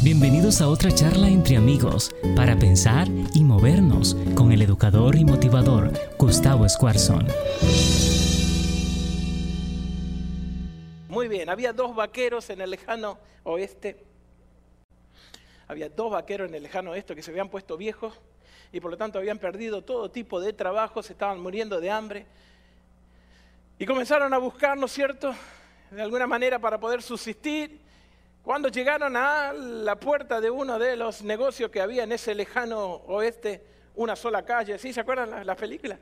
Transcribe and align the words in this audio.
Bienvenidos 0.00 0.60
a 0.60 0.68
otra 0.68 0.92
charla 0.92 1.26
entre 1.26 1.56
amigos 1.56 2.14
para 2.36 2.56
pensar 2.56 3.08
y 3.34 3.42
movernos 3.42 4.16
con 4.36 4.52
el 4.52 4.62
educador 4.62 5.16
y 5.16 5.24
motivador 5.24 5.90
Gustavo 6.16 6.64
Escuarzón. 6.64 7.26
Muy 11.08 11.26
bien, 11.26 11.48
había 11.48 11.72
dos 11.72 11.96
vaqueros 11.96 12.48
en 12.50 12.60
el 12.60 12.70
lejano 12.70 13.18
oeste. 13.42 14.04
Había 15.66 15.88
dos 15.88 16.12
vaqueros 16.12 16.48
en 16.48 16.54
el 16.54 16.62
lejano 16.62 16.92
oeste 16.92 17.16
que 17.16 17.22
se 17.22 17.32
habían 17.32 17.48
puesto 17.48 17.76
viejos 17.76 18.14
y 18.72 18.78
por 18.78 18.92
lo 18.92 18.96
tanto 18.96 19.18
habían 19.18 19.38
perdido 19.38 19.82
todo 19.82 20.12
tipo 20.12 20.40
de 20.40 20.52
trabajo, 20.52 21.02
se 21.02 21.14
estaban 21.14 21.40
muriendo 21.40 21.80
de 21.80 21.90
hambre. 21.90 22.26
Y 23.80 23.84
comenzaron 23.84 24.32
a 24.32 24.38
buscar, 24.38 24.78
¿no 24.78 24.86
es 24.86 24.92
cierto?, 24.92 25.34
de 25.90 26.02
alguna 26.02 26.28
manera 26.28 26.60
para 26.60 26.78
poder 26.78 27.02
subsistir. 27.02 27.87
Cuando 28.48 28.70
llegaron 28.70 29.14
a 29.14 29.52
la 29.52 29.96
puerta 29.96 30.40
de 30.40 30.48
uno 30.48 30.78
de 30.78 30.96
los 30.96 31.22
negocios 31.22 31.70
que 31.70 31.82
había 31.82 32.04
en 32.04 32.12
ese 32.12 32.34
lejano 32.34 32.80
oeste, 33.06 33.62
una 33.96 34.16
sola 34.16 34.42
calle, 34.42 34.78
¿sí? 34.78 34.90
¿Se 34.90 35.00
acuerdan 35.00 35.28
las 35.28 35.44
la 35.44 35.54
películas? 35.54 35.98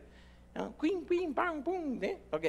Queen, 0.80 1.34
pam, 1.34 1.64
pum, 1.64 1.98
¿eh? 2.04 2.20
Ok. 2.30 2.44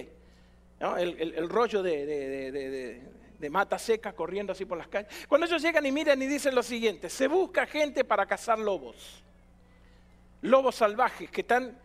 El, 0.99 1.49
rollo 1.49 1.81
de, 1.81 3.01
de, 3.39 3.49
mata 3.49 3.79
seca 3.79 4.13
corriendo 4.13 4.51
así 4.51 4.65
por 4.65 4.77
las 4.77 4.87
calles. 4.87 5.11
Cuando 5.27 5.47
ellos 5.47 5.63
llegan 5.63 5.83
y 5.83 5.91
miran 5.91 6.21
y 6.21 6.27
dicen 6.27 6.53
lo 6.53 6.61
siguiente, 6.61 7.09
se 7.09 7.27
busca 7.27 7.65
gente 7.65 8.03
para 8.03 8.27
cazar 8.27 8.59
lobos. 8.59 9.23
Lobos 10.43 10.75
salvajes 10.75 11.31
que 11.31 11.41
están 11.41 11.75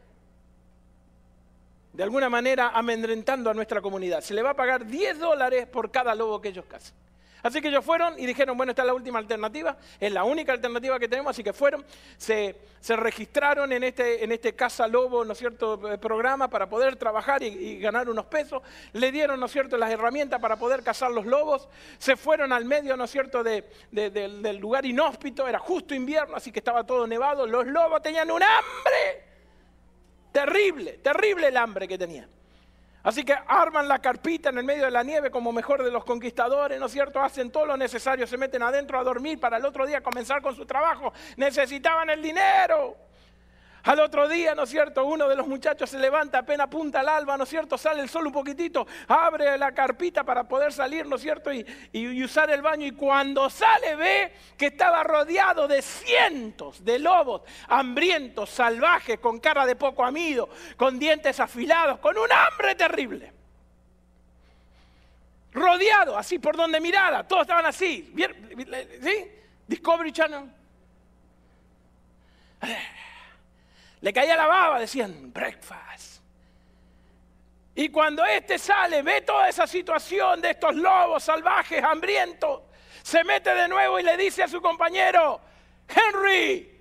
de 1.94 2.02
alguna 2.02 2.28
manera 2.28 2.72
amedrentando 2.74 3.48
a 3.48 3.54
nuestra 3.54 3.80
comunidad. 3.80 4.20
Se 4.20 4.34
le 4.34 4.42
va 4.42 4.50
a 4.50 4.54
pagar 4.54 4.84
10 4.84 5.18
dólares 5.18 5.66
por 5.66 5.90
cada 5.90 6.14
lobo 6.14 6.42
que 6.42 6.50
ellos 6.50 6.66
cazan. 6.66 6.94
Así 7.42 7.60
que 7.60 7.68
ellos 7.68 7.84
fueron 7.84 8.18
y 8.18 8.26
dijeron, 8.26 8.56
bueno, 8.56 8.70
esta 8.70 8.82
es 8.82 8.86
la 8.86 8.94
última 8.94 9.18
alternativa, 9.18 9.76
es 9.98 10.12
la 10.12 10.22
única 10.22 10.52
alternativa 10.52 10.98
que 10.98 11.08
tenemos, 11.08 11.30
así 11.30 11.42
que 11.42 11.52
fueron, 11.52 11.84
se, 12.16 12.54
registraron 12.88 13.72
en 13.72 13.82
este, 13.82 14.22
en 14.22 14.30
este 14.30 14.54
Casa 14.54 14.86
Lobo, 14.86 15.24
¿no 15.24 15.32
es 15.32 15.38
cierto?, 15.38 15.92
eh, 15.92 15.98
programa 15.98 16.48
para 16.48 16.68
poder 16.68 16.96
trabajar 16.96 17.42
y, 17.42 17.80
ganar 17.80 18.08
unos 18.08 18.26
pesos, 18.26 18.62
le 18.92 19.10
dieron, 19.10 19.40
¿no 19.40 19.46
es 19.46 19.52
cierto?, 19.52 19.76
las 19.76 19.90
herramientas 19.90 20.40
para 20.40 20.56
poder 20.56 20.84
cazar 20.84 21.10
los 21.10 21.26
lobos, 21.26 21.68
se 21.98 22.16
fueron 22.16 22.52
al 22.52 22.64
medio, 22.64 22.96
¿no 22.96 23.04
es 23.04 23.10
cierto?, 23.10 23.42
del 23.42 24.56
lugar 24.58 24.86
inhóspito, 24.86 25.48
era 25.48 25.58
justo 25.58 25.94
invierno, 25.94 26.36
así 26.36 26.52
que 26.52 26.60
estaba 26.60 26.84
todo 26.84 27.06
nevado, 27.06 27.46
los 27.46 27.66
lobos 27.66 28.00
tenían 28.02 28.30
un 28.30 28.42
hambre 28.42 29.24
terrible, 30.30 30.98
terrible 31.02 31.48
el 31.48 31.56
hambre 31.56 31.88
que 31.88 31.98
tenían. 31.98 32.41
Así 33.02 33.24
que 33.24 33.34
arman 33.46 33.88
la 33.88 33.98
carpita 33.98 34.50
en 34.50 34.58
el 34.58 34.64
medio 34.64 34.84
de 34.84 34.90
la 34.90 35.02
nieve 35.02 35.30
como 35.30 35.52
mejor 35.52 35.82
de 35.82 35.90
los 35.90 36.04
conquistadores, 36.04 36.78
¿no 36.78 36.86
es 36.86 36.92
cierto? 36.92 37.20
Hacen 37.20 37.50
todo 37.50 37.66
lo 37.66 37.76
necesario, 37.76 38.26
se 38.26 38.36
meten 38.36 38.62
adentro 38.62 38.98
a 38.98 39.02
dormir 39.02 39.40
para 39.40 39.56
el 39.56 39.64
otro 39.64 39.86
día 39.86 40.00
comenzar 40.00 40.40
con 40.40 40.54
su 40.54 40.64
trabajo. 40.64 41.12
Necesitaban 41.36 42.10
el 42.10 42.22
dinero. 42.22 42.96
Al 43.84 43.98
otro 43.98 44.28
día, 44.28 44.54
¿no 44.54 44.62
es 44.62 44.70
cierto? 44.70 45.04
Uno 45.04 45.28
de 45.28 45.34
los 45.34 45.48
muchachos 45.48 45.90
se 45.90 45.98
levanta, 45.98 46.38
apenas 46.38 46.68
punta 46.68 47.00
al 47.00 47.08
alba, 47.08 47.36
¿no 47.36 47.44
es 47.44 47.50
cierto? 47.50 47.76
Sale 47.76 48.00
el 48.00 48.08
sol 48.08 48.26
un 48.26 48.32
poquitito, 48.32 48.86
abre 49.08 49.58
la 49.58 49.72
carpita 49.72 50.22
para 50.22 50.44
poder 50.44 50.72
salir, 50.72 51.04
¿no 51.06 51.16
es 51.16 51.22
cierto? 51.22 51.52
Y, 51.52 51.66
y, 51.92 52.22
usar 52.22 52.48
el 52.50 52.62
baño. 52.62 52.86
Y 52.86 52.92
cuando 52.92 53.50
sale 53.50 53.96
ve 53.96 54.32
que 54.56 54.66
estaba 54.66 55.02
rodeado 55.02 55.66
de 55.66 55.82
cientos 55.82 56.84
de 56.84 57.00
lobos 57.00 57.42
hambrientos, 57.68 58.50
salvajes, 58.50 59.18
con 59.18 59.40
cara 59.40 59.66
de 59.66 59.74
poco 59.74 60.04
amido, 60.04 60.48
con 60.76 60.98
dientes 60.98 61.40
afilados, 61.40 61.98
con 61.98 62.16
un 62.16 62.30
hambre 62.30 62.76
terrible. 62.76 63.32
Rodeado, 65.52 66.16
así 66.16 66.38
por 66.38 66.56
donde 66.56 66.80
mirara, 66.80 67.26
todos 67.26 67.42
estaban 67.42 67.66
así. 67.66 68.14
¿Sí? 69.02 69.28
Discovery 69.66 70.12
Channel. 70.12 70.50
Le 74.02 74.12
caía 74.12 74.36
la 74.36 74.46
baba, 74.46 74.80
decían, 74.80 75.32
breakfast. 75.32 76.20
Y 77.74 77.88
cuando 77.88 78.24
este 78.24 78.58
sale, 78.58 79.00
ve 79.00 79.22
toda 79.22 79.48
esa 79.48 79.66
situación 79.66 80.40
de 80.40 80.50
estos 80.50 80.74
lobos 80.74 81.22
salvajes, 81.22 81.82
hambrientos, 81.82 82.62
se 83.02 83.24
mete 83.24 83.54
de 83.54 83.68
nuevo 83.68 83.98
y 83.98 84.02
le 84.02 84.16
dice 84.16 84.42
a 84.42 84.48
su 84.48 84.60
compañero, 84.60 85.40
Henry, 85.88 86.80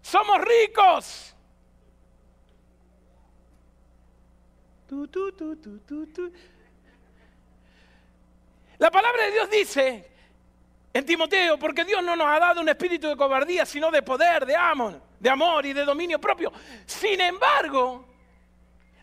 somos 0.00 0.40
ricos. 0.40 1.34
La 8.78 8.90
palabra 8.90 9.24
de 9.24 9.32
Dios 9.32 9.50
dice 9.50 10.10
en 10.94 11.06
Timoteo, 11.06 11.58
porque 11.58 11.84
Dios 11.84 12.02
no 12.04 12.14
nos 12.14 12.26
ha 12.26 12.38
dado 12.38 12.60
un 12.60 12.68
espíritu 12.68 13.08
de 13.08 13.16
cobardía, 13.16 13.66
sino 13.66 13.90
de 13.90 14.02
poder, 14.02 14.46
de 14.46 14.54
amor, 14.54 15.00
de 15.22 15.30
amor 15.30 15.64
y 15.64 15.72
de 15.72 15.84
dominio 15.84 16.20
propio. 16.20 16.52
Sin 16.84 17.20
embargo, 17.20 18.04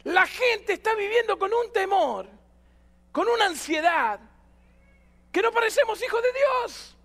la 0.04 0.28
gente 0.28 0.74
está 0.74 0.94
viviendo 0.94 1.40
con 1.40 1.50
un 1.54 1.72
temor, 1.72 2.28
con 3.14 3.30
una 3.30 3.46
ansiedad, 3.46 4.20
que 5.32 5.42
no 5.42 5.50
parecemos 5.54 6.04
hijos 6.04 6.22
de 6.22 6.28
Dios. 6.34 6.98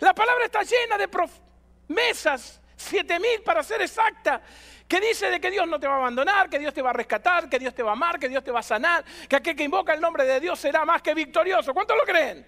La 0.00 0.12
palabra 0.12 0.46
está 0.46 0.62
llena 0.64 0.98
de 0.98 1.06
promesas, 1.06 2.60
siete 2.74 3.20
mil 3.20 3.42
para 3.44 3.62
ser 3.62 3.80
exacta, 3.80 4.42
que 4.88 5.00
dice 5.00 5.30
de 5.30 5.40
que 5.40 5.52
Dios 5.52 5.68
no 5.68 5.78
te 5.78 5.86
va 5.86 5.94
a 5.94 5.98
abandonar, 5.98 6.50
que 6.50 6.58
Dios 6.58 6.74
te 6.74 6.82
va 6.82 6.90
a 6.90 6.94
rescatar, 6.94 7.48
que 7.48 7.60
Dios 7.60 7.72
te 7.72 7.84
va 7.84 7.90
a 7.90 7.92
amar, 7.92 8.18
que 8.18 8.28
Dios 8.28 8.42
te 8.42 8.50
va 8.50 8.58
a 8.58 8.64
sanar, 8.64 9.04
que 9.28 9.36
aquel 9.36 9.54
que 9.54 9.62
invoca 9.62 9.94
el 9.94 10.00
nombre 10.00 10.24
de 10.24 10.40
Dios 10.40 10.58
será 10.58 10.84
más 10.84 11.00
que 11.00 11.14
victorioso. 11.14 11.72
¿Cuántos 11.72 11.96
lo 11.96 12.02
creen? 12.02 12.44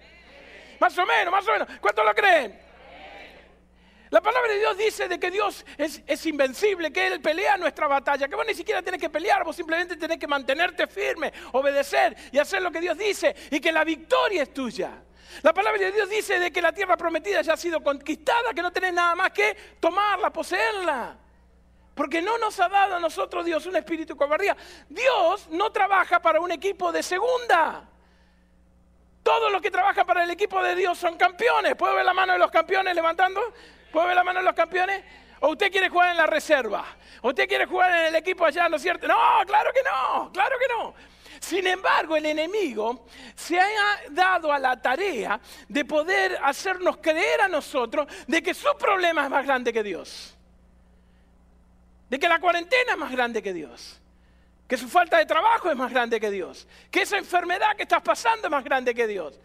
Más 0.77 0.97
o 0.97 1.05
menos, 1.05 1.31
más 1.31 1.47
o 1.47 1.51
menos. 1.53 1.69
¿Cuántos 1.79 2.03
lo 2.03 2.13
creen? 2.13 2.70
La 4.11 4.19
palabra 4.19 4.51
de 4.51 4.59
Dios 4.59 4.77
dice 4.77 5.07
de 5.07 5.17
que 5.17 5.31
Dios 5.31 5.65
es, 5.77 6.25
invencible, 6.25 6.91
que 6.91 7.07
Él 7.07 7.21
pelea 7.21 7.55
nuestra 7.55 7.87
batalla, 7.87 8.27
que 8.27 8.35
vos 8.35 8.45
ni 8.45 8.53
siquiera 8.53 8.81
tenés 8.81 8.99
que 8.99 9.09
pelear, 9.09 9.45
vos 9.45 9.55
simplemente 9.55 9.95
tenés 9.95 10.19
que 10.19 10.27
mantenerte 10.27 10.85
firme, 10.85 11.31
obedecer 11.53 12.17
y 12.29 12.37
hacer 12.37 12.61
lo 12.61 12.71
que 12.71 12.81
Dios 12.81 12.97
dice 12.97 13.33
y 13.49 13.61
que 13.61 13.71
la 13.71 13.85
victoria 13.85 14.43
es 14.43 14.53
tuya. 14.53 15.01
La 15.43 15.53
palabra 15.53 15.81
de 15.81 15.93
Dios 15.93 16.09
dice 16.09 16.39
de 16.39 16.51
que 16.51 16.61
la 16.61 16.73
tierra 16.73 16.97
prometida 16.97 17.41
ya 17.41 17.53
ha 17.53 17.57
sido 17.57 17.81
conquistada, 17.81 18.53
que 18.53 18.61
no 18.61 18.69
tenés 18.71 18.93
nada 18.93 19.15
más 19.15 19.31
que 19.31 19.55
tomarla, 19.79 20.29
poseerla. 20.29 21.15
Porque 21.95 22.21
no 22.21 22.37
nos 22.37 22.59
ha 22.59 22.67
dado 22.67 22.95
a 22.95 22.99
nosotros 22.99 23.45
Dios 23.45 23.65
un 23.65 23.77
espíritu 23.77 24.17
cobardía. 24.17 24.57
Dios 24.89 25.47
no 25.51 25.71
trabaja 25.71 26.21
para 26.21 26.41
un 26.41 26.51
equipo 26.51 26.91
de 26.91 27.01
segunda. 27.01 27.87
Todos 29.23 29.49
los 29.53 29.61
que 29.61 29.71
trabajan 29.71 30.05
para 30.05 30.25
el 30.25 30.31
equipo 30.31 30.61
de 30.61 30.75
Dios 30.75 30.97
son 30.97 31.15
campeones. 31.15 31.75
¿Puedo 31.75 31.95
ver 31.95 32.03
la 32.03 32.13
mano 32.13 32.33
de 32.33 32.39
los 32.39 32.51
campeones 32.51 32.93
levantando? 32.93 33.41
¿Puedo 33.91 34.07
ver 34.07 34.15
la 34.15 34.23
mano 34.23 34.39
de 34.39 34.45
los 34.45 34.55
campeones? 34.55 35.03
¿O 35.39 35.49
usted 35.49 35.71
quiere 35.71 35.89
jugar 35.89 36.11
en 36.11 36.17
la 36.17 36.27
reserva? 36.27 36.85
¿O 37.21 37.29
usted 37.29 37.47
quiere 37.47 37.65
jugar 37.65 37.91
en 37.91 38.07
el 38.07 38.15
equipo 38.15 38.45
allá, 38.45 38.69
no 38.69 38.75
es 38.75 38.81
cierto? 38.81 39.07
No, 39.07 39.15
claro 39.45 39.71
que 39.73 39.81
no, 39.83 40.31
claro 40.31 40.55
que 40.59 40.73
no. 40.73 40.93
Sin 41.39 41.65
embargo, 41.65 42.15
el 42.15 42.25
enemigo 42.27 43.07
se 43.35 43.59
ha 43.59 43.65
dado 44.11 44.53
a 44.53 44.59
la 44.59 44.79
tarea 44.79 45.39
de 45.67 45.85
poder 45.85 46.37
hacernos 46.43 46.97
creer 46.97 47.41
a 47.41 47.47
nosotros 47.47 48.07
de 48.27 48.43
que 48.43 48.53
su 48.53 48.69
problema 48.77 49.23
es 49.23 49.29
más 49.29 49.45
grande 49.45 49.73
que 49.73 49.81
Dios. 49.81 50.37
De 52.09 52.19
que 52.19 52.29
la 52.29 52.39
cuarentena 52.39 52.91
es 52.91 52.97
más 52.97 53.11
grande 53.11 53.41
que 53.41 53.53
Dios 53.53 54.01
que 54.71 54.77
su 54.77 54.87
falta 54.87 55.17
de 55.17 55.25
trabajo 55.25 55.69
es 55.69 55.75
más 55.75 55.91
grande 55.91 56.17
que 56.17 56.31
Dios, 56.31 56.65
que 56.89 57.01
esa 57.01 57.17
enfermedad 57.17 57.75
que 57.75 57.83
estás 57.83 58.01
pasando 58.01 58.47
es 58.47 58.51
más 58.51 58.63
grande 58.63 58.95
que 58.95 59.05
Dios. 59.05 59.37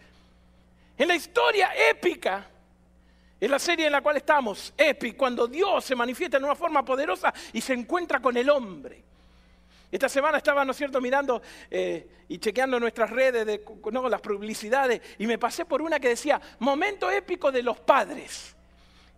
En 0.97 1.09
la 1.09 1.17
historia 1.17 1.73
épica, 1.91 2.47
en 3.41 3.51
la 3.51 3.59
serie 3.59 3.87
en 3.87 3.93
la 3.93 4.01
cual 4.01 4.17
estamos, 4.17 4.73
Epic, 4.77 5.17
cuando 5.17 5.47
Dios 5.47 5.85
se 5.85 5.95
manifiesta 5.95 6.39
en 6.39 6.45
una 6.45 6.55
forma 6.55 6.85
poderosa 6.85 7.33
y 7.53 7.61
se 7.61 7.75
encuentra 7.75 8.21
con 8.21 8.37
el 8.37 8.49
hombre. 8.49 9.05
Esta 9.93 10.09
semana 10.09 10.39
estaba, 10.39 10.65
¿no 10.65 10.73
es 10.73 10.77
cierto?, 10.77 11.01
mirando 11.01 11.41
eh, 11.71 12.09
y 12.29 12.39
chequeando 12.39 12.81
nuestras 12.81 13.11
redes, 13.11 13.47
de, 13.47 13.63
las 14.11 14.21
publicidades, 14.21 15.01
y 15.19 15.27
me 15.27 15.39
pasé 15.39 15.65
por 15.65 15.81
una 15.81 16.01
que 16.01 16.09
decía, 16.09 16.41
momento 16.59 17.11
épico 17.11 17.53
de 17.53 17.63
los 17.63 17.79
padres. 17.81 18.57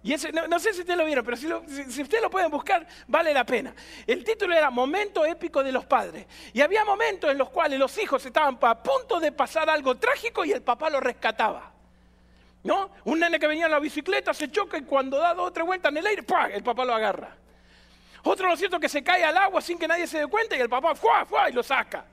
Y 0.03 0.15
no, 0.49 0.59
sé 0.61 0.73
si 0.73 0.81
ustedes 0.81 0.99
lo 0.99 1.05
vieron, 1.05 1.25
pero 1.25 1.37
si, 1.37 1.49
si, 1.91 2.03
ustedes 2.03 2.23
lo 2.23 2.31
pueden 2.31 2.51
buscar, 2.51 2.87
vale 3.09 3.33
la 3.35 3.45
pena. 3.45 3.75
El 4.07 4.23
título 4.23 4.55
era 4.55 4.71
Momento 4.71 5.25
épico 5.25 5.63
de 5.65 5.73
los 5.73 5.87
padres. 5.87 6.27
Y 6.53 6.61
había 6.61 6.85
momentos 6.85 7.31
en 7.31 7.39
los 7.39 7.51
cuales 7.51 7.79
los 7.79 7.99
hijos 7.99 8.25
estaban 8.25 8.59
a 8.61 8.83
punto 8.83 9.19
de 9.19 9.33
pasar 9.33 9.69
algo 9.69 9.97
trágico 9.97 10.45
y 10.45 10.53
el 10.53 10.63
papá 10.63 10.89
lo 10.89 11.01
rescataba. 11.01 11.78
¿No? 12.65 12.91
Un 13.05 13.21
nene 13.21 13.39
que 13.39 13.47
venía 13.47 13.67
en 13.67 13.71
la 13.71 13.79
bicicleta 13.79 14.35
se 14.35 14.51
choca 14.51 14.77
y 14.79 14.83
cuando 14.83 15.19
da 15.19 15.35
dos 15.35 15.49
o 15.49 15.53
tres 15.53 15.67
vueltas 15.67 15.91
en 15.93 15.99
el 15.99 16.07
aire, 16.07 16.25
el 16.53 16.63
papá 16.63 16.85
lo 16.85 16.95
agarra. 16.95 17.37
Otro, 18.25 18.49
¿no 18.49 18.55
es 18.55 18.59
cierto?, 18.59 18.81
que 18.81 18.89
se 18.89 19.03
cae 19.03 19.25
al 19.25 19.37
agua 19.37 19.61
sin 19.61 19.79
que 19.79 19.87
nadie 19.87 20.07
se 20.07 20.19
dé 20.19 20.27
cuenta 20.27 20.57
y 20.57 20.61
el 20.61 20.69
papá 20.69 20.95
¡fua, 20.95 21.25
fua! 21.25 21.49
y 21.49 21.53
lo 21.53 21.63
saca. 21.63 22.05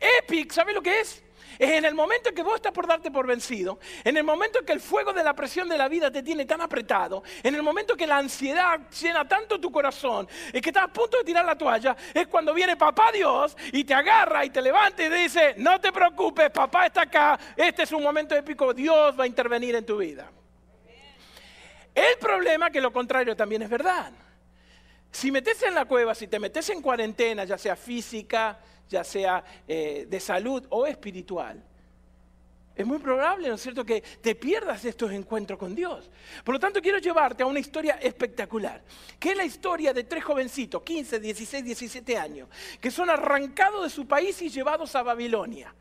Epic, 0.00 0.52
¿sabes 0.52 0.74
lo 0.74 0.82
que 0.82 1.00
es? 1.00 1.22
Es 1.58 1.70
en 1.70 1.84
el 1.84 1.94
momento 1.94 2.30
en 2.30 2.34
que 2.34 2.42
vos 2.42 2.56
estás 2.56 2.72
por 2.72 2.86
darte 2.86 3.10
por 3.10 3.26
vencido, 3.26 3.78
en 4.04 4.16
el 4.16 4.24
momento 4.24 4.58
en 4.60 4.66
que 4.66 4.72
el 4.72 4.80
fuego 4.80 5.12
de 5.12 5.24
la 5.24 5.34
presión 5.34 5.68
de 5.68 5.78
la 5.78 5.88
vida 5.88 6.10
te 6.10 6.22
tiene 6.22 6.44
tan 6.44 6.60
apretado, 6.60 7.22
en 7.42 7.54
el 7.54 7.62
momento 7.62 7.92
en 7.92 7.98
que 7.98 8.06
la 8.06 8.18
ansiedad 8.18 8.80
llena 8.90 9.26
tanto 9.26 9.60
tu 9.60 9.70
corazón 9.70 10.28
y 10.52 10.60
que 10.60 10.70
estás 10.70 10.84
a 10.84 10.88
punto 10.88 11.18
de 11.18 11.24
tirar 11.24 11.44
la 11.44 11.56
toalla, 11.56 11.96
es 12.14 12.26
cuando 12.28 12.54
viene 12.54 12.76
papá 12.76 13.12
Dios 13.12 13.56
y 13.72 13.84
te 13.84 13.94
agarra 13.94 14.44
y 14.44 14.50
te 14.50 14.62
levanta 14.62 15.04
y 15.04 15.08
te 15.08 15.16
dice, 15.16 15.54
no 15.58 15.80
te 15.80 15.92
preocupes, 15.92 16.50
papá 16.50 16.86
está 16.86 17.02
acá, 17.02 17.38
este 17.56 17.82
es 17.82 17.92
un 17.92 18.02
momento 18.02 18.34
épico, 18.34 18.72
Dios 18.72 19.18
va 19.18 19.24
a 19.24 19.26
intervenir 19.26 19.74
en 19.74 19.86
tu 19.86 19.98
vida. 19.98 20.30
El 21.94 22.18
problema 22.18 22.68
es 22.68 22.72
que 22.72 22.80
lo 22.80 22.92
contrario 22.92 23.36
también 23.36 23.62
es 23.62 23.68
verdad. 23.68 24.12
Si 25.10 25.30
metes 25.30 25.62
en 25.62 25.74
la 25.74 25.84
cueva, 25.84 26.14
si 26.14 26.26
te 26.26 26.38
metes 26.38 26.70
en 26.70 26.80
cuarentena, 26.80 27.44
ya 27.44 27.58
sea 27.58 27.76
física, 27.76 28.58
ya 28.92 29.02
sea 29.02 29.42
eh, 29.66 30.06
de 30.08 30.20
salud 30.20 30.64
o 30.68 30.86
espiritual, 30.86 31.62
es 32.74 32.86
muy 32.86 32.98
probable, 32.98 33.48
¿no 33.48 33.56
es 33.56 33.60
cierto?, 33.60 33.84
que 33.84 34.00
te 34.00 34.34
pierdas 34.34 34.84
estos 34.84 35.12
encuentros 35.12 35.58
con 35.58 35.74
Dios. 35.74 36.10
Por 36.42 36.54
lo 36.54 36.58
tanto, 36.58 36.80
quiero 36.80 36.98
llevarte 36.98 37.42
a 37.42 37.46
una 37.46 37.60
historia 37.60 37.98
espectacular, 38.00 38.82
que 39.18 39.30
es 39.32 39.36
la 39.36 39.44
historia 39.44 39.92
de 39.92 40.04
tres 40.04 40.24
jovencitos, 40.24 40.82
15, 40.82 41.20
16, 41.20 41.64
17 41.64 42.16
años, 42.16 42.48
que 42.80 42.90
son 42.90 43.10
arrancados 43.10 43.82
de 43.82 43.90
su 43.90 44.06
país 44.06 44.40
y 44.40 44.48
llevados 44.48 44.94
a 44.94 45.02
Babilonia. 45.02 45.74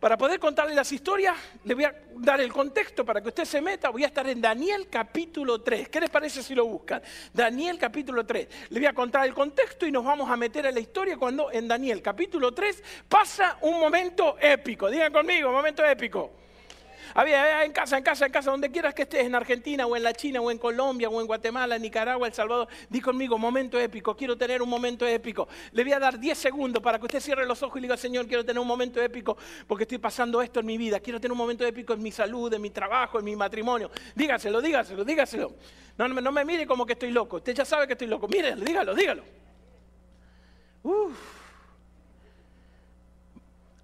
Para 0.00 0.16
poder 0.16 0.40
contarle 0.40 0.74
las 0.74 0.90
historias, 0.92 1.36
le 1.62 1.74
voy 1.74 1.84
a 1.84 1.94
dar 2.16 2.40
el 2.40 2.50
contexto 2.50 3.04
para 3.04 3.20
que 3.20 3.28
usted 3.28 3.44
se 3.44 3.60
meta. 3.60 3.90
Voy 3.90 4.02
a 4.02 4.06
estar 4.06 4.26
en 4.26 4.40
Daniel 4.40 4.88
capítulo 4.88 5.60
3. 5.60 5.90
¿Qué 5.90 6.00
les 6.00 6.08
parece 6.08 6.42
si 6.42 6.54
lo 6.54 6.64
buscan? 6.64 7.02
Daniel 7.34 7.78
capítulo 7.78 8.24
3. 8.24 8.48
Le 8.70 8.80
voy 8.80 8.86
a 8.86 8.94
contar 8.94 9.26
el 9.26 9.34
contexto 9.34 9.86
y 9.86 9.92
nos 9.92 10.02
vamos 10.02 10.30
a 10.30 10.38
meter 10.38 10.64
en 10.64 10.74
la 10.74 10.80
historia 10.80 11.18
cuando 11.18 11.52
en 11.52 11.68
Daniel 11.68 12.00
capítulo 12.00 12.54
3 12.54 12.82
pasa 13.10 13.58
un 13.60 13.78
momento 13.78 14.38
épico. 14.40 14.88
Digan 14.88 15.12
conmigo, 15.12 15.52
momento 15.52 15.84
épico. 15.84 16.39
Había 17.14 17.64
en 17.64 17.72
casa, 17.72 17.98
en 17.98 18.04
casa, 18.04 18.26
en 18.26 18.32
casa, 18.32 18.50
donde 18.50 18.70
quieras 18.70 18.94
que 18.94 19.02
estés, 19.02 19.26
en 19.26 19.34
Argentina 19.34 19.86
o 19.86 19.96
en 19.96 20.02
la 20.02 20.12
China 20.12 20.40
o 20.40 20.50
en 20.50 20.58
Colombia 20.58 21.08
o 21.08 21.20
en 21.20 21.26
Guatemala, 21.26 21.78
Nicaragua, 21.78 22.26
El 22.26 22.34
Salvador, 22.34 22.68
di 22.88 23.00
conmigo, 23.00 23.38
momento 23.38 23.78
épico, 23.78 24.16
quiero 24.16 24.36
tener 24.36 24.62
un 24.62 24.68
momento 24.68 25.06
épico. 25.06 25.48
Le 25.72 25.82
voy 25.82 25.92
a 25.92 25.98
dar 25.98 26.18
10 26.18 26.36
segundos 26.38 26.82
para 26.82 26.98
que 26.98 27.06
usted 27.06 27.20
cierre 27.20 27.46
los 27.46 27.62
ojos 27.62 27.78
y 27.78 27.82
diga, 27.82 27.96
Señor, 27.96 28.26
quiero 28.26 28.44
tener 28.44 28.60
un 28.60 28.66
momento 28.66 29.00
épico 29.00 29.36
porque 29.66 29.84
estoy 29.84 29.98
pasando 29.98 30.40
esto 30.42 30.60
en 30.60 30.66
mi 30.66 30.78
vida, 30.78 31.00
quiero 31.00 31.20
tener 31.20 31.32
un 31.32 31.38
momento 31.38 31.64
épico 31.64 31.92
en 31.92 32.02
mi 32.02 32.12
salud, 32.12 32.52
en 32.52 32.62
mi 32.62 32.70
trabajo, 32.70 33.18
en 33.18 33.24
mi 33.24 33.36
matrimonio. 33.36 33.90
Dígaselo, 34.14 34.60
dígaselo, 34.60 35.04
dígaselo. 35.04 35.52
No, 35.98 36.08
no, 36.08 36.32
me 36.32 36.44
mire 36.44 36.66
como 36.66 36.86
que 36.86 36.94
estoy 36.94 37.10
loco, 37.10 37.36
usted 37.36 37.54
ya 37.54 37.64
sabe 37.64 37.86
que 37.86 37.92
estoy 37.94 38.08
loco, 38.08 38.28
mírelo, 38.28 38.64
dígalo, 38.64 38.94
dígalo. 38.94 39.22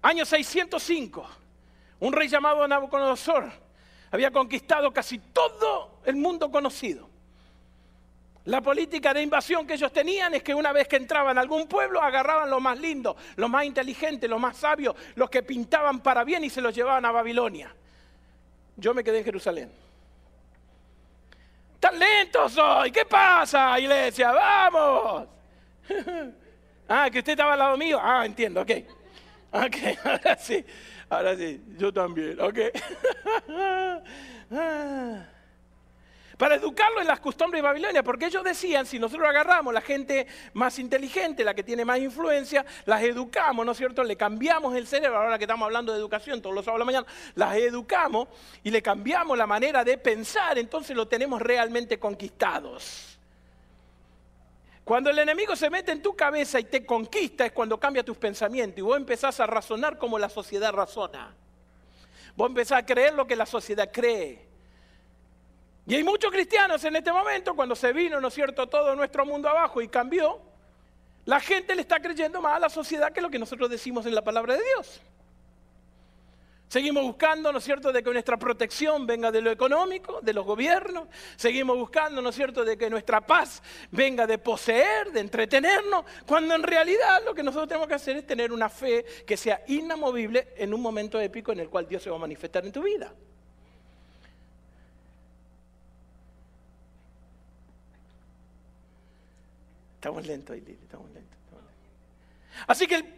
Año 0.01 0.25
605. 0.25 1.46
Un 1.99 2.13
rey 2.13 2.27
llamado 2.27 2.67
Nabucodonosor 2.67 3.51
había 4.11 4.31
conquistado 4.31 4.91
casi 4.91 5.19
todo 5.19 5.99
el 6.05 6.15
mundo 6.15 6.51
conocido. 6.51 7.09
La 8.45 8.61
política 8.61 9.13
de 9.13 9.21
invasión 9.21 9.67
que 9.67 9.73
ellos 9.73 9.91
tenían 9.91 10.33
es 10.33 10.41
que 10.41 10.53
una 10.55 10.71
vez 10.71 10.87
que 10.87 10.95
entraban 10.95 11.37
a 11.37 11.41
algún 11.41 11.67
pueblo 11.67 12.01
agarraban 12.01 12.49
lo 12.49 12.61
más 12.61 12.79
lindo, 12.79 13.17
lo 13.35 13.49
más 13.49 13.65
inteligente, 13.65 14.25
lo 14.27 14.39
más 14.39 14.55
sabio, 14.55 14.95
los 15.15 15.29
que 15.29 15.43
pintaban 15.43 15.99
para 15.99 16.23
bien 16.23 16.45
y 16.45 16.49
se 16.49 16.61
los 16.61 16.73
llevaban 16.73 17.03
a 17.03 17.11
Babilonia. 17.11 17.75
Yo 18.77 18.93
me 18.93 19.03
quedé 19.03 19.17
en 19.17 19.25
Jerusalén. 19.25 19.71
¡Tan 21.79 21.99
lento 21.99 22.47
soy! 22.47 22.89
¿Qué 22.91 23.05
pasa, 23.05 23.77
iglesia? 23.79 24.31
¡Vamos! 24.31 25.27
ah, 26.87 27.09
que 27.11 27.19
usted 27.19 27.33
estaba 27.33 27.53
al 27.53 27.59
lado 27.59 27.75
mío. 27.75 27.99
Ah, 28.01 28.25
entiendo, 28.25 28.61
ok. 28.61 28.71
Ok, 29.51 29.75
ahora 30.05 30.37
sí. 30.37 30.63
Ahora 31.09 31.35
sí, 31.37 31.61
yo 31.77 31.93
también, 31.93 32.39
¿ok? 32.41 32.59
Para 36.37 36.55
educarlo 36.55 37.01
en 37.01 37.07
las 37.07 37.19
costumbres 37.19 37.63
babilonias, 37.63 38.03
porque 38.03 38.27
ellos 38.27 38.43
decían, 38.43 38.85
si 38.85 38.99
nosotros 38.99 39.27
agarramos 39.27 39.73
la 39.73 39.81
gente 39.81 40.27
más 40.53 40.77
inteligente, 40.77 41.43
la 41.43 41.55
que 41.55 41.63
tiene 41.63 41.83
más 41.83 41.97
influencia, 41.97 42.63
las 42.85 43.01
educamos, 43.01 43.65
¿no 43.65 43.71
es 43.71 43.77
cierto? 43.77 44.03
Le 44.03 44.15
cambiamos 44.15 44.75
el 44.75 44.85
cerebro, 44.85 45.17
ahora 45.17 45.39
que 45.39 45.45
estamos 45.45 45.65
hablando 45.65 45.93
de 45.93 45.99
educación 45.99 46.41
todos 46.41 46.53
los 46.53 46.63
sábados 46.63 46.85
de 46.85 46.93
la 46.93 46.99
mañana, 46.99 47.07
las 47.33 47.55
educamos 47.55 48.27
y 48.63 48.69
le 48.69 48.83
cambiamos 48.83 49.35
la 49.35 49.47
manera 49.47 49.83
de 49.83 49.97
pensar, 49.97 50.59
entonces 50.59 50.95
lo 50.95 51.07
tenemos 51.07 51.41
realmente 51.41 51.97
conquistados. 51.97 53.16
Cuando 54.87 55.09
el 55.09 55.19
enemigo 55.19 55.53
se 55.53 55.69
mete 55.69 55.91
en 55.91 56.01
tu 56.01 56.15
cabeza 56.15 56.61
y 56.61 56.63
te 56.63 56.85
conquista 56.85 57.45
es 57.45 57.51
cuando 57.51 57.77
cambia 57.77 58.05
tus 58.05 58.15
pensamientos 58.15 58.77
y 58.77 58.81
vos 58.81 58.95
empezás 58.95 59.37
a 59.41 59.45
razonar 59.45 59.97
como 59.97 60.17
la 60.17 60.29
sociedad 60.29 60.71
razona. 60.71 61.35
Vos 62.37 62.47
empezás 62.47 62.79
a 62.79 62.85
creer 62.85 63.13
lo 63.13 63.27
que 63.27 63.35
la 63.35 63.45
sociedad 63.45 63.91
cree. 63.91 64.47
Y 65.87 65.95
hay 65.95 66.05
muchos 66.05 66.31
cristianos 66.31 66.81
en 66.85 66.95
este 66.95 67.11
momento, 67.11 67.53
cuando 67.53 67.75
se 67.75 67.91
vino, 67.91 68.21
¿no 68.21 68.29
es 68.29 68.33
cierto?, 68.33 68.65
todo 68.67 68.95
nuestro 68.95 69.25
mundo 69.25 69.49
abajo 69.49 69.81
y 69.81 69.89
cambió, 69.89 70.39
la 71.25 71.41
gente 71.41 71.75
le 71.75 71.81
está 71.81 71.99
creyendo 71.99 72.41
más 72.41 72.55
a 72.55 72.59
la 72.59 72.69
sociedad 72.69 73.11
que 73.11 73.19
lo 73.19 73.29
que 73.29 73.39
nosotros 73.39 73.69
decimos 73.69 74.05
en 74.05 74.15
la 74.15 74.23
palabra 74.23 74.53
de 74.53 74.63
Dios. 74.63 75.01
Seguimos 76.67 77.03
buscando, 77.03 77.51
¿no 77.51 77.59
es 77.59 77.63
cierto?, 77.63 77.93
de 77.93 78.03
que 78.03 78.11
nuestra 78.11 78.35
protección 78.37 79.07
venga 79.07 79.31
de 79.31 79.39
lo 79.41 79.51
económico, 79.51 80.19
de 80.21 80.33
los 80.33 80.45
gobiernos. 80.45 81.07
Seguimos 81.37 81.77
buscando, 81.77 82.21
¿no 82.21 82.29
es 82.29 82.35
cierto?, 82.35 82.65
de 82.65 82.77
que 82.77 82.89
nuestra 82.89 83.21
paz 83.21 83.63
venga 83.91 84.27
de 84.27 84.37
poseer, 84.37 85.11
de 85.13 85.21
entretenernos, 85.21 86.03
cuando 86.25 86.55
en 86.55 86.63
realidad 86.63 87.23
lo 87.23 87.33
que 87.33 87.41
nosotros 87.41 87.69
tenemos 87.69 87.87
que 87.87 87.93
hacer 87.93 88.17
es 88.17 88.27
tener 88.27 88.51
una 88.51 88.67
fe 88.67 89.05
que 89.25 89.37
sea 89.37 89.63
inamovible 89.67 90.49
en 90.57 90.73
un 90.73 90.81
momento 90.81 91.21
épico 91.21 91.53
en 91.53 91.61
el 91.61 91.69
cual 91.69 91.87
Dios 91.87 92.03
se 92.03 92.09
va 92.09 92.17
a 92.17 92.19
manifestar 92.19 92.65
en 92.65 92.73
tu 92.73 92.83
vida. 92.83 93.13
Estamos 99.95 100.27
lentos 100.27 100.53
ahí, 100.53 100.61
Lili, 100.61 100.79
estamos 100.83 101.09
lentos. 101.11 101.37
Así 102.67 102.87
que 102.87 102.95
el 102.95 103.16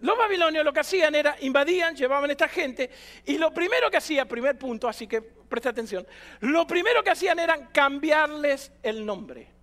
los 0.00 0.16
babilonios 0.16 0.64
lo 0.64 0.72
que 0.72 0.80
hacían 0.80 1.14
era 1.14 1.36
invadían, 1.40 1.96
llevaban 1.96 2.28
a 2.28 2.32
esta 2.32 2.48
gente 2.48 2.90
y 3.24 3.38
lo 3.38 3.52
primero 3.52 3.90
que 3.90 3.96
hacía, 3.96 4.26
primer 4.26 4.58
punto, 4.58 4.88
así 4.88 5.06
que 5.06 5.22
presta 5.22 5.70
atención, 5.70 6.06
lo 6.40 6.66
primero 6.66 7.02
que 7.02 7.10
hacían 7.10 7.38
era 7.38 7.68
cambiarles 7.68 8.72
el 8.82 9.06
nombre. 9.06 9.54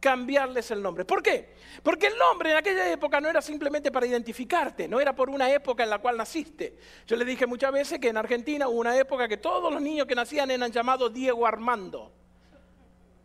Cambiarles 0.00 0.70
el 0.70 0.80
nombre. 0.80 1.04
¿Por 1.04 1.22
qué? 1.22 1.54
Porque 1.82 2.06
el 2.06 2.16
nombre 2.16 2.52
en 2.52 2.56
aquella 2.56 2.90
época 2.90 3.20
no 3.20 3.28
era 3.28 3.42
simplemente 3.42 3.90
para 3.90 4.06
identificarte, 4.06 4.86
no 4.86 5.00
era 5.00 5.12
por 5.14 5.28
una 5.28 5.50
época 5.50 5.82
en 5.82 5.90
la 5.90 5.98
cual 5.98 6.16
naciste. 6.16 6.78
Yo 7.06 7.16
le 7.16 7.24
dije 7.24 7.46
muchas 7.46 7.72
veces 7.72 7.98
que 7.98 8.08
en 8.08 8.16
Argentina 8.16 8.68
hubo 8.68 8.78
una 8.78 8.96
época 8.96 9.26
que 9.28 9.36
todos 9.36 9.72
los 9.72 9.82
niños 9.82 10.06
que 10.06 10.14
nacían 10.14 10.50
eran 10.50 10.70
llamados 10.70 11.12
Diego 11.12 11.46
Armando. 11.46 12.12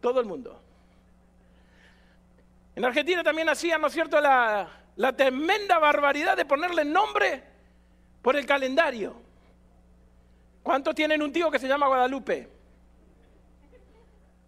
Todo 0.02 0.20
el 0.20 0.26
mundo. 0.26 0.60
En 2.76 2.84
Argentina 2.84 3.24
también 3.24 3.46
nacían, 3.46 3.80
¿no 3.80 3.88
es 3.88 3.94
cierto?, 3.94 4.20
la, 4.20 4.83
la 4.96 5.16
tremenda 5.16 5.80
barbaridad 5.80 6.38
de 6.38 6.46
ponerle 6.46 6.86
nombre 6.86 7.44
por 8.22 8.36
el 8.36 8.46
calendario. 8.46 9.16
¿Cuántos 10.62 10.96
tienen 10.96 11.22
un 11.22 11.32
tío 11.32 11.52
que 11.52 11.60
se 11.60 11.68
llama 11.68 11.88
Guadalupe? 11.88 12.50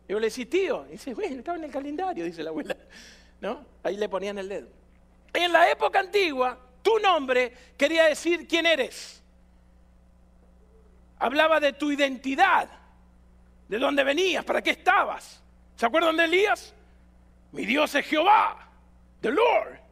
Yo 0.08 0.20
le 0.20 0.28
decía, 0.28 0.50
tío, 0.50 0.86
y 0.88 0.92
dice, 0.94 1.14
bueno, 1.14 1.38
estaba 1.38 1.58
en 1.58 1.64
el 1.66 1.72
calendario, 1.72 2.26
dice 2.26 2.44
la 2.44 2.52
abuela. 2.52 2.78
¿No? 3.42 3.66
Ahí 3.84 3.98
le 3.98 4.08
ponían 4.08 4.38
el 4.38 4.48
dedo. 4.48 4.68
En 5.34 5.52
la 5.52 5.70
época 5.70 6.00
antigua, 6.00 6.58
tu 6.82 7.00
nombre 7.00 7.52
quería 7.76 8.06
decir 8.06 8.48
quién 8.48 8.66
eres. 8.66 9.22
Hablaba 11.20 11.60
de 11.60 11.74
tu 11.74 11.92
identidad, 11.92 12.70
de 13.68 13.80
dónde 13.80 14.04
venías, 14.04 14.46
para 14.46 14.62
qué 14.62 14.70
estabas. 14.70 15.42
¿Se 15.76 15.86
acuerdan 15.86 16.16
de 16.16 16.26
Elías? 16.26 16.74
Mi 17.52 17.66
Dios 17.66 17.94
es 17.96 18.06
Jehová, 18.06 18.70
the 19.22 19.32
Lord. 19.32 19.85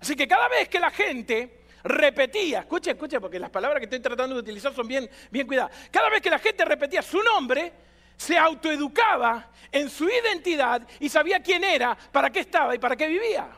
Así 0.00 0.14
que 0.14 0.28
cada 0.28 0.48
vez 0.48 0.68
que 0.68 0.78
la 0.78 0.90
gente 0.90 1.62
repetía, 1.84 2.60
escuche, 2.60 2.90
escuche, 2.90 3.20
porque 3.20 3.38
las 3.38 3.50
palabras 3.50 3.80
que 3.80 3.84
estoy 3.84 4.00
tratando 4.00 4.34
de 4.34 4.40
utilizar 4.40 4.74
son 4.74 4.86
bien, 4.86 5.08
bien 5.30 5.46
cuidadas. 5.46 5.72
Cada 5.90 6.08
vez 6.08 6.20
que 6.20 6.30
la 6.30 6.38
gente 6.38 6.64
repetía 6.64 7.02
su 7.02 7.22
nombre, 7.22 7.72
se 8.16 8.36
autoeducaba 8.36 9.50
en 9.70 9.88
su 9.88 10.08
identidad 10.08 10.86
y 11.00 11.08
sabía 11.08 11.40
quién 11.40 11.64
era, 11.64 11.96
para 12.10 12.30
qué 12.30 12.40
estaba 12.40 12.74
y 12.74 12.78
para 12.78 12.96
qué 12.96 13.06
vivía. 13.06 13.48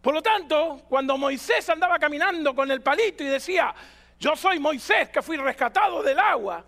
Por 0.00 0.14
lo 0.14 0.22
tanto, 0.22 0.82
cuando 0.88 1.18
Moisés 1.18 1.68
andaba 1.68 1.98
caminando 1.98 2.54
con 2.54 2.70
el 2.70 2.80
palito 2.80 3.24
y 3.24 3.26
decía, 3.26 3.74
yo 4.20 4.36
soy 4.36 4.60
Moisés 4.60 5.08
que 5.08 5.20
fui 5.22 5.36
rescatado 5.36 6.02
del 6.02 6.18
agua, 6.18 6.64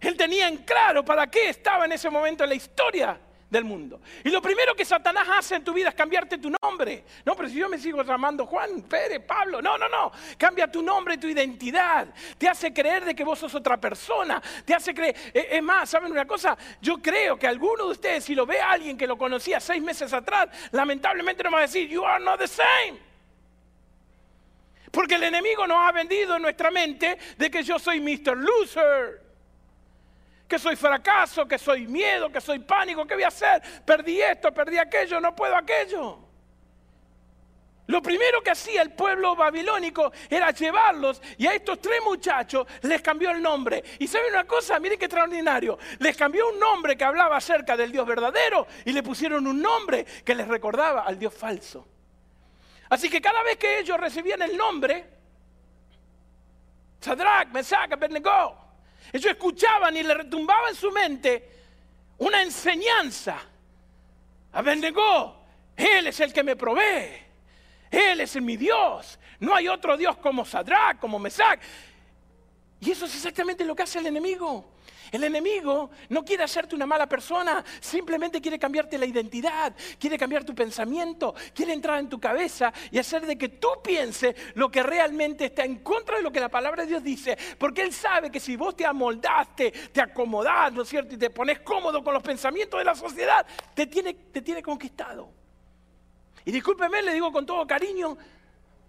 él 0.00 0.16
tenía 0.16 0.48
en 0.48 0.58
claro 0.58 1.04
para 1.04 1.26
qué 1.28 1.48
estaba 1.48 1.86
en 1.86 1.92
ese 1.92 2.10
momento 2.10 2.44
en 2.44 2.50
la 2.50 2.56
historia 2.56 3.18
mundo. 3.64 4.00
Y 4.24 4.30
lo 4.30 4.42
primero 4.42 4.74
que 4.74 4.84
Satanás 4.84 5.26
hace 5.30 5.56
en 5.56 5.64
tu 5.64 5.72
vida 5.72 5.88
es 5.88 5.94
cambiarte 5.94 6.38
tu 6.38 6.50
nombre. 6.62 7.04
No, 7.24 7.34
pero 7.34 7.48
si 7.48 7.56
yo 7.56 7.68
me 7.68 7.78
sigo 7.78 8.02
llamando 8.02 8.46
Juan, 8.46 8.82
Pérez, 8.82 9.20
Pablo, 9.26 9.62
no, 9.62 9.78
no, 9.78 9.88
no. 9.88 10.12
Cambia 10.36 10.70
tu 10.70 10.82
nombre 10.82 11.18
tu 11.18 11.26
identidad. 11.26 12.08
Te 12.38 12.48
hace 12.48 12.72
creer 12.72 13.04
de 13.04 13.14
que 13.14 13.24
vos 13.24 13.38
sos 13.38 13.54
otra 13.54 13.76
persona. 13.78 14.42
Te 14.64 14.74
hace 14.74 14.94
creer. 14.94 15.16
Eh, 15.32 15.48
es 15.52 15.62
más, 15.62 15.90
¿saben 15.90 16.12
una 16.12 16.26
cosa? 16.26 16.56
Yo 16.80 16.98
creo 16.98 17.38
que 17.38 17.46
alguno 17.46 17.86
de 17.86 17.92
ustedes, 17.92 18.24
si 18.24 18.34
lo 18.34 18.46
ve 18.46 18.60
a 18.60 18.72
alguien 18.72 18.96
que 18.96 19.06
lo 19.06 19.16
conocía 19.16 19.60
seis 19.60 19.82
meses 19.82 20.12
atrás, 20.12 20.48
lamentablemente 20.72 21.42
no 21.42 21.50
va 21.50 21.58
a 21.58 21.62
decir, 21.62 21.88
you 21.88 22.04
are 22.04 22.22
not 22.22 22.38
the 22.38 22.48
same. 22.48 22.98
Porque 24.90 25.16
el 25.16 25.24
enemigo 25.24 25.66
nos 25.66 25.78
ha 25.78 25.92
vendido 25.92 26.36
en 26.36 26.42
nuestra 26.42 26.70
mente 26.70 27.18
de 27.36 27.50
que 27.50 27.62
yo 27.62 27.78
soy 27.78 28.00
Mr. 28.00 28.36
Loser 28.36 29.25
que 30.48 30.58
soy 30.58 30.76
fracaso, 30.76 31.46
que 31.46 31.58
soy 31.58 31.86
miedo, 31.86 32.30
que 32.30 32.40
soy 32.40 32.60
pánico, 32.60 33.06
¿qué 33.06 33.14
voy 33.14 33.24
a 33.24 33.28
hacer? 33.28 33.62
Perdí 33.84 34.20
esto, 34.20 34.52
perdí 34.52 34.78
aquello, 34.78 35.20
no 35.20 35.34
puedo 35.34 35.56
aquello. 35.56 36.26
Lo 37.88 38.02
primero 38.02 38.42
que 38.42 38.50
hacía 38.50 38.82
el 38.82 38.92
pueblo 38.92 39.36
babilónico 39.36 40.12
era 40.28 40.50
llevarlos 40.50 41.22
y 41.38 41.46
a 41.46 41.54
estos 41.54 41.80
tres 41.80 42.00
muchachos 42.04 42.66
les 42.82 43.00
cambió 43.00 43.30
el 43.30 43.40
nombre. 43.40 43.82
Y 44.00 44.08
saben 44.08 44.32
una 44.32 44.44
cosa, 44.44 44.80
miren 44.80 44.98
qué 44.98 45.04
extraordinario. 45.04 45.78
Les 46.00 46.16
cambió 46.16 46.48
un 46.48 46.58
nombre 46.58 46.96
que 46.96 47.04
hablaba 47.04 47.36
acerca 47.36 47.76
del 47.76 47.92
Dios 47.92 48.04
verdadero 48.04 48.66
y 48.84 48.92
le 48.92 49.04
pusieron 49.04 49.46
un 49.46 49.62
nombre 49.62 50.04
que 50.24 50.34
les 50.34 50.48
recordaba 50.48 51.02
al 51.02 51.16
Dios 51.16 51.32
falso. 51.32 51.86
Así 52.88 53.08
que 53.08 53.20
cada 53.20 53.42
vez 53.44 53.56
que 53.56 53.78
ellos 53.78 53.98
recibían 53.98 54.42
el 54.42 54.56
nombre, 54.56 55.06
Sadrach, 57.00 57.48
Mesach, 57.52 57.92
Abednego, 57.92 58.65
ellos 59.12 59.32
escuchaban 59.32 59.96
y 59.96 60.02
le 60.02 60.14
retumbaba 60.14 60.68
en 60.68 60.74
su 60.74 60.90
mente 60.90 61.50
una 62.18 62.42
enseñanza. 62.42 63.38
Abednego, 64.52 65.36
Él 65.76 66.06
es 66.06 66.20
el 66.20 66.32
que 66.32 66.42
me 66.42 66.56
provee. 66.56 67.24
Él 67.90 68.20
es 68.20 68.40
mi 68.40 68.56
Dios. 68.56 69.18
No 69.40 69.54
hay 69.54 69.68
otro 69.68 69.96
Dios 69.96 70.16
como 70.18 70.44
Sadrach, 70.44 70.98
como 70.98 71.18
Mesach. 71.18 71.60
Y 72.80 72.90
eso 72.90 73.06
es 73.06 73.14
exactamente 73.14 73.64
lo 73.64 73.74
que 73.74 73.82
hace 73.82 73.98
el 73.98 74.06
enemigo. 74.06 74.75
El 75.12 75.24
enemigo 75.24 75.90
no 76.08 76.24
quiere 76.24 76.44
hacerte 76.44 76.74
una 76.74 76.86
mala 76.86 77.08
persona, 77.08 77.64
simplemente 77.80 78.40
quiere 78.40 78.58
cambiarte 78.58 78.98
la 78.98 79.06
identidad, 79.06 79.74
quiere 79.98 80.18
cambiar 80.18 80.44
tu 80.44 80.54
pensamiento, 80.54 81.34
quiere 81.54 81.72
entrar 81.72 81.98
en 82.00 82.08
tu 82.08 82.18
cabeza 82.18 82.72
y 82.90 82.98
hacer 82.98 83.26
de 83.26 83.36
que 83.36 83.48
tú 83.48 83.68
pienses 83.82 84.34
lo 84.54 84.70
que 84.70 84.82
realmente 84.82 85.46
está 85.46 85.64
en 85.64 85.76
contra 85.76 86.16
de 86.16 86.22
lo 86.22 86.32
que 86.32 86.40
la 86.40 86.48
palabra 86.48 86.82
de 86.82 86.88
Dios 86.88 87.02
dice. 87.02 87.36
Porque 87.58 87.82
Él 87.82 87.92
sabe 87.92 88.30
que 88.30 88.40
si 88.40 88.56
vos 88.56 88.76
te 88.76 88.84
amoldaste, 88.84 89.70
te 89.92 90.00
acomodás, 90.00 90.72
¿no 90.72 90.82
es 90.82 90.88
cierto? 90.88 91.14
Y 91.14 91.18
te 91.18 91.30
pones 91.30 91.60
cómodo 91.60 92.02
con 92.02 92.14
los 92.14 92.22
pensamientos 92.22 92.78
de 92.78 92.84
la 92.84 92.94
sociedad, 92.94 93.46
te 93.74 93.86
tiene, 93.86 94.14
te 94.14 94.42
tiene 94.42 94.62
conquistado. 94.62 95.30
Y 96.44 96.52
discúlpeme, 96.52 97.02
le 97.02 97.12
digo 97.12 97.32
con 97.32 97.44
todo 97.44 97.66
cariño, 97.66 98.16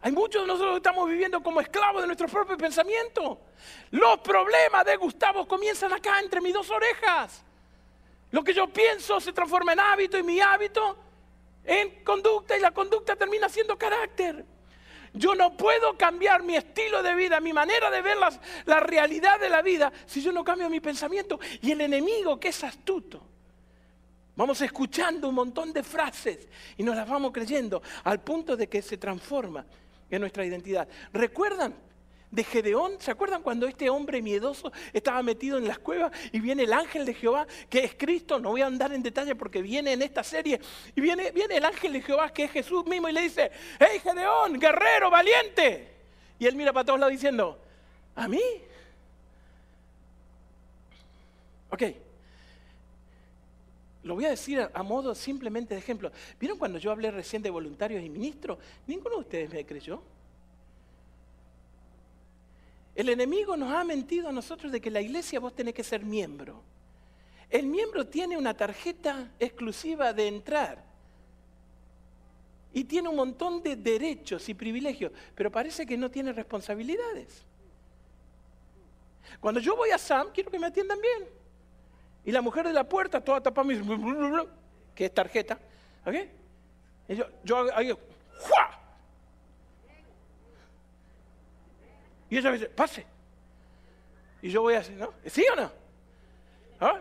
hay 0.02 0.12
muchos 0.12 0.42
de 0.42 0.48
nosotros 0.48 0.74
que 0.74 0.78
estamos 0.78 1.10
viviendo 1.10 1.42
como 1.42 1.60
esclavos 1.60 2.02
de 2.02 2.08
nuestro 2.08 2.28
propio 2.28 2.58
pensamiento. 2.58 3.42
Los 3.92 4.20
problemas 4.20 4.86
de 4.86 4.96
Gustavo 4.96 5.48
comienzan 5.48 5.94
acá, 5.94 6.20
entre 6.20 6.40
mis 6.42 6.54
dos 6.54 6.70
orejas. 6.70 7.44
Lo 8.32 8.44
que 8.44 8.54
yo 8.54 8.68
pienso 8.68 9.20
se 9.20 9.34
transforma 9.34 9.74
en 9.74 9.80
hábito 9.80 10.18
y 10.18 10.24
mi 10.24 10.40
hábito 10.40 10.98
en 11.64 12.04
conducta 12.04 12.56
y 12.56 12.60
la 12.60 12.72
conducta 12.72 13.16
termina 13.16 13.50
siendo 13.50 13.78
carácter. 13.78 14.46
Yo 15.14 15.34
no 15.34 15.58
puedo 15.58 15.98
cambiar 15.98 16.44
mi 16.44 16.56
estilo 16.56 17.02
de 17.02 17.16
vida, 17.16 17.40
mi 17.40 17.54
manera 17.54 17.90
de 17.90 18.02
ver 18.02 18.18
la 18.66 18.80
realidad 18.80 19.40
de 19.40 19.50
la 19.50 19.62
vida 19.62 19.92
si 20.06 20.22
yo 20.22 20.32
no 20.32 20.44
cambio 20.44 20.70
mi 20.70 20.80
pensamiento. 20.80 21.40
Y 21.62 21.72
el 21.72 21.82
enemigo 21.82 22.40
que 22.40 22.50
es 22.50 22.64
astuto 22.64 23.24
Vamos 24.38 24.62
escuchando 24.62 25.28
un 25.28 25.34
montón 25.34 25.74
de 25.74 25.82
frases 25.82 26.48
y 26.78 26.84
nos 26.84 26.96
las 26.96 27.10
vamos 27.10 27.32
creyendo 27.32 27.82
al 28.04 28.22
punto 28.22 28.56
de 28.56 28.70
que 28.70 28.84
se 28.84 28.96
transforma 28.98 29.66
en 30.10 30.22
nuestra 30.22 30.46
identidad. 30.46 30.88
¿Recuerdan 31.14 31.76
de 32.32 32.44
Gedeón? 32.44 33.00
¿Se 33.00 33.12
acuerdan 33.12 33.42
cuando 33.42 33.68
este 33.68 33.90
hombre 33.90 34.22
miedoso 34.22 34.72
estaba 34.94 35.22
metido 35.24 35.58
en 35.58 35.68
las 35.68 35.80
cuevas 35.80 36.12
y 36.32 36.40
viene 36.40 36.64
el 36.64 36.74
ángel 36.74 37.06
de 37.06 37.14
Jehová, 37.14 37.48
que 37.70 37.84
es 37.84 37.96
Cristo? 37.96 38.40
No 38.40 38.52
voy 38.52 38.62
a 38.62 38.68
andar 38.68 38.94
en 38.94 39.04
detalle 39.04 39.36
porque 39.36 39.62
viene 39.62 39.94
en 39.94 40.02
esta 40.02 40.24
serie. 40.24 40.60
Y 40.96 41.02
viene, 41.02 41.32
viene 41.32 41.58
el 41.58 41.66
ángel 41.66 41.94
de 41.94 42.02
Jehová, 42.02 42.32
que 42.32 42.46
es 42.46 42.52
Jesús 42.52 42.86
mismo, 42.86 43.10
y 43.10 43.14
le 43.14 43.22
dice, 43.22 43.52
hey 43.80 44.00
Gedeón, 44.02 44.60
guerrero, 44.60 45.10
valiente. 45.10 45.96
Y 46.40 46.46
él 46.46 46.56
mira 46.56 46.72
para 46.74 46.86
todos 46.86 47.00
lados 47.00 47.12
diciendo, 47.12 47.60
¿a 48.16 48.28
mí? 48.28 48.42
Ok, 51.70 51.84
lo 54.08 54.16
voy 54.16 54.26
a 54.26 54.30
decir 54.30 54.68
a, 54.74 54.84
modo 54.84 55.14
simplemente 55.14 55.76
de 55.76 55.80
ejemplo. 55.80 56.12
¿Vieron 56.40 56.58
cuando 56.58 56.80
yo 56.80 56.92
hablé 56.92 57.12
recién 57.12 57.42
de 57.42 57.50
voluntarios 57.50 58.04
y 58.04 58.10
ministros? 58.10 58.58
Ninguno 58.88 59.16
de 59.16 59.22
ustedes 59.22 59.54
me 59.54 59.66
creyó. 59.66 60.02
El 62.96 63.10
enemigo 63.10 63.56
nos 63.56 63.72
ha 63.74 63.84
mentido 63.84 64.30
a 64.30 64.32
nosotros 64.32 64.72
de 64.72 64.82
que 64.82 64.90
la 64.90 65.02
iglesia 65.02 65.40
vos 65.40 65.54
tenés 65.54 65.74
que 65.74 65.84
ser 65.84 66.04
miembro. 66.04 66.64
El 67.50 67.68
miembro 67.68 68.08
tiene 68.08 68.38
una 68.38 68.56
tarjeta 68.56 69.32
exclusiva 69.40 70.12
de 70.14 70.28
entrar 70.28 70.84
y 72.74 72.84
tiene 72.84 73.10
un 73.10 73.16
montón 73.16 73.62
de 73.62 73.76
derechos 73.76 74.50
y 74.50 74.54
privilegios, 74.54 75.12
pero 75.36 75.52
parece 75.52 75.86
que 75.86 75.98
no 75.98 76.10
tiene 76.10 76.34
responsabilidades. 76.34 77.44
Cuando 79.40 79.60
yo 79.60 79.76
voy 79.76 79.92
a 79.92 79.98
SAM, 79.98 80.32
quiero 80.34 80.50
que 80.50 80.60
me 80.60 80.68
atiendan 80.68 81.00
bien. 81.00 81.37
Y 82.28 82.32
la 82.34 82.42
mujer 82.42 82.68
de 82.68 82.74
la 82.74 82.84
puerta, 82.84 83.24
toda 83.24 83.40
tapada, 83.40 83.70
que 84.94 85.06
es 85.06 85.14
tarjeta. 85.14 85.58
¿Ok? 86.06 86.14
Yo, 87.08 87.26
yo 87.42 87.74
ahí, 87.74 87.98
Y 92.30 92.38
ella 92.38 92.52
me 92.52 92.58
dice, 92.58 92.70
pase. 92.70 93.06
Y 94.42 94.50
yo 94.50 94.62
voy 94.62 94.74
así, 94.74 94.92
¿no? 94.92 95.14
¿Sí 95.26 95.46
o 95.54 95.56
no? 95.56 95.72
¿Ah? 96.82 97.00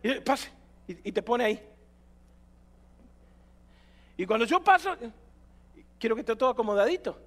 Y 0.00 0.20
pase. 0.20 0.48
Y, 0.86 1.08
y, 1.08 1.10
te 1.10 1.22
pone 1.22 1.44
ahí. 1.44 1.68
Y 4.16 4.26
cuando 4.26 4.46
yo 4.46 4.62
paso, 4.62 4.96
quiero 5.98 6.14
que 6.14 6.20
esté 6.20 6.36
todo 6.36 6.50
acomodadito. 6.50 7.18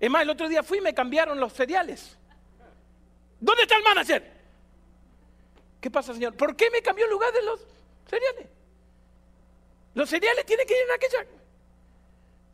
Es 0.00 0.10
más, 0.10 0.22
el 0.22 0.30
otro 0.30 0.48
día 0.48 0.64
fui 0.64 0.78
y 0.78 0.80
me 0.80 0.92
cambiaron 0.92 1.38
los 1.38 1.52
cereales. 1.52 2.18
¿Dónde 3.38 3.62
está 3.62 3.76
el 3.76 3.84
manager? 3.84 4.39
¿Qué 5.80 5.90
pasa, 5.90 6.12
Señor? 6.12 6.34
¿Por 6.34 6.54
qué 6.54 6.70
me 6.70 6.82
cambió 6.82 7.06
el 7.06 7.10
lugar 7.10 7.32
de 7.32 7.42
los 7.42 7.60
cereales? 8.08 8.46
Los 9.94 10.08
cereales 10.08 10.44
tienen 10.44 10.66
que 10.66 10.74
ir 10.74 10.84
en 10.84 10.94
aquella. 10.94 11.40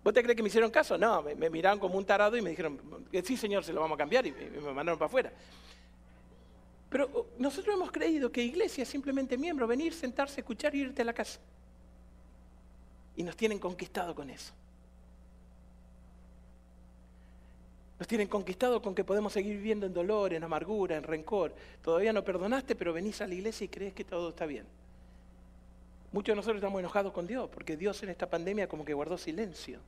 ¿Vos 0.05 0.15
te 0.15 0.23
crees 0.23 0.37
que 0.37 0.43
me 0.43 0.49
hicieron 0.49 0.71
caso? 0.71 0.97
No, 0.97 1.23
me, 1.23 1.51
miraron 1.51 1.81
como 1.81 1.99
un 1.99 2.05
tarado 2.05 2.37
y 2.37 2.43
me 2.43 2.51
dijeron, 2.51 3.09
sí, 3.25 3.37
Señor, 3.37 3.65
se 3.65 3.73
lo 3.73 3.81
vamos 3.81 3.97
a 3.97 3.99
cambiar 3.99 4.25
y 4.27 4.33
me, 4.33 4.61
mandaron 4.61 4.99
para 4.99 5.07
afuera. 5.07 5.33
Pero 6.89 7.11
oh, 7.13 7.27
nosotros 7.39 7.75
hemos 7.75 7.91
creído 7.91 8.31
que 8.31 8.43
iglesia 8.43 8.83
es 8.83 8.89
simplemente 8.89 9.37
miembro, 9.37 9.67
venir, 9.67 9.93
sentarse, 9.93 10.41
escuchar 10.41 10.75
y 10.77 10.83
irte 10.83 11.03
a 11.03 11.05
la 11.05 11.13
casa. 11.13 11.41
Y 13.17 13.25
nos 13.25 13.37
tienen 13.37 13.59
conquistado 13.59 14.15
con 14.15 14.31
eso. 14.31 14.53
Nos 17.99 18.07
tienen 18.07 18.29
conquistado 18.29 18.83
con 18.83 18.95
que 18.95 19.05
podemos 19.05 19.33
seguir 19.33 19.57
viviendo 19.57 19.87
en 19.87 19.95
dolor, 19.95 20.35
en 20.35 20.45
amargura, 20.45 20.97
en 20.97 21.03
rencor. 21.03 21.55
Todavía 21.83 22.13
no 22.13 22.23
perdonaste, 22.23 22.75
pero 22.75 22.93
venís 22.93 23.21
a 23.23 23.27
la 23.27 23.35
iglesia 23.35 23.65
y 23.65 23.69
crees 23.69 23.95
que 23.95 24.05
todo 24.05 24.31
está 24.31 24.45
bien. 24.45 24.67
Muchos 26.13 26.33
de 26.33 26.37
nosotros 26.37 26.57
estamos 26.57 26.79
enojados 26.79 27.13
con 27.13 27.27
Dios, 27.27 27.49
porque 27.53 27.77
Dios 27.77 28.03
en 28.03 28.11
esta 28.11 28.29
pandemia 28.29 28.69
como 28.69 28.85
que 28.85 28.93
guardó 28.93 29.17
silencio, 29.17 29.81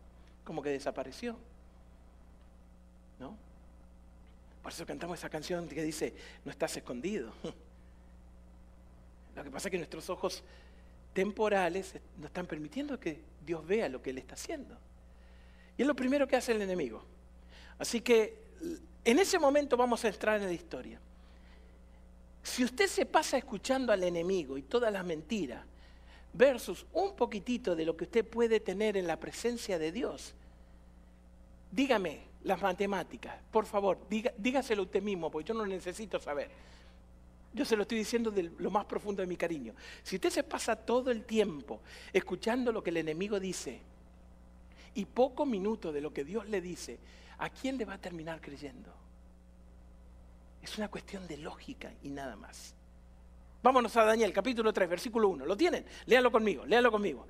como 0.45 0.63
que 0.63 0.71
desapareció. 0.71 1.37
¿No? 3.21 3.37
Por 4.63 4.73
eso 4.73 4.87
cantamos 4.87 5.19
esa 5.19 5.29
canción 5.29 5.69
que 5.69 5.83
dice, 5.83 6.15
no 6.45 6.51
estás 6.51 6.77
escondido. 6.77 7.33
Lo 9.37 9.45
que 9.45 9.51
pasa 9.51 9.69
es 9.69 9.73
que 9.73 9.79
nuestros 9.79 10.09
ojos 10.11 10.43
temporales 11.13 11.95
no 12.17 12.27
están 12.27 12.47
permitiendo 12.47 12.99
que 12.99 13.21
Dios 13.45 13.67
vea 13.67 13.89
lo 13.89 14.03
que 14.03 14.11
Él 14.11 14.19
está 14.19 14.35
haciendo. 14.35 14.77
Y 15.77 15.83
es 15.83 15.89
lo 15.89 15.95
primero 15.95 16.27
que 16.27 16.37
hace 16.37 16.53
el 16.53 16.63
enemigo. 16.63 17.03
Así 17.79 18.01
que 18.01 18.43
en 19.05 19.19
ese 19.19 19.39
momento 19.39 19.77
vamos 19.77 20.05
a 20.05 20.09
entrar 20.09 20.41
en 20.41 20.47
la 20.47 20.53
historia. 20.53 21.01
Si 22.43 22.65
usted 22.65 22.87
se 22.87 23.07
pasa 23.07 23.37
escuchando 23.39 23.93
al 23.93 24.03
enemigo 24.03 24.57
y 24.59 24.63
todas 24.63 24.93
las 24.93 25.05
mentiras, 25.05 25.65
versus 26.33 26.87
un 26.93 27.17
poquitito 27.17 27.75
de 27.75 27.85
lo 27.85 27.97
que 27.97 28.05
usted 28.05 28.25
puede 28.25 28.61
tener 28.61 28.97
en 28.97 29.07
la 29.07 29.19
presencia 29.19 29.79
de 29.79 29.93
Dios, 29.93 30.35
dígame 31.71 32.21
las 32.45 32.61
matemáticas, 32.61 33.35
por 33.51 33.67
favor, 33.67 33.99
dígaselo 34.09 34.83
usted 34.83 35.03
mismo, 35.03 35.31
porque 35.31 35.49
yo 35.49 35.55
no 35.55 35.67
necesito 35.67 36.21
saber. 36.21 36.51
Yo 37.53 37.65
se 37.65 37.77
lo 37.77 37.83
estoy 37.83 37.99
diciendo 37.99 38.31
de 38.31 38.51
lo 38.59 38.71
más 38.71 38.85
profundo 38.85 39.23
de 39.23 39.27
mi 39.27 39.37
cariño. 39.37 39.75
Si 40.03 40.17
usted 40.17 40.31
se 40.31 40.45
pasa 40.45 40.77
todo 40.77 41.11
el 41.11 41.25
tiempo 41.25 41.81
escuchando 42.13 42.73
lo 42.73 42.83
que 42.83 42.91
el 42.91 42.99
enemigo 42.99 43.41
dice 43.41 43.81
y 44.95 45.05
poco 45.07 45.47
minuto 45.47 45.93
de 45.93 46.01
lo 46.01 46.13
que 46.13 46.25
Dios 46.25 46.47
le 46.49 46.61
dice, 46.61 46.99
¿a 47.39 47.51
quién 47.51 47.79
le 47.79 47.85
va 47.85 47.95
a 47.95 47.99
terminar 47.99 48.41
creyendo? 48.41 48.93
Es 50.63 50.77
una 50.77 50.89
cuestión 50.89 51.27
de 51.27 51.39
lógica 51.39 51.93
y 52.03 52.11
nada 52.11 52.37
más. 52.37 52.75
Vámonos 53.63 53.97
a 53.97 54.05
Daniel, 54.05 54.33
capítulo 54.33 54.73
3, 54.73 54.89
versículo 54.89 55.29
1. 55.29 55.47
¿Lo 55.47 55.57
tienen? 55.57 55.85
Léalo 56.07 56.31
conmigo, 56.31 56.65
léalo 56.67 56.91
conmigo. 56.91 57.27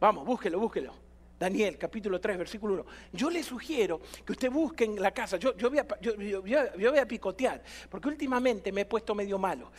Vamos, 0.00 0.24
búsquelo, 0.24 0.58
búsquelo. 0.58 1.05
Daniel, 1.38 1.76
capítulo 1.76 2.18
3, 2.18 2.38
versículo 2.38 2.74
1. 2.74 2.86
Yo 3.12 3.28
le 3.28 3.42
sugiero 3.42 4.00
que 4.24 4.32
usted 4.32 4.50
busque 4.50 4.84
en 4.84 5.00
la 5.00 5.10
casa. 5.10 5.36
Yo, 5.36 5.52
voy, 5.68 5.78
a, 5.78 7.06
picotear, 7.06 7.62
porque 7.90 8.08
últimamente 8.08 8.72
me 8.72 8.82
he 8.82 8.84
puesto 8.86 9.14
medio 9.14 9.38
malo. 9.38 9.70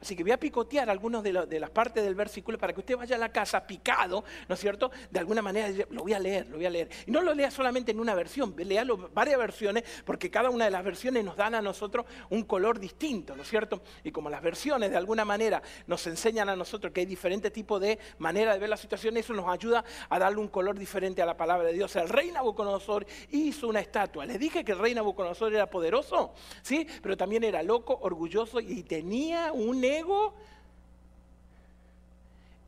Así 0.00 0.16
que 0.16 0.22
voy 0.22 0.32
a 0.32 0.40
picotear 0.40 0.88
algunas 0.88 1.22
de, 1.22 1.46
de, 1.46 1.60
las 1.60 1.68
partes 1.68 2.02
del 2.02 2.14
versículo 2.14 2.56
para 2.58 2.72
que 2.72 2.80
usted 2.80 2.96
vaya 2.96 3.16
a 3.16 3.18
la 3.18 3.30
casa 3.30 3.66
picado, 3.66 4.24
¿no 4.48 4.54
es 4.54 4.60
cierto? 4.60 4.90
De 5.10 5.18
alguna 5.18 5.42
manera 5.42 5.68
lo 5.90 6.02
voy 6.02 6.14
a 6.14 6.18
leer, 6.18 6.48
lo 6.48 6.56
voy 6.56 6.64
a 6.64 6.70
leer. 6.70 6.88
Y 7.06 7.10
no 7.10 7.20
lo 7.20 7.34
lea 7.34 7.50
solamente 7.50 7.90
en 7.90 8.00
una 8.00 8.14
versión, 8.14 8.54
léalo 8.56 9.10
varias 9.12 9.38
versiones, 9.38 9.84
porque 10.06 10.30
cada 10.30 10.48
una 10.48 10.64
de 10.64 10.70
las 10.70 10.82
versiones 10.82 11.22
nos 11.24 11.36
dan 11.36 11.54
a 11.54 11.60
nosotros 11.60 12.06
un 12.30 12.44
color 12.44 12.80
distinto, 12.80 13.36
¿no 13.36 13.42
es 13.42 13.48
cierto? 13.48 13.82
Y 14.02 14.12
como 14.12 14.30
las 14.30 14.40
versiones 14.40 14.90
de 14.90 14.96
alguna 14.96 15.26
manera 15.26 15.60
nos 15.86 16.06
enseñan 16.06 16.48
a 16.48 16.56
nosotros 16.56 16.90
que 16.90 17.00
hay 17.00 17.06
diferentes 17.06 17.52
tipos 17.52 17.82
de 17.82 17.98
manera 18.16 18.54
de 18.54 18.60
ver 18.60 18.70
la 18.70 18.78
situación, 18.78 19.14
eso 19.18 19.34
nos 19.34 19.46
ayuda 19.48 19.84
a 20.08 20.18
darle 20.18 20.38
un 20.38 20.48
color 20.48 20.78
distinto 20.78 20.85
diferente 20.86 21.20
a 21.20 21.26
la 21.26 21.36
palabra 21.36 21.66
de 21.66 21.72
Dios. 21.72 21.96
El 21.96 22.08
rey 22.08 22.30
Nabucodonosor 22.30 23.04
hizo 23.32 23.66
una 23.66 23.80
estatua. 23.80 24.24
Les 24.24 24.38
dije 24.38 24.64
que 24.64 24.70
el 24.70 24.78
rey 24.78 24.94
Nabucodonosor 24.94 25.52
era 25.52 25.68
poderoso, 25.68 26.32
¿sí? 26.62 26.86
Pero 27.02 27.16
también 27.16 27.42
era 27.42 27.60
loco, 27.64 27.98
orgulloso 28.02 28.60
y 28.60 28.84
tenía 28.84 29.52
un 29.52 29.82
ego 29.82 30.32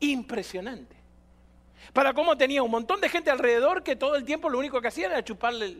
impresionante. 0.01 0.97
Para 1.93 2.13
cómo 2.13 2.37
tenía 2.37 2.61
un 2.61 2.69
montón 2.69 2.99
de 2.99 3.07
gente 3.07 3.31
alrededor 3.31 3.83
que 3.83 3.95
todo 3.95 4.17
el 4.17 4.25
tiempo 4.25 4.49
lo 4.49 4.59
único 4.59 4.81
que 4.81 4.89
hacían 4.89 5.11
era 5.11 5.23
chuparle 5.23 5.77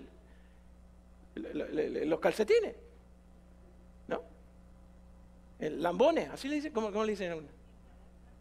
los 1.35 2.19
calcetines. 2.21 2.73
¿No? 4.07 4.21
El 5.59 5.83
lambones, 5.83 6.29
así 6.29 6.47
le 6.47 6.55
dicen, 6.55 6.71
¿cómo, 6.71 7.03
le 7.03 7.11
dicen? 7.11 7.45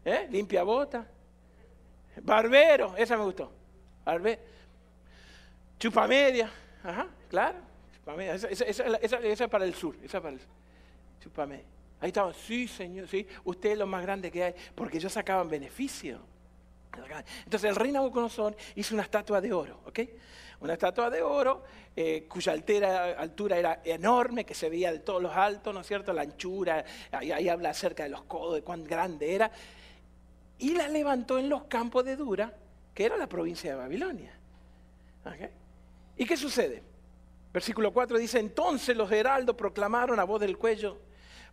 ¿Eh? 0.05 0.25
Limpia 0.31 0.63
bota. 0.63 1.05
Barbero, 2.21 2.95
esa 2.95 3.17
me 3.17 3.25
gustó. 3.25 3.58
Barbe... 4.05 4.39
Chupa 5.79 6.07
media. 6.07 6.51
Ajá, 6.83 7.07
claro. 7.29 7.57
Chupa 7.95 8.21
Esa, 8.23 8.47
es 8.49 9.47
para 9.49 9.63
el 9.63 9.73
sur. 9.73 9.95
Esa 10.03 10.19
para 10.21 10.35
el 10.35 10.41
Chupa 11.21 11.45
media. 11.45 11.65
Ahí 12.01 12.09
estaban, 12.09 12.33
sí, 12.33 12.67
señor, 12.67 13.07
sí. 13.07 13.25
Usted 13.45 13.71
es 13.71 13.77
lo 13.77 13.87
más 13.87 14.01
grande 14.01 14.29
que 14.31 14.43
hay. 14.43 14.55
Porque 14.75 14.97
ellos 14.97 15.13
sacaban 15.13 15.47
beneficio. 15.49 16.19
Entonces 17.45 17.69
el 17.69 17.75
rey 17.75 17.91
Nabucodonosor 17.91 18.55
hizo 18.75 18.93
una 18.95 19.03
estatua 19.03 19.41
de 19.41 19.53
oro, 19.53 19.79
¿ok? 19.85 19.99
Una 20.61 20.73
estatua 20.73 21.09
de 21.09 21.21
oro 21.21 21.63
eh, 21.95 22.25
cuya 22.27 22.53
altura 22.53 23.57
era 23.57 23.81
enorme, 23.83 24.45
que 24.45 24.53
se 24.53 24.69
veía 24.69 24.91
de 24.91 24.99
todos 24.99 25.21
los 25.21 25.31
altos, 25.31 25.73
¿no 25.73 25.81
es 25.81 25.87
cierto? 25.87 26.11
La 26.13 26.23
anchura, 26.23 26.83
ahí, 27.11 27.47
habla 27.47 27.69
acerca 27.69 28.03
de 28.03 28.09
los 28.09 28.23
codos, 28.23 28.55
de 28.55 28.61
cuán 28.63 28.83
grande 28.83 29.33
era. 29.33 29.51
Y 30.57 30.75
la 30.75 30.87
levantó 30.87 31.39
en 31.39 31.47
los 31.47 31.63
campos 31.65 32.03
de 32.03 32.15
Dura, 32.15 32.53
que 32.99 33.05
era 33.05 33.15
la 33.15 33.27
provincia 33.27 33.71
de 33.71 33.77
Babilonia. 33.77 34.37
¿Y 36.17 36.25
qué 36.25 36.35
sucede? 36.35 36.83
Versículo 37.53 37.93
4 37.93 38.17
dice, 38.17 38.39
entonces 38.39 38.93
los 38.97 39.09
heraldos 39.09 39.55
proclamaron 39.55 40.19
a 40.19 40.25
voz 40.25 40.41
del 40.41 40.57
cuello, 40.57 40.97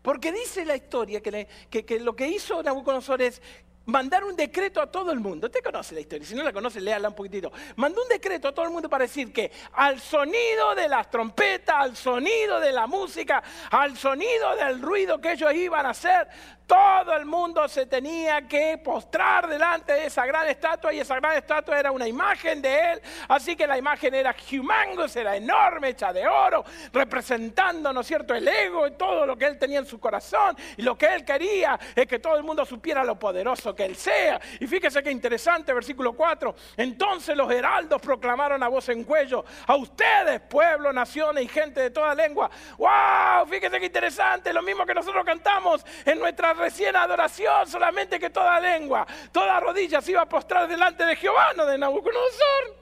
porque 0.02 0.32
dice 0.32 0.64
la 0.64 0.74
historia 0.74 1.20
que, 1.20 1.46
que 1.70 2.00
lo 2.00 2.16
que 2.16 2.26
hizo 2.26 2.60
Nabucodonosor 2.64 3.22
es 3.22 3.40
mandar 3.84 4.24
un 4.24 4.34
decreto 4.34 4.80
a 4.80 4.90
todo 4.90 5.12
el 5.12 5.20
mundo. 5.20 5.46
Usted 5.46 5.62
conoce 5.62 5.94
la 5.94 6.00
historia, 6.00 6.26
si 6.26 6.34
no 6.34 6.42
la 6.42 6.52
conoce, 6.52 6.80
léala 6.80 7.08
un 7.08 7.14
poquitito. 7.14 7.52
Mandó 7.76 8.02
un 8.02 8.08
decreto 8.08 8.48
a 8.48 8.52
todo 8.52 8.66
el 8.66 8.72
mundo 8.72 8.88
para 8.88 9.04
decir 9.04 9.32
que 9.32 9.52
al 9.72 10.00
sonido 10.00 10.74
de 10.74 10.88
las 10.88 11.08
trompetas, 11.08 11.76
al 11.76 11.96
sonido 11.96 12.58
de 12.58 12.72
la 12.72 12.88
música, 12.88 13.40
al 13.70 13.96
sonido 13.96 14.56
del 14.56 14.82
ruido 14.82 15.20
que 15.20 15.32
ellos 15.32 15.54
iban 15.54 15.86
a 15.86 15.90
hacer, 15.90 16.26
todo 16.66 17.14
el 17.14 17.24
mundo 17.24 17.68
se 17.68 17.86
tenía 17.86 18.46
que 18.48 18.78
postrar 18.78 19.46
delante 19.46 19.92
de 19.92 20.06
esa 20.06 20.26
gran 20.26 20.48
estatua 20.48 20.92
y 20.92 20.98
esa 20.98 21.14
gran 21.16 21.36
estatua 21.36 21.78
era 21.78 21.92
una 21.92 22.08
imagen 22.08 22.60
de 22.60 22.92
él. 22.92 23.02
Así 23.28 23.54
que 23.54 23.66
la 23.66 23.78
imagen 23.78 24.14
era 24.14 24.34
humongous, 24.50 25.14
era 25.14 25.36
enorme, 25.36 25.90
hecha 25.90 26.12
de 26.12 26.26
oro, 26.26 26.64
representando, 26.92 27.92
¿no 27.92 28.00
es 28.00 28.06
cierto?, 28.06 28.34
el 28.34 28.46
ego 28.48 28.86
y 28.86 28.92
todo 28.92 29.26
lo 29.26 29.36
que 29.36 29.46
él 29.46 29.58
tenía 29.58 29.78
en 29.78 29.86
su 29.86 30.00
corazón. 30.00 30.56
Y 30.76 30.82
lo 30.82 30.98
que 30.98 31.06
él 31.06 31.24
quería 31.24 31.78
es 31.94 32.06
que 32.06 32.18
todo 32.18 32.36
el 32.36 32.42
mundo 32.42 32.64
supiera 32.64 33.04
lo 33.04 33.16
poderoso 33.16 33.74
que 33.74 33.84
él 33.84 33.94
sea. 33.94 34.40
Y 34.58 34.66
fíjese 34.66 35.02
qué 35.02 35.12
interesante, 35.12 35.72
versículo 35.72 36.14
4. 36.14 36.54
Entonces 36.76 37.36
los 37.36 37.50
heraldos 37.50 38.02
proclamaron 38.02 38.62
a 38.62 38.68
voz 38.68 38.88
en 38.88 39.04
cuello, 39.04 39.44
a 39.66 39.76
ustedes, 39.76 40.40
pueblo, 40.40 40.92
naciones 40.92 41.44
y 41.44 41.48
gente 41.48 41.80
de 41.80 41.90
toda 41.90 42.12
lengua. 42.14 42.50
¡Wow! 42.76 43.46
Fíjese 43.48 43.78
qué 43.78 43.86
interesante, 43.86 44.52
lo 44.52 44.62
mismo 44.62 44.84
que 44.84 44.94
nosotros 44.94 45.24
cantamos 45.24 45.84
en 46.04 46.18
nuestra 46.18 46.55
recién 46.56 46.96
adoración, 46.96 47.66
solamente 47.68 48.18
que 48.18 48.30
toda 48.30 48.58
lengua, 48.60 49.06
toda 49.32 49.60
rodilla 49.60 50.00
se 50.00 50.12
iba 50.12 50.22
a 50.22 50.28
postrar 50.28 50.66
delante 50.66 51.04
de 51.04 51.16
Jehová, 51.16 51.52
no 51.56 51.66
de 51.66 51.78
Nabucodonosor. 51.78 52.76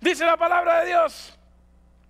Dice 0.00 0.24
la 0.24 0.36
palabra 0.36 0.80
de 0.80 0.86
Dios. 0.86 1.36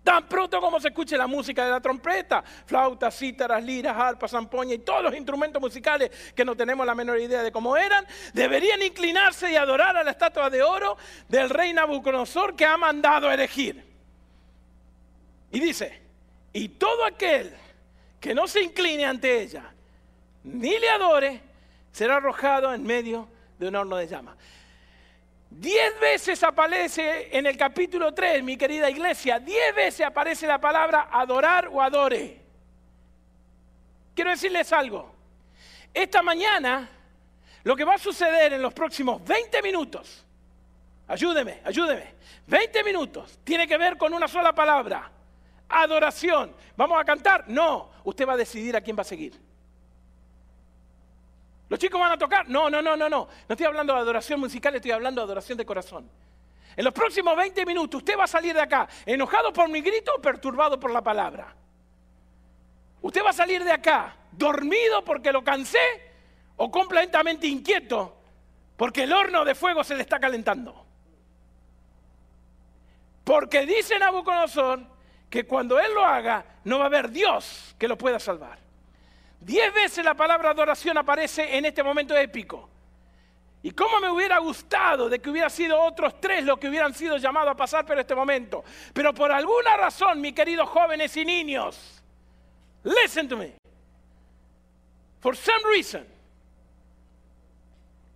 Tan 0.02 0.26
pronto 0.26 0.60
como 0.60 0.80
se 0.80 0.88
escuche 0.88 1.16
la 1.16 1.26
música 1.26 1.64
de 1.64 1.70
la 1.72 1.80
trompeta, 1.80 2.42
flautas, 2.42 3.14
cítaras, 3.18 3.62
liras, 3.62 3.94
arpas, 3.96 4.30
zampoña 4.30 4.74
y 4.74 4.78
todos 4.78 5.02
los 5.02 5.14
instrumentos 5.14 5.60
musicales 5.60 6.32
que 6.34 6.44
no 6.44 6.56
tenemos 6.56 6.86
la 6.86 6.94
menor 6.94 7.18
idea 7.18 7.42
de 7.42 7.52
cómo 7.52 7.76
eran, 7.76 8.06
deberían 8.32 8.80
inclinarse 8.80 9.52
y 9.52 9.56
adorar 9.56 9.98
a 9.98 10.02
la 10.02 10.12
estatua 10.12 10.48
de 10.48 10.62
oro 10.62 10.96
del 11.28 11.50
rey 11.50 11.74
Nabucodonosor 11.74 12.56
que 12.56 12.64
ha 12.64 12.78
mandado 12.78 13.30
elegir. 13.30 13.84
Y 15.52 15.60
dice, 15.60 16.00
y 16.52 16.70
todo 16.70 17.04
aquel 17.04 17.54
que 18.20 18.34
no 18.34 18.46
se 18.46 18.62
incline 18.62 19.06
ante 19.06 19.40
ella, 19.40 19.72
ni 20.44 20.78
le 20.78 20.88
adore, 20.90 21.40
será 21.90 22.16
arrojado 22.16 22.72
en 22.74 22.82
medio 22.84 23.26
de 23.58 23.68
un 23.68 23.76
horno 23.76 23.96
de 23.96 24.06
llama. 24.06 24.36
Diez 25.48 25.98
veces 25.98 26.42
aparece 26.44 27.36
en 27.36 27.46
el 27.46 27.56
capítulo 27.56 28.14
3, 28.14 28.42
mi 28.44 28.56
querida 28.56 28.88
iglesia, 28.88 29.40
diez 29.40 29.74
veces 29.74 30.06
aparece 30.06 30.46
la 30.46 30.60
palabra 30.60 31.08
adorar 31.10 31.68
o 31.68 31.82
adore. 31.82 32.40
Quiero 34.14 34.30
decirles 34.30 34.72
algo. 34.72 35.14
Esta 35.92 36.22
mañana, 36.22 36.88
lo 37.64 37.74
que 37.74 37.84
va 37.84 37.94
a 37.94 37.98
suceder 37.98 38.52
en 38.52 38.62
los 38.62 38.72
próximos 38.72 39.24
20 39.24 39.62
minutos, 39.62 40.24
ayúdeme, 41.08 41.62
ayúdeme, 41.64 42.14
20 42.46 42.84
minutos, 42.84 43.40
tiene 43.42 43.66
que 43.66 43.76
ver 43.76 43.96
con 43.96 44.14
una 44.14 44.28
sola 44.28 44.54
palabra, 44.54 45.10
adoración. 45.70 46.54
¿Vamos 46.76 47.00
a 47.00 47.04
cantar? 47.04 47.44
No, 47.48 47.90
usted 48.04 48.26
va 48.26 48.34
a 48.34 48.36
decidir 48.36 48.76
a 48.76 48.80
quién 48.80 48.96
va 48.96 49.02
a 49.02 49.04
seguir. 49.04 49.40
¿Los 51.68 51.78
chicos 51.78 52.00
van 52.00 52.12
a 52.12 52.18
tocar? 52.18 52.48
No, 52.48 52.68
no, 52.68 52.82
no, 52.82 52.96
no, 52.96 53.08
no. 53.08 53.28
No 53.48 53.52
estoy 53.52 53.66
hablando 53.66 53.94
de 53.94 54.00
adoración 54.00 54.40
musical, 54.40 54.74
estoy 54.74 54.90
hablando 54.90 55.20
de 55.20 55.24
adoración 55.26 55.56
de 55.56 55.64
corazón. 55.64 56.10
En 56.76 56.84
los 56.84 56.92
próximos 56.92 57.36
20 57.36 57.64
minutos 57.66 57.98
usted 57.98 58.18
va 58.18 58.24
a 58.24 58.28
salir 58.28 58.54
de 58.54 58.60
acá 58.60 58.88
enojado 59.06 59.52
por 59.52 59.68
mi 59.68 59.80
grito 59.80 60.12
o 60.16 60.20
perturbado 60.20 60.78
por 60.80 60.90
la 60.90 61.02
palabra. 61.02 61.54
Usted 63.02 63.22
va 63.24 63.30
a 63.30 63.34
salir 63.34 63.64
de 63.64 63.72
acá 63.72 64.16
dormido 64.32 65.04
porque 65.04 65.32
lo 65.32 65.42
cansé 65.42 65.78
o 66.56 66.70
completamente 66.70 67.46
inquieto 67.46 68.16
porque 68.76 69.02
el 69.02 69.12
horno 69.12 69.44
de 69.44 69.54
fuego 69.54 69.84
se 69.84 69.94
le 69.94 70.00
está 70.00 70.18
calentando. 70.18 70.86
Porque 73.24 73.66
dice 73.66 73.98
Nabucodonosor 73.98 74.80
que 75.30 75.46
cuando 75.46 75.78
él 75.78 75.94
lo 75.94 76.04
haga, 76.04 76.44
no 76.64 76.78
va 76.78 76.84
a 76.84 76.86
haber 76.88 77.08
Dios 77.08 77.74
que 77.78 77.86
lo 77.86 77.96
pueda 77.96 78.18
salvar. 78.18 78.58
Diez 79.40 79.72
veces 79.72 80.04
la 80.04 80.14
palabra 80.14 80.50
adoración 80.50 80.98
aparece 80.98 81.56
en 81.56 81.64
este 81.64 81.82
momento 81.82 82.16
épico. 82.16 82.68
Y 83.62 83.70
cómo 83.70 84.00
me 84.00 84.10
hubiera 84.10 84.38
gustado 84.38 85.08
de 85.08 85.20
que 85.20 85.30
hubiera 85.30 85.48
sido 85.48 85.80
otros 85.80 86.20
tres 86.20 86.44
los 86.44 86.58
que 86.58 86.68
hubieran 86.68 86.92
sido 86.94 87.16
llamados 87.18 87.52
a 87.52 87.56
pasar 87.56 87.86
por 87.86 87.98
este 87.98 88.14
momento. 88.14 88.64
Pero 88.92 89.14
por 89.14 89.30
alguna 89.30 89.76
razón, 89.76 90.20
mis 90.20 90.32
queridos 90.32 90.68
jóvenes 90.68 91.16
y 91.16 91.24
niños, 91.24 92.02
listen 92.82 93.28
to 93.28 93.36
me. 93.36 93.54
For 95.20 95.36
some 95.36 95.62
reason, 95.72 96.06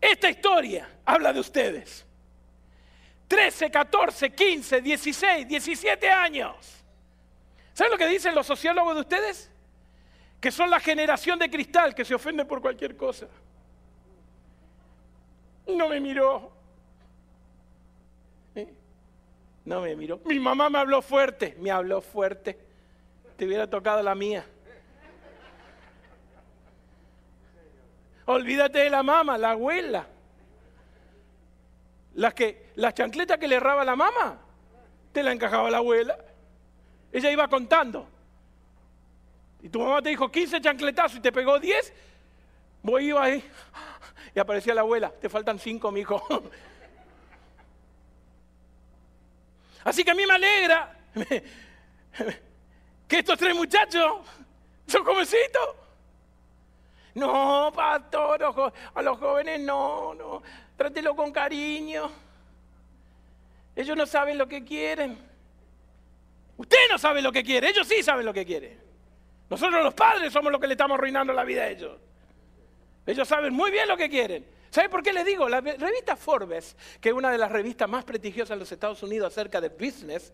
esta 0.01 0.31
historia 0.31 0.89
habla 1.05 1.33
de 1.33 1.41
ustedes. 1.41 2.05
13, 3.29 3.71
14, 3.71 4.31
15, 4.35 4.81
16, 4.81 5.49
17 5.49 6.11
años. 6.11 6.84
¿Saben 7.75 7.91
lo 7.91 7.99
que 7.99 8.07
dicen 8.07 8.35
los 8.35 8.47
sociólogos 8.47 8.95
de 8.95 9.01
ustedes? 9.01 9.51
Que 10.41 10.51
son 10.53 10.71
la 10.71 10.79
generación 10.79 11.39
de 11.39 11.51
cristal 11.51 11.95
que 11.95 12.05
se 12.05 12.15
ofende 12.15 12.45
por 12.45 12.61
cualquier 12.61 12.97
cosa. 12.97 13.27
No 15.67 15.89
me 15.89 16.01
miró. 16.01 16.53
No 19.65 19.81
me 19.81 19.97
miró. 19.97 20.21
Mi 20.25 20.39
mamá 20.39 20.71
me 20.71 20.79
habló 20.79 21.03
fuerte. 21.03 21.57
Me 21.59 21.71
habló 21.71 22.01
fuerte. 22.01 22.59
Te 23.37 23.47
hubiera 23.47 23.69
tocado 23.69 24.03
la 24.03 24.15
mía. 24.15 24.47
Olvídate 28.27 28.79
de 28.79 28.91
la 28.91 29.03
mamá, 29.03 29.37
la 29.37 29.51
abuela. 29.51 30.07
Las, 32.15 32.35
que, 32.35 32.71
las 32.77 32.95
chancletas 32.95 33.39
que 33.39 33.49
le 33.49 33.57
erraba 33.57 33.85
la 33.85 33.97
mamá, 33.97 34.39
te 35.13 35.23
la 35.23 35.33
encajaba 35.33 35.71
la 35.71 35.79
abuela. 35.79 36.17
Ella 37.15 37.31
iba 37.31 37.47
contando. 37.47 38.09
Y 39.63 39.69
tu 39.69 39.79
mamá 39.79 40.03
te 40.03 40.09
dijo 40.09 40.31
15 40.31 40.61
chancletazos 40.61 41.19
y 41.19 41.21
te 41.21 41.31
pegó 41.31 41.61
10. 41.61 41.93
Voy 42.83 43.07
iba 43.07 43.23
ahí. 43.23 43.49
Y 44.35 44.41
aparecía 44.41 44.75
la 44.75 44.81
abuela. 44.81 45.13
Te 45.13 45.29
faltan 45.29 45.61
5, 45.61 45.93
mi 45.93 46.01
hijo. 46.01 46.21
Así 49.85 50.03
que 50.03 50.11
a 50.11 50.15
mí 50.15 50.27
me 50.27 50.35
alegra 50.35 50.99
que 53.07 53.19
estos 53.21 53.39
tres 53.39 53.55
muchachos 53.55 54.23
son 54.89 55.05
jovencitos. 55.05 55.69
No, 57.15 57.71
pastor, 57.73 58.43
a 58.93 59.03
los 59.03 59.19
jóvenes 59.21 59.61
no, 59.61 60.15
no. 60.15 60.43
Trátelo 60.77 61.15
con 61.15 61.31
cariño. 61.31 62.11
Ellos 63.77 63.97
no 63.97 64.05
saben 64.05 64.37
lo 64.37 64.49
que 64.49 64.65
quieren. 64.65 65.33
Usted 66.57 66.79
no 66.91 66.99
sabe 66.99 67.21
lo 67.21 67.33
que 67.33 67.43
quiere, 67.43 67.69
ellos 67.69 67.87
sí 67.87 68.03
saben 68.03 68.25
lo 68.25 68.33
que 68.33 68.45
quieren. 68.45 68.79
Nosotros 69.51 69.83
los 69.83 69.95
padres 69.95 70.33
somos 70.33 70.51
los 70.51 70.61
que 70.61 70.67
le 70.67 70.75
estamos 70.75 70.97
arruinando 70.97 71.33
la 71.33 71.45
vida 71.45 71.63
a 71.63 71.69
ellos. 71.69 71.99
Ellos 73.07 73.29
saben 73.29 73.53
muy 73.53 73.71
bien 73.71 73.89
lo 73.89 73.97
que 73.97 74.09
quieren. 74.09 74.47
¿Sabe 74.71 74.89
por 74.89 75.03
qué 75.03 75.13
le 75.13 75.23
digo? 75.23 75.49
La 75.49 75.61
revista 75.61 76.17
Forbes, 76.17 76.77
que 77.01 77.11
es 77.11 77.15
una 77.15 77.31
de 77.31 77.39
las 77.39 77.53
revistas 77.53 77.89
más 77.89 78.05
prestigiosas 78.05 78.55
en 78.55 78.61
los 78.61 78.73
Estados 78.73 79.03
Unidos 79.03 79.33
acerca 79.33 79.61
de 79.61 79.69
business, 79.69 80.33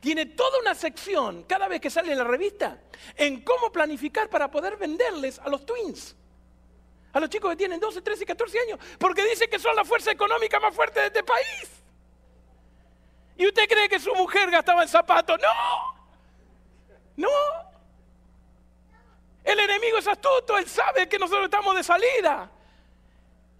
tiene 0.00 0.26
toda 0.26 0.60
una 0.60 0.74
sección 0.74 1.42
cada 1.42 1.68
vez 1.68 1.80
que 1.80 1.90
sale 1.90 2.14
la 2.14 2.24
revista 2.24 2.80
en 3.16 3.42
cómo 3.42 3.72
planificar 3.72 4.30
para 4.30 4.50
poder 4.50 4.76
venderles 4.76 5.38
a 5.40 5.48
los 5.48 5.66
twins. 5.66 6.14
A 7.12 7.20
los 7.20 7.28
chicos 7.28 7.50
que 7.50 7.56
tienen 7.56 7.80
12, 7.80 8.00
13 8.00 8.22
y 8.22 8.26
14 8.26 8.58
años. 8.60 8.78
Porque 8.98 9.24
dice 9.28 9.48
que 9.48 9.58
son 9.58 9.74
la 9.74 9.84
fuerza 9.84 10.12
económica 10.12 10.60
más 10.60 10.74
fuerte 10.74 11.00
de 11.00 11.06
este 11.06 11.22
país. 11.24 11.77
¿Y 13.38 13.46
usted 13.46 13.68
cree 13.68 13.88
que 13.88 14.00
su 14.00 14.12
mujer 14.16 14.50
gastaba 14.50 14.82
en 14.82 14.88
zapatos? 14.88 15.38
No. 15.40 15.94
No. 17.16 17.28
El 19.44 19.60
enemigo 19.60 19.98
es 19.98 20.08
astuto. 20.08 20.58
Él 20.58 20.68
sabe 20.68 21.08
que 21.08 21.20
nosotros 21.20 21.44
estamos 21.44 21.76
de 21.76 21.84
salida. 21.84 22.50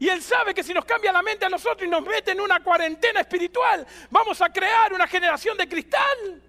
Y 0.00 0.08
Él 0.08 0.20
sabe 0.20 0.52
que 0.52 0.64
si 0.64 0.74
nos 0.74 0.84
cambia 0.84 1.12
la 1.12 1.22
mente 1.22 1.46
a 1.46 1.48
nosotros 1.48 1.86
y 1.86 1.90
nos 1.90 2.02
mete 2.02 2.32
en 2.32 2.40
una 2.40 2.62
cuarentena 2.62 3.20
espiritual, 3.20 3.86
vamos 4.10 4.42
a 4.42 4.52
crear 4.52 4.92
una 4.92 5.06
generación 5.06 5.56
de 5.56 5.68
cristal. 5.68 6.42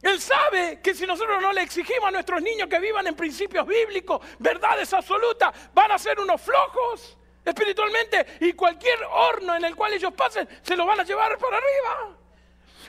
Él 0.00 0.20
sabe 0.20 0.80
que 0.80 0.94
si 0.94 1.06
nosotros 1.06 1.42
no 1.42 1.52
le 1.52 1.62
exigimos 1.62 2.08
a 2.08 2.10
nuestros 2.12 2.40
niños 2.42 2.68
que 2.68 2.78
vivan 2.78 3.06
en 3.08 3.16
principios 3.16 3.66
bíblicos, 3.66 4.20
verdades 4.38 4.92
absolutas, 4.92 5.52
van 5.72 5.90
a 5.90 5.98
ser 5.98 6.20
unos 6.20 6.40
flojos 6.40 7.16
espiritualmente 7.44 8.26
y 8.40 8.52
cualquier 8.54 8.98
horno 9.04 9.54
en 9.56 9.64
el 9.64 9.76
cual 9.76 9.92
ellos 9.92 10.12
pasen 10.14 10.48
se 10.62 10.76
lo 10.76 10.86
van 10.86 11.00
a 11.00 11.04
llevar 11.04 11.36
para 11.38 11.56
arriba. 11.56 12.16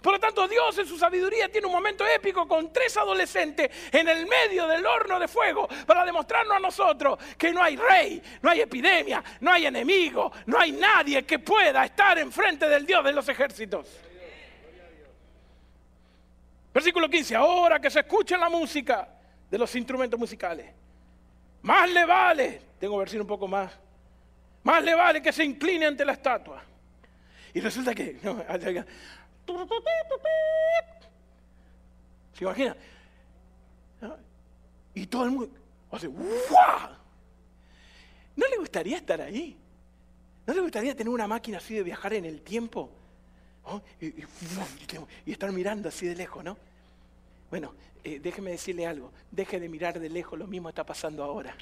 Por 0.01 0.13
lo 0.13 0.19
tanto, 0.19 0.47
Dios 0.47 0.77
en 0.77 0.85
su 0.85 0.99
sabiduría 0.99 1.49
tiene 1.49 1.65
un 1.65 1.73
momento 1.73 2.05
épico 2.05 2.47
con 2.47 2.71
tres 2.71 2.95
adolescentes 2.95 3.71
en 3.91 4.07
el 4.07 4.27
medio 4.27 4.67
del 4.67 4.85
horno 4.85 5.19
de 5.19 5.27
fuego 5.27 5.67
para 5.87 6.05
demostrarnos 6.05 6.57
a 6.57 6.59
nosotros 6.59 7.17
que 7.37 7.51
no 7.51 7.63
hay 7.63 7.75
rey, 7.75 8.21
no 8.41 8.51
hay 8.51 8.61
epidemia, 8.61 9.23
no 9.39 9.51
hay 9.51 9.65
enemigo, 9.65 10.31
no 10.45 10.59
hay 10.59 10.73
nadie 10.73 11.25
que 11.25 11.39
pueda 11.39 11.85
estar 11.85 12.19
enfrente 12.19 12.69
del 12.69 12.85
Dios 12.85 13.03
de 13.03 13.13
los 13.13 13.27
ejércitos. 13.27 13.87
Versículo 16.71 17.09
15, 17.09 17.35
ahora 17.35 17.79
que 17.79 17.89
se 17.89 18.01
escuche 18.01 18.37
la 18.37 18.49
música 18.49 19.07
de 19.49 19.57
los 19.57 19.73
instrumentos 19.75 20.19
musicales, 20.19 20.71
más 21.61 21.89
le 21.89 22.05
vale, 22.05 22.61
tengo 22.77 22.97
versión 22.97 23.21
un 23.21 23.27
poco 23.27 23.47
más, 23.47 23.71
más 24.65 24.83
le 24.83 24.93
vale 24.95 25.21
que 25.21 25.31
se 25.31 25.45
incline 25.45 25.85
ante 25.85 26.03
la 26.03 26.13
estatua. 26.13 26.61
Y 27.53 27.61
resulta 27.61 27.93
que, 27.93 28.19
¿Se 32.33 32.43
imagina? 32.43 32.75
Y 34.95 35.05
todo 35.05 35.25
el 35.25 35.31
mundo 35.31 35.49
hace. 35.91 36.09
¿No 36.09 36.17
le 38.49 38.57
gustaría 38.57 38.97
estar 38.97 39.21
ahí? 39.21 39.55
¿No 40.47 40.53
le 40.53 40.61
gustaría 40.61 40.95
tener 40.95 41.13
una 41.13 41.27
máquina 41.27 41.59
así 41.59 41.75
de 41.75 41.83
viajar 41.83 42.13
en 42.15 42.25
el 42.25 42.41
tiempo? 42.41 42.89
Y, 44.01 44.25
estar 45.31 45.51
mirando 45.51 45.89
así 45.89 46.07
de 46.07 46.15
lejos, 46.15 46.43
¿no? 46.43 46.57
Bueno, 47.51 47.73
eh, 48.03 48.19
déjeme 48.19 48.49
decirle 48.51 48.87
algo. 48.87 49.11
Deje 49.29 49.59
de 49.59 49.69
mirar 49.69 49.99
de 49.99 50.09
lejos, 50.09 50.39
lo 50.39 50.47
mismo 50.47 50.69
está 50.69 50.83
pasando 50.83 51.23
ahora. 51.23 51.55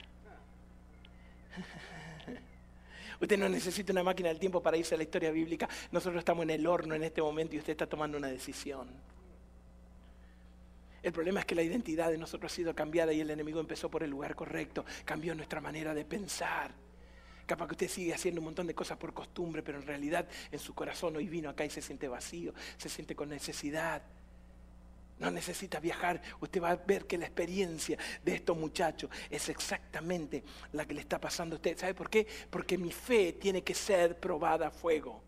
Usted 3.23 3.37
no 3.37 3.47
necesita 3.47 3.93
una 3.93 4.03
máquina 4.03 4.27
del 4.27 4.37
tiempo 4.37 4.61
para 4.61 4.75
irse 4.75 4.95
a 4.95 4.97
la 4.97 5.03
historia 5.03 5.31
bíblica. 5.31 5.69
Nosotros 5.93 6.19
estamos 6.19 6.43
en 6.43 6.49
el 6.49 6.67
horno 6.67 6.93
en 6.93 7.03
este 7.03 7.21
momento 7.21 7.55
y 7.55 7.59
usted 7.59 7.71
está 7.71 7.87
tomando 7.87 8.17
una 8.17 8.27
decisión. 8.27 8.89
El 11.01 11.13
problema 11.13 11.39
es 11.39 11.45
que 11.45 11.55
la 11.55 11.63
identidad 11.63 12.11
de 12.11 12.17
nosotros 12.17 12.51
ha 12.51 12.55
sido 12.55 12.75
cambiada 12.75 13.13
y 13.13 13.21
el 13.21 13.29
enemigo 13.29 13.61
empezó 13.61 13.89
por 13.89 14.03
el 14.03 14.09
lugar 14.09 14.35
correcto, 14.35 14.83
cambió 15.05 15.33
nuestra 15.35 15.61
manera 15.61 15.93
de 15.93 16.03
pensar. 16.03 16.71
Capaz 17.45 17.67
que 17.67 17.75
usted 17.75 17.87
sigue 17.87 18.13
haciendo 18.13 18.41
un 18.41 18.45
montón 18.45 18.67
de 18.67 18.75
cosas 18.75 18.97
por 18.97 19.13
costumbre, 19.13 19.63
pero 19.63 19.79
en 19.79 19.87
realidad 19.87 20.27
en 20.51 20.59
su 20.59 20.75
corazón 20.75 21.15
hoy 21.15 21.29
vino 21.29 21.49
acá 21.49 21.63
y 21.63 21.69
se 21.69 21.81
siente 21.81 22.09
vacío, 22.09 22.53
se 22.75 22.89
siente 22.89 23.15
con 23.15 23.29
necesidad. 23.29 24.01
No 25.23 25.31
necesita 25.31 25.79
viajar. 25.79 26.21
Usted 26.41 26.61
va 26.61 26.71
a 26.71 26.75
ver 26.75 27.05
que 27.05 27.17
la 27.17 27.23
experiencia 27.23 27.97
de 28.25 28.35
estos 28.35 28.57
muchachos 28.57 29.09
es 29.29 29.47
exactamente 29.47 30.43
la 30.73 30.85
que 30.85 30.93
le 30.93 30.99
está 30.99 31.17
pasando 31.17 31.55
a 31.55 31.57
usted. 31.57 31.77
¿Sabe 31.77 31.93
por 31.93 32.09
qué? 32.09 32.27
Porque 32.49 32.77
mi 32.77 32.91
fe 32.91 33.31
tiene 33.31 33.61
que 33.61 33.73
ser 33.73 34.19
probada 34.19 34.67
a 34.67 34.71
fuego. 34.71 35.23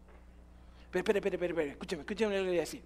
Pero, 0.91 0.99
espere, 0.99 1.19
espere, 1.19 1.35
espere, 1.47 1.69
escúcheme, 1.69 2.01
escúcheme 2.01 2.37
lo 2.37 2.43
que 2.43 2.49
voy 2.49 2.57
a 2.57 2.61
decir. 2.61 2.83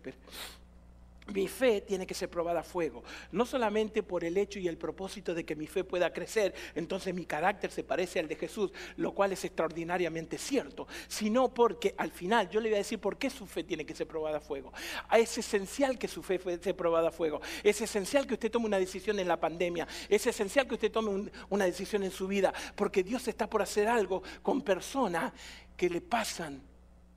Mi 1.33 1.47
fe 1.47 1.81
tiene 1.81 2.07
que 2.07 2.13
ser 2.13 2.29
probada 2.29 2.61
a 2.61 2.63
fuego, 2.63 3.03
no 3.31 3.45
solamente 3.45 4.03
por 4.03 4.23
el 4.23 4.37
hecho 4.37 4.59
y 4.59 4.67
el 4.67 4.77
propósito 4.77 5.33
de 5.33 5.45
que 5.45 5.55
mi 5.55 5.67
fe 5.67 5.83
pueda 5.83 6.11
crecer, 6.11 6.53
entonces 6.75 7.13
mi 7.13 7.25
carácter 7.25 7.71
se 7.71 7.83
parece 7.83 8.19
al 8.19 8.27
de 8.27 8.35
Jesús, 8.35 8.71
lo 8.97 9.13
cual 9.13 9.33
es 9.33 9.43
extraordinariamente 9.45 10.37
cierto, 10.37 10.87
sino 11.07 11.53
porque 11.53 11.93
al 11.97 12.11
final 12.11 12.49
yo 12.49 12.59
le 12.59 12.69
voy 12.69 12.75
a 12.75 12.79
decir 12.79 12.99
por 12.99 13.17
qué 13.17 13.29
su 13.29 13.45
fe 13.45 13.63
tiene 13.63 13.85
que 13.85 13.95
ser 13.95 14.07
probada 14.07 14.37
a 14.37 14.41
fuego. 14.41 14.71
Es 15.11 15.37
esencial 15.37 15.97
que 15.97 16.07
su 16.07 16.23
fe 16.23 16.39
sea 16.61 16.75
probada 16.75 17.09
a 17.09 17.11
fuego, 17.11 17.41
es 17.63 17.81
esencial 17.81 18.25
que 18.25 18.33
usted 18.35 18.51
tome 18.51 18.65
una 18.65 18.79
decisión 18.79 19.19
en 19.19 19.27
la 19.27 19.39
pandemia, 19.39 19.87
es 20.07 20.25
esencial 20.25 20.67
que 20.67 20.75
usted 20.75 20.91
tome 20.91 21.29
una 21.49 21.65
decisión 21.65 22.03
en 22.03 22.11
su 22.11 22.27
vida, 22.27 22.53
porque 22.75 23.03
Dios 23.03 23.27
está 23.27 23.49
por 23.49 23.61
hacer 23.61 23.87
algo 23.87 24.23
con 24.41 24.61
personas 24.61 25.33
que 25.75 25.89
le 25.89 26.01
pasan 26.01 26.61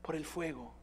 por 0.02 0.16
el 0.16 0.24
fuego. 0.24 0.81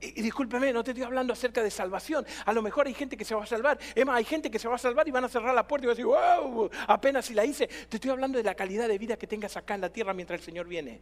Y, 0.00 0.22
discúlpeme, 0.22 0.72
no 0.72 0.84
te 0.84 0.92
estoy 0.92 1.04
hablando 1.04 1.32
acerca 1.32 1.62
de 1.62 1.70
salvación. 1.70 2.26
A 2.44 2.52
lo 2.52 2.62
mejor 2.62 2.86
hay 2.86 2.94
gente 2.94 3.16
que 3.16 3.24
se 3.24 3.34
va 3.34 3.44
a 3.44 3.46
salvar. 3.46 3.78
Es 3.94 4.04
más, 4.04 4.16
hay 4.16 4.24
gente 4.24 4.50
que 4.50 4.58
se 4.58 4.68
va 4.68 4.74
a 4.74 4.78
salvar 4.78 5.06
y 5.08 5.10
van 5.10 5.24
a 5.24 5.28
cerrar 5.28 5.54
la 5.54 5.66
puerta 5.66 5.86
y 5.86 5.88
van 5.88 5.94
a 5.94 5.96
decir, 5.96 6.06
wow, 6.06 6.70
apenas 6.86 7.26
si 7.26 7.34
la 7.34 7.44
hice. 7.44 7.66
Te 7.66 7.96
estoy 7.96 8.10
hablando 8.10 8.38
de 8.38 8.44
la 8.44 8.54
calidad 8.54 8.88
de 8.88 8.98
vida 8.98 9.16
que 9.16 9.26
tengas 9.26 9.56
acá 9.56 9.74
en 9.74 9.80
la 9.80 9.90
tierra 9.90 10.14
mientras 10.14 10.40
el 10.40 10.44
Señor 10.44 10.66
viene. 10.66 11.00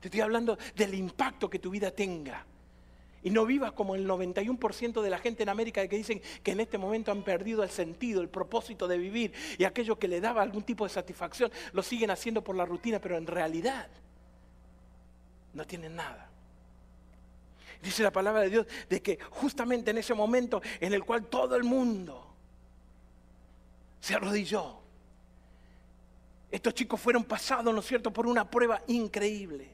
Te 0.00 0.08
estoy 0.08 0.20
hablando 0.22 0.58
del 0.74 0.94
impacto 0.94 1.50
que 1.50 1.58
tu 1.58 1.70
vida 1.70 1.90
tenga. 1.90 2.46
Y 3.22 3.30
no 3.30 3.44
vivas 3.44 3.72
como 3.72 3.94
el 3.94 4.08
91% 4.08 5.02
de 5.02 5.10
la 5.10 5.18
gente 5.18 5.42
en 5.42 5.50
América 5.50 5.86
que 5.86 5.96
dicen 5.96 6.22
que 6.42 6.52
en 6.52 6.60
este 6.60 6.78
momento 6.78 7.12
han 7.12 7.22
perdido 7.22 7.62
el 7.62 7.68
sentido, 7.68 8.22
el 8.22 8.30
propósito 8.30 8.88
de 8.88 8.96
vivir 8.96 9.34
y 9.58 9.64
aquello 9.64 9.98
que 9.98 10.08
le 10.08 10.22
daba 10.22 10.40
algún 10.40 10.62
tipo 10.62 10.84
de 10.84 10.90
satisfacción, 10.90 11.52
lo 11.72 11.82
siguen 11.82 12.10
haciendo 12.10 12.42
por 12.42 12.56
la 12.56 12.64
rutina, 12.64 12.98
pero 12.98 13.18
en 13.18 13.26
realidad 13.26 13.88
no 15.52 15.66
tienen 15.66 15.96
nada. 15.96 16.29
Dice 17.82 18.02
la 18.02 18.10
palabra 18.10 18.42
de 18.42 18.50
Dios 18.50 18.66
de 18.88 19.00
que 19.00 19.18
justamente 19.30 19.90
en 19.90 19.98
ese 19.98 20.14
momento 20.14 20.60
en 20.80 20.92
el 20.92 21.04
cual 21.04 21.26
todo 21.26 21.56
el 21.56 21.64
mundo 21.64 22.26
se 24.00 24.14
arrodilló, 24.14 24.80
estos 26.50 26.74
chicos 26.74 27.00
fueron 27.00 27.24
pasados, 27.24 27.72
¿no 27.72 27.80
es 27.80 27.86
cierto?, 27.86 28.12
por 28.12 28.26
una 28.26 28.48
prueba 28.48 28.82
increíble. 28.88 29.70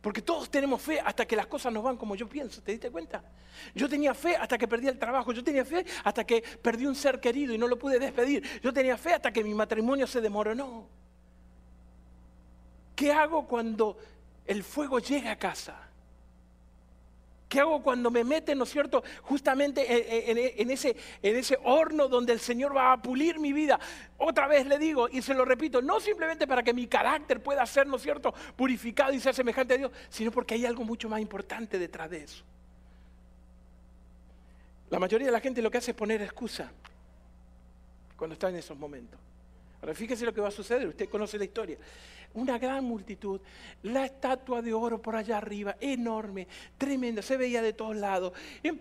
Porque 0.00 0.20
todos 0.20 0.50
tenemos 0.50 0.82
fe 0.82 0.98
hasta 0.98 1.24
que 1.26 1.36
las 1.36 1.46
cosas 1.46 1.72
no 1.72 1.80
van 1.80 1.96
como 1.96 2.16
yo 2.16 2.28
pienso, 2.28 2.60
¿te 2.60 2.72
diste 2.72 2.90
cuenta? 2.90 3.22
Yo 3.72 3.88
tenía 3.88 4.14
fe 4.14 4.34
hasta 4.34 4.58
que 4.58 4.66
perdí 4.66 4.88
el 4.88 4.98
trabajo, 4.98 5.32
yo 5.32 5.44
tenía 5.44 5.64
fe 5.64 5.86
hasta 6.02 6.24
que 6.24 6.42
perdí 6.60 6.86
un 6.86 6.96
ser 6.96 7.20
querido 7.20 7.54
y 7.54 7.58
no 7.58 7.68
lo 7.68 7.78
pude 7.78 8.00
despedir, 8.00 8.42
yo 8.60 8.72
tenía 8.72 8.96
fe 8.96 9.14
hasta 9.14 9.32
que 9.32 9.44
mi 9.44 9.54
matrimonio 9.54 10.08
se 10.08 10.20
demoronó. 10.20 10.88
¿Qué 12.96 13.12
hago 13.12 13.46
cuando 13.46 13.96
el 14.44 14.64
fuego 14.64 14.98
llega 14.98 15.30
a 15.30 15.38
casa? 15.38 15.91
¿Qué 17.52 17.60
hago 17.60 17.82
cuando 17.82 18.10
me 18.10 18.24
meten, 18.24 18.56
no 18.56 18.64
es 18.64 18.70
cierto, 18.70 19.04
justamente 19.24 19.84
en, 20.62 20.70
ese, 20.70 20.96
en 21.22 21.36
ese 21.36 21.58
horno 21.64 22.08
donde 22.08 22.32
el 22.32 22.40
Señor 22.40 22.74
va 22.74 22.94
a 22.94 23.02
pulir 23.02 23.38
mi 23.38 23.52
vida? 23.52 23.78
Otra 24.16 24.46
vez 24.46 24.66
le 24.66 24.78
digo 24.78 25.06
y 25.10 25.20
se 25.20 25.34
lo 25.34 25.44
repito, 25.44 25.82
no 25.82 26.00
simplemente 26.00 26.46
para 26.46 26.62
que 26.62 26.72
mi 26.72 26.86
carácter 26.86 27.42
pueda 27.42 27.66
ser, 27.66 27.86
¿no 27.86 27.96
es 27.96 28.02
cierto?, 28.02 28.32
purificado 28.56 29.12
y 29.12 29.20
sea 29.20 29.34
semejante 29.34 29.74
a 29.74 29.76
Dios, 29.76 29.92
sino 30.08 30.30
porque 30.30 30.54
hay 30.54 30.64
algo 30.64 30.82
mucho 30.82 31.10
más 31.10 31.20
importante 31.20 31.78
detrás 31.78 32.08
de 32.08 32.22
eso. 32.22 32.42
La 34.88 34.98
mayoría 34.98 35.26
de 35.26 35.32
la 35.32 35.40
gente 35.40 35.60
lo 35.60 35.70
que 35.70 35.76
hace 35.76 35.90
es 35.90 35.96
poner 35.98 36.22
excusa 36.22 36.72
cuando 38.16 38.32
está 38.32 38.48
en 38.48 38.56
esos 38.56 38.78
momentos. 38.78 39.20
Ahora 39.82 39.94
fíjese 39.94 40.24
lo 40.24 40.32
que 40.32 40.40
va 40.40 40.48
a 40.48 40.52
suceder, 40.52 40.88
usted 40.88 41.08
conoce 41.08 41.36
la 41.36 41.44
historia 41.44 41.76
una 42.34 42.58
gran 42.58 42.84
multitud, 42.84 43.40
la 43.82 44.06
estatua 44.06 44.62
de 44.62 44.72
oro 44.72 45.00
por 45.00 45.16
allá 45.16 45.38
arriba, 45.38 45.76
enorme, 45.80 46.48
tremenda, 46.78 47.22
se 47.22 47.36
veía 47.36 47.62
de 47.62 47.72
todos 47.72 47.96
lados. 47.96 48.32
Y, 48.62 48.72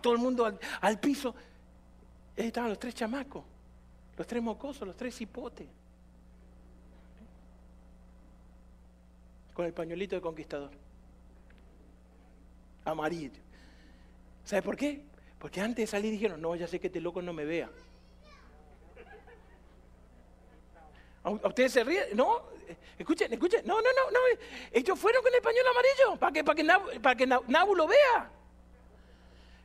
todo 0.00 0.12
el 0.12 0.18
mundo 0.18 0.58
al, 0.80 1.00
piso. 1.00 1.34
Estaban 2.36 2.70
los 2.70 2.78
tres 2.78 2.94
chamacos, 2.94 3.44
los 4.16 4.26
tres 4.26 4.42
mocosos, 4.42 4.86
los 4.86 4.96
tres 4.96 5.20
hipotes. 5.20 5.66
Con 9.52 9.66
el 9.66 9.74
pañuelito 9.74 10.16
de 10.16 10.22
conquistador. 10.22 10.70
Amarillo. 12.84 13.42
¿Sabe 14.44 14.62
por 14.62 14.76
qué? 14.76 15.02
Porque 15.38 15.60
antes 15.60 15.82
de 15.82 15.86
salir 15.86 16.12
dijeron, 16.12 16.40
no, 16.40 16.56
ya 16.56 16.66
sé 16.66 16.80
que 16.80 16.86
este 16.86 17.00
loco 17.00 17.20
no 17.20 17.32
me 17.34 17.44
vea. 17.44 17.68
¿A 21.22 21.30
ustedes 21.30 21.72
se 21.72 21.84
ríen? 21.84 22.04
No, 22.14 22.42
escuchen, 22.98 23.32
escuchen. 23.32 23.62
No, 23.66 23.74
no, 23.80 23.88
no, 23.92 24.10
no. 24.10 24.18
Ellos 24.72 24.98
fueron 24.98 25.22
con 25.22 25.34
el 25.34 25.42
pañuelo 25.42 25.70
amarillo 25.70 26.18
para 26.18 26.32
que, 26.32 26.44
para 26.44 26.56
que, 26.56 26.62
Nabu, 26.62 27.00
para 27.00 27.14
que 27.14 27.26
Nabu 27.26 27.74
lo 27.74 27.86
vea. 27.86 28.30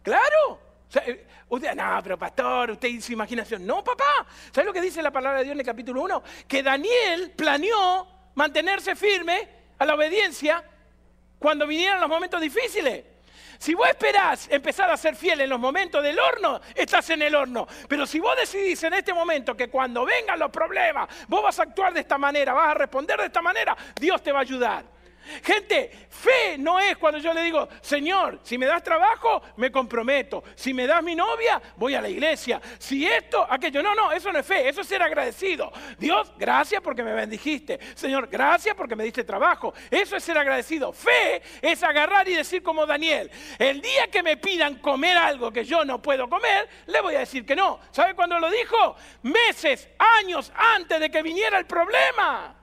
Claro. 0.04 0.60
Eh, 1.06 1.26
usted, 1.50 1.74
no, 1.76 2.00
pero 2.04 2.18
pastor, 2.18 2.72
usted 2.72 3.00
su 3.00 3.14
imaginación. 3.14 3.66
No, 3.66 3.84
papá. 3.84 4.26
¿Sabe 4.52 4.68
lo 4.68 4.74
que 4.74 4.82
dice 4.82 5.02
la 5.02 5.12
palabra 5.12 5.40
de 5.40 5.46
Dios 5.46 5.54
en 5.54 5.60
el 5.60 5.66
capítulo 5.66 6.02
1? 6.04 6.24
Que 6.48 6.62
Daniel 6.62 7.32
planeó 7.36 8.08
mantenerse 8.36 8.96
firme 8.96 9.48
a 9.78 9.86
la 9.86 9.96
obediencia 9.96 10.64
cuando 11.40 11.66
vinieran 11.66 12.02
los 12.02 12.10
momentos 12.10 12.42
difíciles. 12.42 13.04
Si 13.58 13.74
vos 13.74 13.88
esperás 13.88 14.48
empezar 14.50 14.90
a 14.90 14.98
ser 14.98 15.16
fiel 15.16 15.42
en 15.42 15.50
los 15.50 15.60
momentos 15.60 16.04
del 16.04 16.20
horno, 16.20 16.62
estás 16.74 17.10
en 17.10 17.22
el 17.22 17.36
horno. 17.36 17.68
Pero 17.88 18.06
si 18.06 18.20
vos 18.20 18.36
decidís 18.36 18.84
en 18.84 18.94
este 18.94 19.14
momento 19.14 19.56
que 19.56 19.70
cuando 19.70 20.06
vengan 20.06 20.40
los 20.40 20.52
problemas, 20.52 21.10
vos 21.28 21.44
vas 21.44 21.60
a 21.60 21.64
actuar 21.64 21.94
de 21.94 22.02
esta 22.02 22.18
manera, 22.18 22.54
vas 22.54 22.70
a 22.70 22.74
responder 22.74 23.20
de 23.20 23.26
esta 23.26 23.42
manera, 23.42 23.76
Dios 24.00 24.22
te 24.22 24.32
va 24.32 24.40
a 24.40 24.42
ayudar. 24.42 24.95
Gente, 25.44 26.08
fe 26.10 26.58
no 26.58 26.80
es 26.80 26.98
cuando 26.98 27.20
yo 27.20 27.34
le 27.34 27.44
digo, 27.44 27.68
Señor, 27.82 28.40
si 28.44 28.58
me 28.58 28.66
das 28.66 28.84
trabajo, 28.84 29.42
me 29.58 29.72
comprometo. 29.72 30.44
Si 30.56 30.74
me 30.74 30.88
das 30.88 31.04
mi 31.04 31.16
novia, 31.16 31.62
voy 31.76 31.96
a 31.96 32.02
la 32.02 32.10
iglesia. 32.10 32.62
Si 32.78 33.06
esto, 33.06 33.46
aquello. 33.50 33.82
No, 33.82 33.96
no, 33.96 34.12
eso 34.12 34.32
no 34.32 34.40
es 34.40 34.46
fe, 34.46 34.70
eso 34.70 34.82
es 34.82 34.88
ser 34.88 35.02
agradecido. 35.02 35.72
Dios, 35.98 36.32
gracias 36.38 36.82
porque 36.82 37.04
me 37.04 37.14
bendijiste. 37.14 37.80
Señor, 37.96 38.28
gracias 38.28 38.76
porque 38.76 38.96
me 38.96 39.04
diste 39.04 39.24
trabajo. 39.24 39.74
Eso 39.90 40.16
es 40.16 40.24
ser 40.24 40.38
agradecido. 40.38 40.94
Fe 40.94 41.42
es 41.62 41.84
agarrar 41.84 42.28
y 42.28 42.34
decir 42.36 42.64
como 42.64 42.86
Daniel, 42.86 43.30
el 43.60 43.82
día 43.82 44.08
que 44.08 44.24
me 44.24 44.38
pidan 44.38 44.76
comer 44.76 45.18
algo 45.18 45.52
que 45.52 45.66
yo 45.66 45.86
no 45.86 46.02
puedo 46.02 46.30
comer, 46.30 46.70
le 46.88 47.02
voy 47.02 47.16
a 47.16 47.20
decir 47.20 47.46
que 47.46 47.56
no. 47.56 47.80
¿Sabe 47.92 48.14
cuándo 48.16 48.40
lo 48.40 48.50
dijo? 48.50 48.96
Meses, 49.24 49.90
años 49.98 50.52
antes 50.56 51.00
de 51.00 51.10
que 51.10 51.22
viniera 51.22 51.58
el 51.58 51.66
problema. 51.66 52.56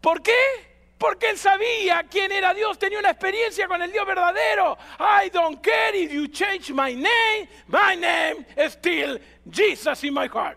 ¿Por 0.00 0.22
qué? 0.22 0.71
Porque 1.02 1.30
él 1.30 1.36
sabía 1.36 2.06
quién 2.08 2.30
era 2.30 2.54
Dios, 2.54 2.78
tenía 2.78 3.00
una 3.00 3.10
experiencia 3.10 3.66
con 3.66 3.82
el 3.82 3.90
Dios 3.90 4.06
verdadero. 4.06 4.78
I 5.00 5.30
don't 5.30 5.60
care 5.60 5.96
if 5.96 6.12
you 6.12 6.28
change 6.28 6.72
my 6.72 6.94
name, 6.94 7.48
my 7.66 7.96
name 7.96 8.46
is 8.56 8.74
still 8.74 9.18
Jesus 9.50 10.04
in 10.04 10.14
my 10.14 10.28
heart. 10.28 10.56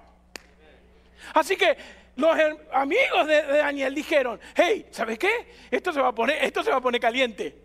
Así 1.34 1.58
que 1.58 1.76
los 2.16 2.38
amigos 2.72 3.26
de, 3.26 3.42
Daniel 3.42 3.96
dijeron, 3.96 4.40
hey, 4.56 4.86
¿sabes 4.92 5.18
qué? 5.18 5.52
Esto 5.72 5.92
se 5.92 6.00
va 6.00 6.10
a 6.10 6.14
poner, 6.14 6.46
esto 6.46 6.62
se 6.62 6.70
va 6.70 6.78
a 6.78 6.82
poner 6.82 7.02
caliente. 7.02 7.56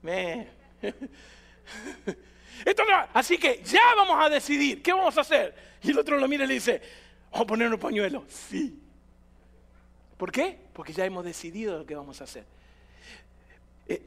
así 3.12 3.36
que 3.36 3.60
ya 3.62 3.94
vamos 3.94 4.24
a 4.24 4.30
decidir, 4.30 4.82
¿qué 4.82 4.94
vamos 4.94 5.18
a 5.18 5.20
hacer? 5.20 5.54
Y 5.82 5.90
el 5.90 5.98
otro 5.98 6.16
lo 6.16 6.26
mira 6.26 6.44
y 6.44 6.48
le 6.48 6.54
dice, 6.54 6.80
vamos 7.30 7.42
a 7.42 7.46
poner 7.46 7.70
un 7.70 7.78
pañuelo. 7.78 8.24
Sí. 8.26 8.87
¿Por 10.18 10.32
qué? 10.32 10.58
Porque 10.74 10.92
ya 10.92 11.06
hemos 11.06 11.24
decidido 11.24 11.78
lo 11.78 11.86
que 11.86 11.94
vamos 11.94 12.20
a 12.20 12.24
hacer. 12.24 12.44
Eh, 13.86 14.02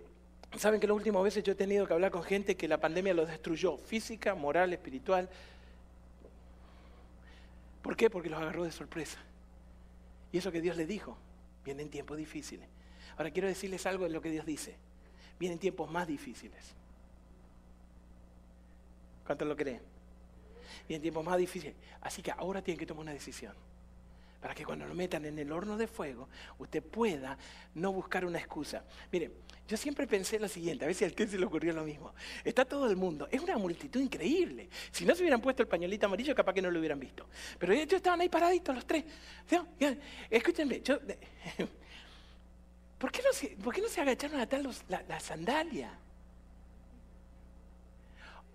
Saben 0.58 0.82
que 0.82 0.88
las 0.88 0.96
últimas 0.98 1.24
veces 1.24 1.44
yo 1.44 1.54
he 1.54 1.56
tenido 1.56 1.88
que 1.88 1.94
hablar 1.94 2.12
con 2.12 2.24
gente 2.24 2.58
que 2.58 2.68
la 2.68 2.78
pandemia 2.78 3.14
los 3.14 3.30
destruyó, 3.30 3.78
física, 3.78 4.36
moral, 4.36 4.74
espiritual. 4.74 5.30
¿Por 7.82 7.96
qué? 7.96 8.10
Porque 8.10 8.30
los 8.30 8.40
agarró 8.40 8.66
de 8.66 8.72
sorpresa. 8.72 9.18
Y 10.34 10.38
eso 10.38 10.52
que 10.52 10.60
Dios 10.60 10.76
les 10.76 10.90
dijo, 10.90 11.18
vienen 11.64 11.90
tiempos 11.90 12.18
difíciles. 12.18 12.68
Ahora 13.18 13.32
quiero 13.32 13.48
decirles 13.48 13.86
algo 13.86 14.04
de 14.04 14.10
lo 14.10 14.22
que 14.22 14.30
Dios 14.30 14.46
dice. 14.46 14.76
Vienen 15.40 15.58
tiempos 15.58 15.90
más 15.90 16.06
difíciles. 16.08 16.76
¿Cuántos 19.26 19.48
lo 19.48 19.56
creen? 19.56 19.82
Vienen 20.90 21.02
tiempos 21.02 21.24
más 21.24 21.38
difíciles. 21.38 21.76
Así 22.02 22.22
que 22.22 22.32
ahora 22.32 22.62
tienen 22.62 22.78
que 22.78 22.86
tomar 22.86 23.04
una 23.04 23.14
decisión 23.14 23.54
para 24.42 24.56
que 24.56 24.66
cuando 24.66 24.88
lo 24.88 24.96
metan 24.96 25.24
en 25.26 25.38
el 25.38 25.52
horno 25.52 25.78
de 25.78 25.88
fuego, 25.88 26.28
usted 26.58 26.82
pueda 26.82 27.38
no 27.76 27.94
buscar 27.94 28.26
una 28.26 28.40
excusa. 28.40 28.84
Mire, 29.12 29.32
yo 29.68 29.78
siempre 29.78 30.08
pensé 30.08 30.40
lo 30.40 30.48
siguiente, 30.48 30.84
a 30.84 30.88
ver 30.88 30.96
si 30.96 31.06
a 31.06 31.08
usted 31.08 31.30
se 31.30 31.38
le 31.38 31.46
ocurrió 31.46 31.72
lo 31.74 31.84
mismo. 31.84 32.14
Está 32.44 32.66
todo 32.66 32.90
el 32.90 32.98
mundo, 32.98 33.28
es 33.32 33.40
una 33.40 33.58
multitud 33.58 34.02
increíble. 34.02 34.68
Si 34.92 35.06
no 35.06 35.14
se 35.14 35.22
hubieran 35.22 35.42
puesto 35.42 35.62
el 35.62 35.68
pañuelito 35.68 36.08
amarillo, 36.08 36.34
capaz 36.34 36.54
que 36.54 36.62
no 36.62 36.72
lo 36.72 36.80
hubieran 36.80 37.00
visto. 37.00 37.28
Pero 37.60 37.72
ellos 37.72 37.94
estaban 37.94 38.20
ahí 38.20 38.30
paraditos 38.30 38.74
los 38.74 38.86
tres. 38.86 39.06
Escúchenme, 40.30 40.82
yo, 40.82 41.00
¿por, 42.98 43.12
qué 43.12 43.22
no 43.22 43.32
se, 43.32 43.50
¿por 43.50 43.76
qué 43.76 43.82
no 43.82 43.90
se 43.90 44.02
agacharon 44.02 44.40
a 44.40 44.44
atar 44.44 44.62
la, 44.90 45.04
la 45.08 45.20
sandalia? 45.20 45.92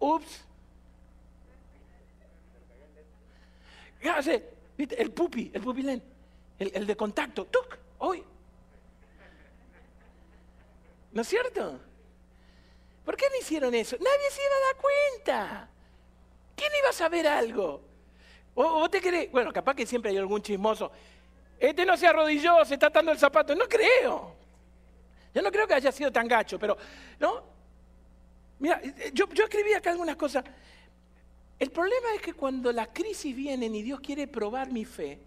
Ups. 0.01 0.45
El 4.79 5.11
pupi, 5.11 5.51
el 5.55 5.63
pupilén, 5.63 6.03
el, 6.59 6.73
el 6.75 6.87
de 6.87 6.97
contacto, 6.97 7.47
¡tuc! 7.47 7.79
Hoy. 7.99 8.23
¿No 11.13 11.23
es 11.23 11.29
cierto? 11.29 11.81
¿Por 13.05 13.17
qué 13.17 13.27
no 13.31 13.39
hicieron 13.41 13.75
eso? 13.75 13.97
Nadie 13.97 14.31
se 14.31 14.43
iba 14.43 14.55
a 14.55 14.67
dar 14.67 14.83
cuenta. 14.83 15.71
¿Quién 16.55 16.73
iba 16.79 16.91
a 16.91 16.93
saber 16.93 17.27
algo? 17.27 17.83
¿O 18.55 18.89
te 18.91 19.01
crees? 19.01 19.31
Bueno, 19.31 19.53
capaz 19.53 19.75
que 19.75 19.87
siempre 19.87 20.11
hay 20.11 20.17
algún 20.17 20.43
chismoso. 20.43 20.91
Este 21.59 21.87
no 21.87 21.97
se 21.97 22.07
arrodilló, 22.07 22.65
se 22.65 22.75
está 22.75 22.89
atando 22.89 23.13
el 23.13 23.19
zapato. 23.19 23.55
No 23.55 23.69
creo. 23.69 24.35
Yo 25.35 25.43
no 25.43 25.51
creo 25.51 25.67
que 25.67 25.75
haya 25.75 25.93
sido 25.93 26.11
tan 26.11 26.27
gacho, 26.27 26.59
pero, 26.59 26.77
¿no? 27.19 27.45
Mira, 28.59 28.81
yo, 29.13 29.29
yo 29.29 29.45
escribí 29.45 29.75
acá 29.75 29.91
algunas 29.91 30.17
cosas. 30.17 30.45
El 31.59 31.71
problema 31.71 32.09
es 32.15 32.23
que 32.23 32.35
cuando 32.35 32.73
las 32.73 32.89
crisis 32.89 33.35
vienen 33.35 33.75
y 33.75 33.83
Dios 33.83 34.01
quiere 34.01 34.27
probar 34.27 34.71
mi 34.71 34.85
fe, 34.85 35.19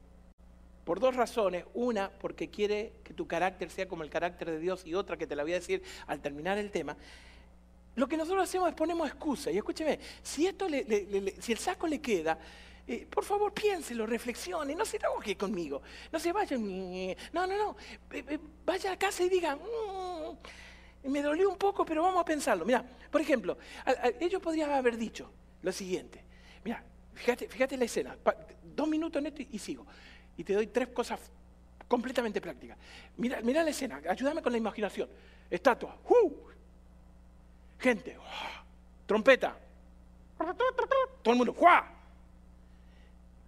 por 0.89 0.99
dos 0.99 1.15
razones. 1.15 1.65
Una, 1.75 2.09
porque 2.09 2.49
quiere 2.49 2.93
que 3.03 3.13
tu 3.13 3.27
carácter 3.27 3.69
sea 3.69 3.87
como 3.87 4.01
el 4.01 4.09
carácter 4.09 4.49
de 4.49 4.57
Dios 4.57 4.87
y 4.87 4.95
otra 4.95 5.17
que 5.17 5.27
te 5.27 5.35
la 5.35 5.43
voy 5.43 5.51
a 5.51 5.59
decir 5.59 5.83
al 6.07 6.19
terminar 6.19 6.57
el 6.57 6.71
tema. 6.71 6.97
Lo 7.93 8.07
que 8.07 8.17
nosotros 8.17 8.43
hacemos 8.43 8.69
es 8.69 8.73
ponemos 8.73 9.07
excusa. 9.07 9.51
Y 9.51 9.57
escúcheme, 9.57 9.99
si, 10.23 10.47
esto 10.47 10.65
si 10.67 11.51
el 11.51 11.57
saco 11.59 11.85
le 11.85 12.01
queda, 12.01 12.39
eh, 12.87 13.05
por 13.07 13.23
favor 13.23 13.53
piénselo, 13.53 14.07
reflexione, 14.07 14.73
no 14.73 14.83
se 14.83 14.97
enoje 14.97 15.37
conmigo. 15.37 15.79
No 16.11 16.19
se 16.19 16.31
vaya, 16.33 16.57
no, 16.57 17.45
no, 17.45 17.47
no. 17.47 17.75
Eh, 18.09 18.25
eh, 18.27 18.39
vaya 18.65 18.93
a 18.93 18.97
casa 18.97 19.23
y 19.23 19.29
diga, 19.29 19.57
mm, 19.57 21.07
me 21.07 21.21
dolió 21.21 21.51
un 21.51 21.57
poco, 21.57 21.85
pero 21.85 22.01
vamos 22.01 22.19
a 22.19 22.25
pensarlo. 22.25 22.65
Mira, 22.65 22.83
por 23.11 23.21
ejemplo, 23.21 23.59
ellos 24.19 24.41
podrían 24.41 24.71
haber 24.71 24.97
dicho, 24.97 25.29
lo 25.61 25.71
siguiente. 25.71 26.23
Mira, 26.63 26.83
fíjate, 27.13 27.47
fíjate 27.47 27.77
la 27.77 27.85
escena. 27.85 28.17
dos 28.75 28.87
minutos 28.87 29.21
neto 29.21 29.41
y, 29.41 29.59
sigo. 29.59 29.85
Y 30.37 30.43
te 30.43 30.53
doy 30.53 30.67
tres 30.67 30.89
cosas 30.89 31.19
completamente 31.87 32.39
prácticas. 32.39 32.77
Mira, 33.17 33.41
mira 33.41 33.63
la 33.63 33.69
escena, 33.69 34.01
ayúdame 34.09 34.41
con 34.41 34.51
la 34.51 34.57
imaginación. 34.57 35.09
Estatua. 35.49 35.97
Gente. 37.79 38.17
Trompeta. 39.05 39.57
Todo 41.21 41.33
el 41.33 41.37
mundo. 41.37 41.55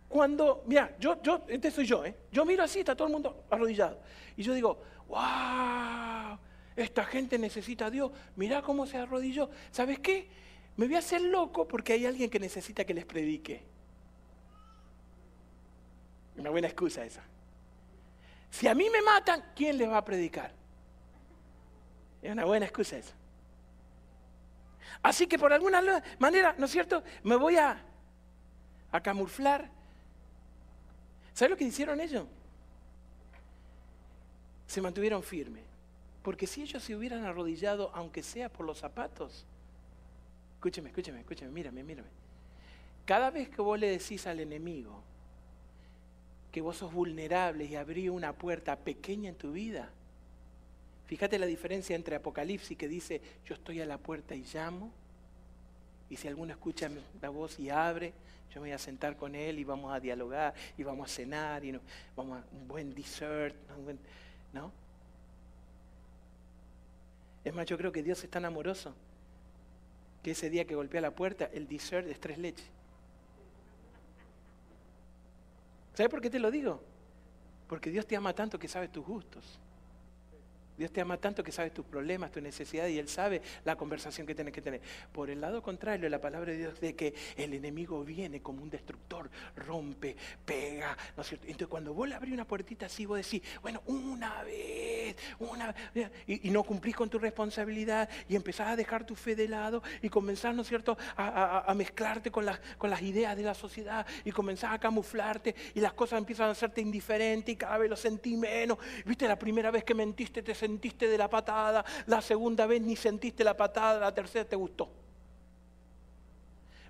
Cuando, 0.10 0.63
mira, 0.67 0.93
yo, 1.00 1.21
yo, 1.21 1.45
este 1.47 1.71
soy 1.71 1.86
yo, 1.86 2.04
¿eh? 2.04 2.13
Yo 2.32 2.43
miro 2.43 2.63
así, 2.63 2.80
está 2.80 2.95
todo 2.95 3.08
el 3.08 3.13
mundo 3.13 3.45
arrodillado. 3.50 4.02
Y 4.36 4.43
yo 4.43 4.54
digo, 4.54 4.82
wow, 5.08 6.38
esta 6.76 7.06
gente 7.06 7.39
necesita 7.39 7.86
a 7.86 7.89
Dios. 7.89 8.12
Mira 8.36 8.62
cómo 8.62 8.86
se 8.86 8.97
arrodilló. 8.97 9.50
¿Sabes 9.71 10.00
qué? 10.00 10.28
Me 10.77 10.86
voy 10.86 10.95
a 10.95 10.99
hacer 10.99 11.21
loco 11.21 11.67
porque 11.67 11.93
hay 11.93 12.05
alguien 12.05 12.29
que 12.29 12.39
necesita 12.39 12.86
que 12.86 12.93
les 12.93 13.05
predique. 13.05 13.63
Una 16.38 16.49
buena 16.49 16.67
excusa 16.67 17.03
esa. 17.05 17.23
Si 18.49 18.67
a 18.67 18.75
mí 18.75 18.89
me 18.89 19.01
matan, 19.01 19.43
¿quién 19.55 19.77
les 19.77 19.89
va 19.89 19.97
a 19.97 20.05
predicar? 20.05 20.53
Es 22.21 22.31
una 22.31 22.45
buena 22.45 22.65
excusa 22.65 22.97
esa. 22.97 23.13
Así 25.03 25.27
que 25.27 25.39
por 25.39 25.51
alguna 25.51 26.03
manera, 26.19 26.55
¿no 26.57 26.65
es 26.65 26.71
cierto? 26.71 27.03
Me 27.23 27.36
voy 27.36 27.57
a, 27.57 27.84
a 28.91 29.01
camuflar. 29.01 29.69
¿Sabes 31.34 31.51
lo 31.51 31.57
que 31.57 31.63
hicieron 31.63 31.99
ellos? 31.99 32.25
Se 34.67 34.81
mantuvieron 34.81 35.23
firmes. 35.23 35.63
Porque 36.21 36.45
si 36.45 36.62
ellos 36.62 36.84
se 36.84 36.95
hubieran 36.95 37.25
arrodillado, 37.25 37.91
aunque 37.93 38.21
sea 38.21 38.49
por 38.49 38.65
los 38.65 38.77
zapatos, 38.77 39.45
Escúcheme, 40.62 40.89
escúcheme, 40.89 41.19
escúcheme, 41.21 41.50
mírame, 41.50 41.82
mírame. 41.82 42.08
Cada 43.04 43.32
vez 43.32 43.50
que 43.50 43.63
vos 43.63 43.80
le 43.80 43.89
decís 43.89 44.28
al 44.28 44.39
enemigo 44.41 45.02
que 46.52 46.62
vos 46.62 46.78
sos 46.78 46.93
vulnerable 46.93 47.65
y 47.65 47.76
abrí 47.76 48.10
una 48.10 48.34
puerta 48.34 48.76
pequeña 48.76 49.30
en 49.30 49.36
tu 49.36 49.54
vida, 49.54 49.89
fíjate 51.08 51.39
la 51.39 51.47
diferencia 51.47 51.95
entre 51.95 52.15
Apocalipsis 52.15 52.78
que 52.78 52.88
dice, 52.88 53.24
yo 53.43 53.56
estoy 53.56 53.82
a 53.82 53.88
la 53.88 53.97
puerta 53.97 54.36
y 54.36 54.43
llamo, 54.54 54.91
y 56.12 56.17
si 56.17 56.28
alguno 56.28 56.52
escucha 56.52 56.91
la 57.19 57.30
voz 57.30 57.58
y 57.58 57.71
abre, 57.71 58.13
yo 58.54 58.62
me 58.62 58.67
voy 58.67 58.74
a 58.74 58.78
sentar 58.78 59.17
con 59.17 59.34
él 59.34 59.58
y 59.58 59.63
vamos 59.63 59.91
a 59.91 60.00
dialogar 60.00 60.54
y 60.78 60.84
vamos 60.84 61.12
a 61.12 61.15
cenar 61.15 61.65
y 61.65 61.71
vamos 62.15 62.39
a 62.39 62.45
un 62.56 62.67
buen 62.67 62.93
dessert, 62.93 63.56
¿no? 64.54 64.71
Es 67.43 67.52
más, 67.52 67.65
yo 67.65 67.80
creo 67.80 67.91
que 67.91 68.04
Dios 68.04 68.24
es 68.24 68.30
tan 68.30 68.45
amoroso 68.45 68.93
que 70.23 70.31
ese 70.31 70.49
día 70.49 70.65
que 70.65 70.75
golpea 70.75 71.01
la 71.01 71.12
puerta, 71.12 71.49
el 71.53 71.67
dessert 71.67 72.07
es 72.07 72.19
tres 72.19 72.38
leches. 72.38 72.69
¿Sabes 75.93 76.10
por 76.10 76.21
qué 76.21 76.29
te 76.29 76.39
lo 76.39 76.51
digo? 76.51 76.81
Porque 77.67 77.89
Dios 77.89 78.05
te 78.05 78.15
ama 78.15 78.34
tanto 78.34 78.60
que 78.60 78.67
sabe 78.67 78.88
tus 78.88 79.05
gustos. 79.05 79.60
Dios 80.82 80.91
te 80.91 81.00
ama 81.00 81.17
tanto 81.17 81.44
que 81.44 81.52
sabe 81.52 81.70
tus 81.70 81.86
problemas, 81.86 82.32
tus 82.32 82.41
necesidades 82.41 82.91
y 82.91 82.98
Él 82.98 83.08
sabe 83.08 83.39
la 83.65 83.76
conversación 83.76 84.26
que 84.26 84.34
tienes 84.34 84.52
que 84.52 84.63
tener. 84.63 84.82
Por 85.12 85.30
el 85.30 85.39
lado 85.39 85.62
contrario, 85.62 86.10
la 86.10 86.20
palabra 86.20 86.54
de 86.54 86.58
Dios 86.58 86.82
de 86.82 86.96
que 86.96 87.13
el 87.38 87.54
enemigo 87.54 88.04
viene 88.04 88.41
como 88.41 88.63
un 88.63 88.70
destructor, 88.72 89.30
rompe, 89.56 90.15
pega, 90.44 90.98
¿no 91.15 91.22
es 91.22 91.30
cierto? 91.30 91.46
Entonces 91.46 91.67
cuando 91.67 91.94
vos 91.94 92.10
le 92.10 92.15
abrís 92.15 92.34
una 92.34 92.46
puertita 92.46 92.88
así, 92.88 93.06
vos 93.06 93.17
decís, 93.17 93.44
bueno, 93.62 93.84
una 93.86 94.41
vez, 94.41 95.15
una 95.38 95.72
vez, 95.94 96.10
y, 96.26 96.50
no 96.50 96.63
cumplís 96.63 96.96
con 96.96 97.12
tu 97.12 97.20
responsabilidad 97.20 98.10
y 98.28 98.36
empezás 98.36 98.70
a 98.70 98.76
dejar 98.76 99.06
tu 99.06 99.15
fe 99.15 99.36
de 99.36 99.48
lado 99.48 99.84
y 100.02 100.10
comenzás, 100.10 100.56
¿no 100.56 100.63
es 100.63 100.67
cierto?, 100.67 100.98
a, 101.15 101.72
mezclarte 101.76 102.32
con 102.32 102.44
las, 102.44 102.60
ideas 103.04 103.38
de 103.38 103.44
la 103.44 103.54
sociedad 103.54 104.08
y 104.26 104.32
comenzás 104.32 104.74
a 104.74 104.80
camuflarte 104.80 105.54
y 105.76 105.80
las 105.80 105.94
cosas 105.94 106.17
empiezan 106.17 106.48
a 106.48 106.52
hacerte 106.52 106.82
indiferente 106.82 107.52
y 107.52 107.56
cada 107.56 107.78
vez 107.78 107.88
lo 107.88 107.96
sentí 107.96 108.36
menos. 108.36 108.80
Viste, 109.06 109.28
la 109.28 109.38
primera 109.38 109.70
vez 109.70 109.84
que 109.84 109.94
mentiste 109.94 110.41
te 110.41 110.56
sentiste 110.71 111.07
de 111.07 111.17
la 111.17 111.29
patada, 111.29 111.84
la 112.07 112.21
segunda 112.21 112.65
vez 112.65 112.81
ni 112.81 112.95
sentiste 112.95 113.43
la 113.43 113.55
patada, 113.55 113.99
la 113.99 114.13
tercera 114.13 114.45
te 114.45 114.55
gustó. 114.55 114.89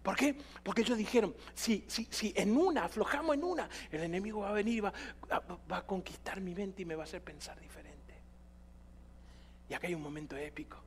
¿Por 0.03 0.15
qué? 0.15 0.35
Porque 0.63 0.81
ellos 0.81 0.97
dijeron, 0.97 1.35
si, 1.53 1.83
si, 1.87 2.07
si 2.09 2.33
en 2.35 2.55
una, 2.57 2.85
aflojamos 2.85 3.35
en 3.35 3.43
una, 3.43 3.69
el 3.91 4.03
enemigo 4.03 4.41
va 4.41 4.49
a 4.49 4.53
venir, 4.53 4.83
va, 4.83 4.93
va 5.71 5.77
a 5.77 5.85
conquistar 5.85 6.41
mi 6.41 6.55
mente 6.55 6.81
y 6.81 6.85
me 6.85 6.95
va 6.95 7.03
a 7.03 7.05
hacer 7.05 7.21
pensar 7.21 7.59
diferente. 7.59 8.13
Y 9.69 9.73
acá 9.73 9.87
hay 9.87 9.95
un 9.95 10.01
momento 10.01 10.35
épico, 10.37 10.77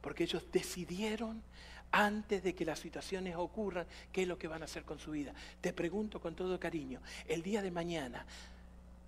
porque 0.00 0.24
ellos 0.24 0.44
decidieron 0.52 1.42
antes 1.90 2.42
de 2.42 2.54
que 2.54 2.64
las 2.64 2.80
situaciones 2.80 3.36
ocurran, 3.36 3.86
qué 4.12 4.22
es 4.22 4.28
lo 4.28 4.36
que 4.36 4.48
van 4.48 4.62
a 4.62 4.64
hacer 4.64 4.84
con 4.84 4.98
su 4.98 5.12
vida. 5.12 5.32
Te 5.60 5.72
pregunto 5.72 6.20
con 6.20 6.34
todo 6.34 6.58
cariño, 6.58 7.00
el 7.28 7.42
día 7.42 7.62
de 7.62 7.70
mañana, 7.70 8.26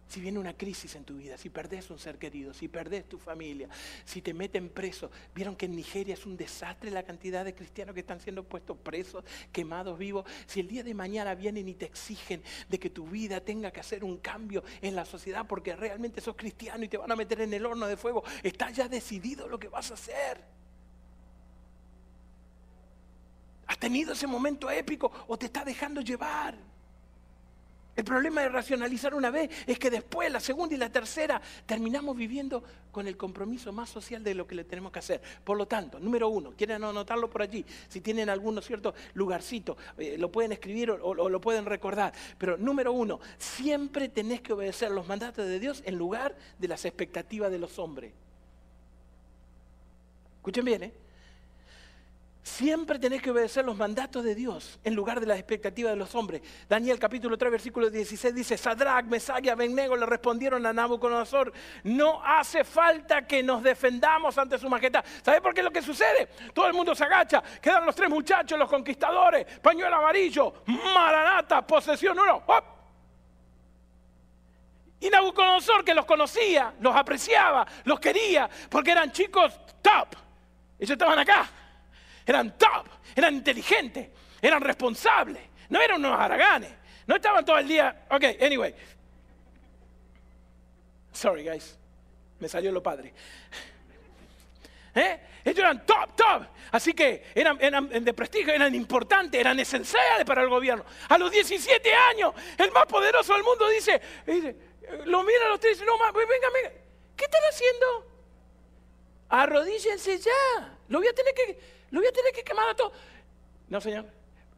si 0.08 0.20
viene 0.20 0.38
una 0.38 0.56
crisis 0.56 0.94
en 0.94 1.04
tu 1.04 1.16
vida, 1.16 1.36
si 1.36 1.50
perdés 1.50 1.90
un 1.90 1.98
ser 1.98 2.18
querido, 2.18 2.54
si 2.54 2.68
perdés 2.68 3.08
tu 3.08 3.18
familia, 3.18 3.68
si 4.04 4.22
te 4.22 4.32
meten 4.32 4.68
preso. 4.68 5.10
Vieron 5.34 5.56
que 5.56 5.66
en 5.66 5.74
Nigeria 5.74 6.14
es 6.14 6.26
un 6.26 6.36
desastre 6.36 6.90
la 6.90 7.02
cantidad 7.02 7.44
de 7.44 7.54
cristianos 7.54 7.94
que 7.94 8.00
están 8.00 8.20
siendo 8.20 8.44
puestos 8.44 8.76
presos, 8.78 9.24
quemados 9.52 9.98
vivos. 9.98 10.24
Si 10.46 10.60
el 10.60 10.68
día 10.68 10.84
de 10.84 10.94
mañana 10.94 11.34
vienen 11.34 11.68
y 11.68 11.74
te 11.74 11.86
exigen 11.86 12.42
de 12.68 12.78
que 12.78 12.90
tu 12.90 13.06
vida 13.06 13.40
tenga 13.40 13.70
que 13.70 13.80
hacer 13.80 14.04
un 14.04 14.18
cambio 14.18 14.62
en 14.80 14.94
la 14.94 15.04
sociedad 15.04 15.46
porque 15.46 15.74
realmente 15.74 16.20
sos 16.20 16.36
cristiano 16.36 16.84
y 16.84 16.88
te 16.88 16.96
van 16.96 17.10
a 17.10 17.16
meter 17.16 17.40
en 17.40 17.52
el 17.52 17.66
horno 17.66 17.86
de 17.86 17.96
fuego, 17.96 18.22
está 18.42 18.70
ya 18.70 18.88
decidido 18.88 19.48
lo 19.48 19.58
que 19.58 19.68
vas 19.68 19.90
a 19.90 19.94
hacer. 19.94 20.56
¿Has 23.66 23.78
tenido 23.78 24.12
ese 24.12 24.28
momento 24.28 24.70
épico 24.70 25.10
o 25.26 25.36
te 25.36 25.46
está 25.46 25.64
dejando 25.64 26.00
llevar? 26.00 26.75
El 27.96 28.04
problema 28.04 28.42
de 28.42 28.50
racionalizar 28.50 29.14
una 29.14 29.30
vez 29.30 29.50
es 29.66 29.78
que 29.78 29.88
después, 29.88 30.30
la 30.30 30.38
segunda 30.38 30.74
y 30.74 30.78
la 30.78 30.92
tercera, 30.92 31.40
terminamos 31.64 32.14
viviendo 32.14 32.62
con 32.92 33.08
el 33.08 33.16
compromiso 33.16 33.72
más 33.72 33.88
social 33.88 34.22
de 34.22 34.34
lo 34.34 34.46
que 34.46 34.54
le 34.54 34.64
tenemos 34.64 34.92
que 34.92 34.98
hacer. 34.98 35.22
Por 35.42 35.56
lo 35.56 35.66
tanto, 35.66 35.98
número 35.98 36.28
uno, 36.28 36.52
quieren 36.52 36.84
anotarlo 36.84 37.30
por 37.30 37.40
allí, 37.40 37.64
si 37.88 38.02
tienen 38.02 38.28
algún 38.28 38.60
cierto 38.60 38.94
lugarcito, 39.14 39.78
eh, 39.96 40.16
lo 40.18 40.30
pueden 40.30 40.52
escribir 40.52 40.90
o, 40.90 41.08
o, 41.08 41.28
lo 41.30 41.40
pueden 41.40 41.64
recordar. 41.64 42.12
Pero 42.36 42.58
número 42.58 42.92
uno, 42.92 43.18
siempre 43.38 44.10
tenés 44.10 44.42
que 44.42 44.52
obedecer 44.52 44.90
los 44.90 45.08
mandatos 45.08 45.46
de 45.46 45.58
Dios 45.58 45.82
en 45.86 45.96
lugar 45.96 46.36
de 46.58 46.68
las 46.68 46.84
expectativas 46.84 47.50
de 47.50 47.58
los 47.58 47.78
hombres. 47.78 48.12
Escuchen 50.36 50.64
bien, 50.66 50.82
¿eh? 50.82 51.05
Siempre 52.46 53.00
tenés 53.00 53.20
que 53.20 53.32
obedecer 53.32 53.64
los 53.64 53.76
mandatos 53.76 54.22
de 54.22 54.32
Dios 54.32 54.78
en 54.84 54.94
lugar 54.94 55.18
de 55.18 55.26
las 55.26 55.36
expectativas 55.36 55.90
de 55.90 55.96
los 55.96 56.14
hombres. 56.14 56.42
Daniel 56.68 56.96
capítulo 56.96 57.36
3 57.36 57.50
versículo 57.50 57.90
16 57.90 58.32
dice, 58.32 58.56
Sadrach, 58.56 59.04
Mesach 59.06 59.44
y 59.44 59.48
Abednego 59.48 59.96
le 59.96 60.06
respondieron 60.06 60.64
a 60.64 60.72
Nabucodonosor, 60.72 61.52
no 61.82 62.22
hace 62.24 62.62
falta 62.62 63.26
que 63.26 63.42
nos 63.42 63.64
defendamos 63.64 64.38
ante 64.38 64.60
su 64.60 64.68
majestad. 64.68 65.04
¿Sabes 65.24 65.40
por 65.40 65.52
qué 65.54 65.60
es 65.60 65.64
lo 65.64 65.72
que 65.72 65.82
sucede? 65.82 66.28
Todo 66.54 66.68
el 66.68 66.72
mundo 66.72 66.94
se 66.94 67.02
agacha, 67.02 67.42
quedan 67.60 67.84
los 67.84 67.96
tres 67.96 68.08
muchachos, 68.08 68.56
los 68.56 68.70
conquistadores, 68.70 69.44
pañuelo 69.60 69.96
amarillo, 69.96 70.62
maranata, 70.66 71.66
posesión 71.66 72.16
uno. 72.16 72.44
Y 75.00 75.10
Nabucodonosor 75.10 75.84
que 75.84 75.94
los 75.94 76.06
conocía, 76.06 76.74
los 76.78 76.94
apreciaba, 76.94 77.66
los 77.82 77.98
quería, 77.98 78.48
porque 78.70 78.92
eran 78.92 79.10
chicos 79.10 79.58
top. 79.82 80.14
Ellos 80.78 80.92
estaban 80.92 81.18
acá 81.18 81.50
eran 82.26 82.58
top, 82.58 82.86
eran 83.14 83.34
inteligentes, 83.34 84.08
eran 84.42 84.60
responsables, 84.60 85.42
no 85.68 85.80
eran 85.80 86.04
unos 86.04 86.18
haraganes, 86.18 86.72
no 87.06 87.16
estaban 87.16 87.44
todo 87.44 87.58
el 87.58 87.68
día, 87.68 88.06
ok, 88.10 88.24
anyway. 88.40 88.74
Sorry 91.12 91.44
guys, 91.44 91.78
me 92.40 92.48
salió 92.48 92.72
lo 92.72 92.82
padre. 92.82 93.14
¿Eh? 94.94 95.20
Ellos 95.44 95.58
eran 95.58 95.86
top, 95.86 96.16
top. 96.16 96.42
Así 96.72 96.92
que 96.92 97.26
eran, 97.34 97.58
de 97.58 98.12
prestigio, 98.12 98.52
eran 98.52 98.74
importantes, 98.74 99.40
eran 99.40 99.58
esenciales 99.60 100.24
para 100.24 100.42
el 100.42 100.48
gobierno. 100.48 100.84
A 101.08 101.16
los 101.18 101.30
17 101.30 101.94
años, 101.94 102.34
el 102.58 102.72
más 102.72 102.86
poderoso 102.86 103.34
del 103.34 103.44
mundo 103.44 103.68
dice, 103.68 104.00
lo 105.04 105.22
mira 105.22 105.46
a 105.46 105.48
los 105.50 105.60
tres 105.60 105.80
no, 105.86 105.96
venga, 105.98 106.50
venga, 106.52 106.72
¿qué 107.16 107.24
están 107.24 107.42
haciendo? 107.48 108.06
Arrodíllense 109.28 110.18
ya. 110.18 110.78
Lo 110.88 110.98
voy 110.98 111.08
a 111.08 111.12
tener 111.12 111.34
que, 111.34 111.58
lo 111.90 112.00
voy 112.00 112.08
a 112.08 112.12
tener 112.12 112.32
que 112.32 112.42
quemar 112.42 112.68
a 112.68 112.74
todos. 112.74 112.92
No, 113.68 113.80
señor. 113.80 114.06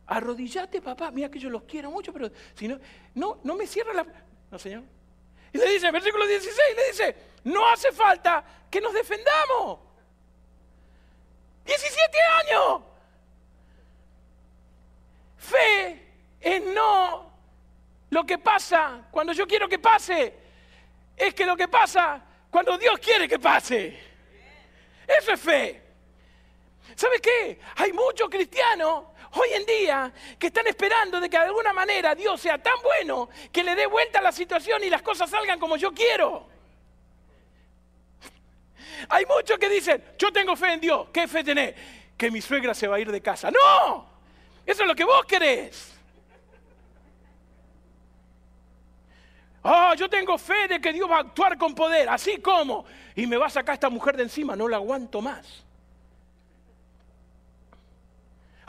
Arrodillate, 0.07 0.81
papá. 0.81 1.11
Mira 1.11 1.31
que 1.31 1.39
yo 1.39 1.51
los 1.51 1.65
quiero 1.65 1.91
mucho, 1.91 2.13
pero 2.13 2.31
si 2.55 2.69
no, 2.69 2.79
no, 3.15 3.41
no 3.45 3.55
me 3.55 3.67
cierra 3.67 3.93
la. 3.93 4.07
No, 4.51 4.59
señor. 4.59 4.83
Y 5.53 5.59
le 5.59 5.69
dice, 5.71 5.91
versículo 5.91 6.27
16, 6.27 6.57
le 6.77 6.87
dice, 6.89 7.17
no 7.45 7.67
hace 7.69 7.93
falta 7.93 8.45
que 8.71 8.81
nos 8.81 8.93
defendamos. 8.93 9.81
17 11.65 12.19
años. 12.47 12.83
Fe 15.37 16.09
en 16.41 16.75
no 16.75 17.33
lo 18.11 18.25
que 18.25 18.39
pasa 18.39 19.07
cuando 19.11 19.33
yo 19.33 19.47
quiero 19.47 19.69
que 19.69 19.79
pase. 19.79 20.35
Es 21.17 21.35
que 21.35 21.45
lo 21.45 21.57
que 21.57 21.69
pasa 21.69 22.23
cuando 22.51 22.79
Dios 22.79 22.99
quiere 22.99 23.29
que 23.29 23.39
pase. 23.39 23.99
Eso 25.07 25.33
es 25.33 25.41
fe. 25.41 25.88
¿Sabes 26.95 27.21
qué? 27.21 27.61
Hay 27.77 27.93
muchos 27.93 28.29
cristianos 28.29 29.05
hoy 29.33 29.49
en 29.53 29.67
día 29.67 30.13
que 30.39 30.49
están 30.49 30.67
esperando 30.67 31.21
de 31.21 31.29
que 31.29 31.39
de 31.39 31.45
alguna 31.45 31.73
manera 31.73 32.15
Dios 32.15 32.41
sea 32.41 32.59
tan 32.59 32.81
bueno 32.83 33.29
que 33.53 33.63
le 33.63 33.75
dé 33.75 33.87
vuelta 33.87 34.19
a 34.19 34.23
la 34.23 34.33
situación 34.33 34.83
y 34.85 34.91
las 34.91 35.03
cosas 35.03 35.31
salgan 35.31 35.59
como 35.59 35.77
yo 35.77 35.93
quiero. 35.93 36.49
Hay 39.09 39.25
muchos 39.27 39.59
que 39.59 39.69
dicen, 39.69 40.03
yo 40.19 40.33
tengo 40.33 40.57
fe 40.57 40.73
en 40.73 40.81
Dios. 40.81 41.09
¿Qué 41.13 41.29
fe 41.29 41.45
tenés? 41.45 41.75
Que 42.17 42.31
mi 42.31 42.41
suegra 42.41 42.75
se 42.75 42.89
va 42.89 42.97
a 42.97 43.01
ir 43.01 43.13
de 43.13 43.21
casa. 43.21 43.51
No, 43.51 44.09
eso 44.67 44.83
es 44.83 44.89
lo 44.89 44.95
que 44.95 45.05
vos 45.05 45.25
querés. 45.25 45.95
Oh, 49.63 49.93
yo 49.95 50.09
tengo 50.09 50.39
fe 50.39 50.67
de 50.69 50.81
que 50.81 50.93
Dios 50.93 51.11
va 51.11 51.17
a 51.17 51.21
actuar 51.21 51.59
con 51.59 51.75
poder, 51.75 52.09
así 52.09 52.39
como, 52.39 52.87
y 53.15 53.27
me 53.27 53.37
va 53.37 53.47
a 53.47 53.51
sacar 53.51 53.75
esta 53.75 53.91
mujer 53.91 54.17
de 54.17 54.23
encima, 54.23 54.57
no 54.57 54.69
la 54.69 54.77
aguanto 54.77 55.21
más. 55.21 55.65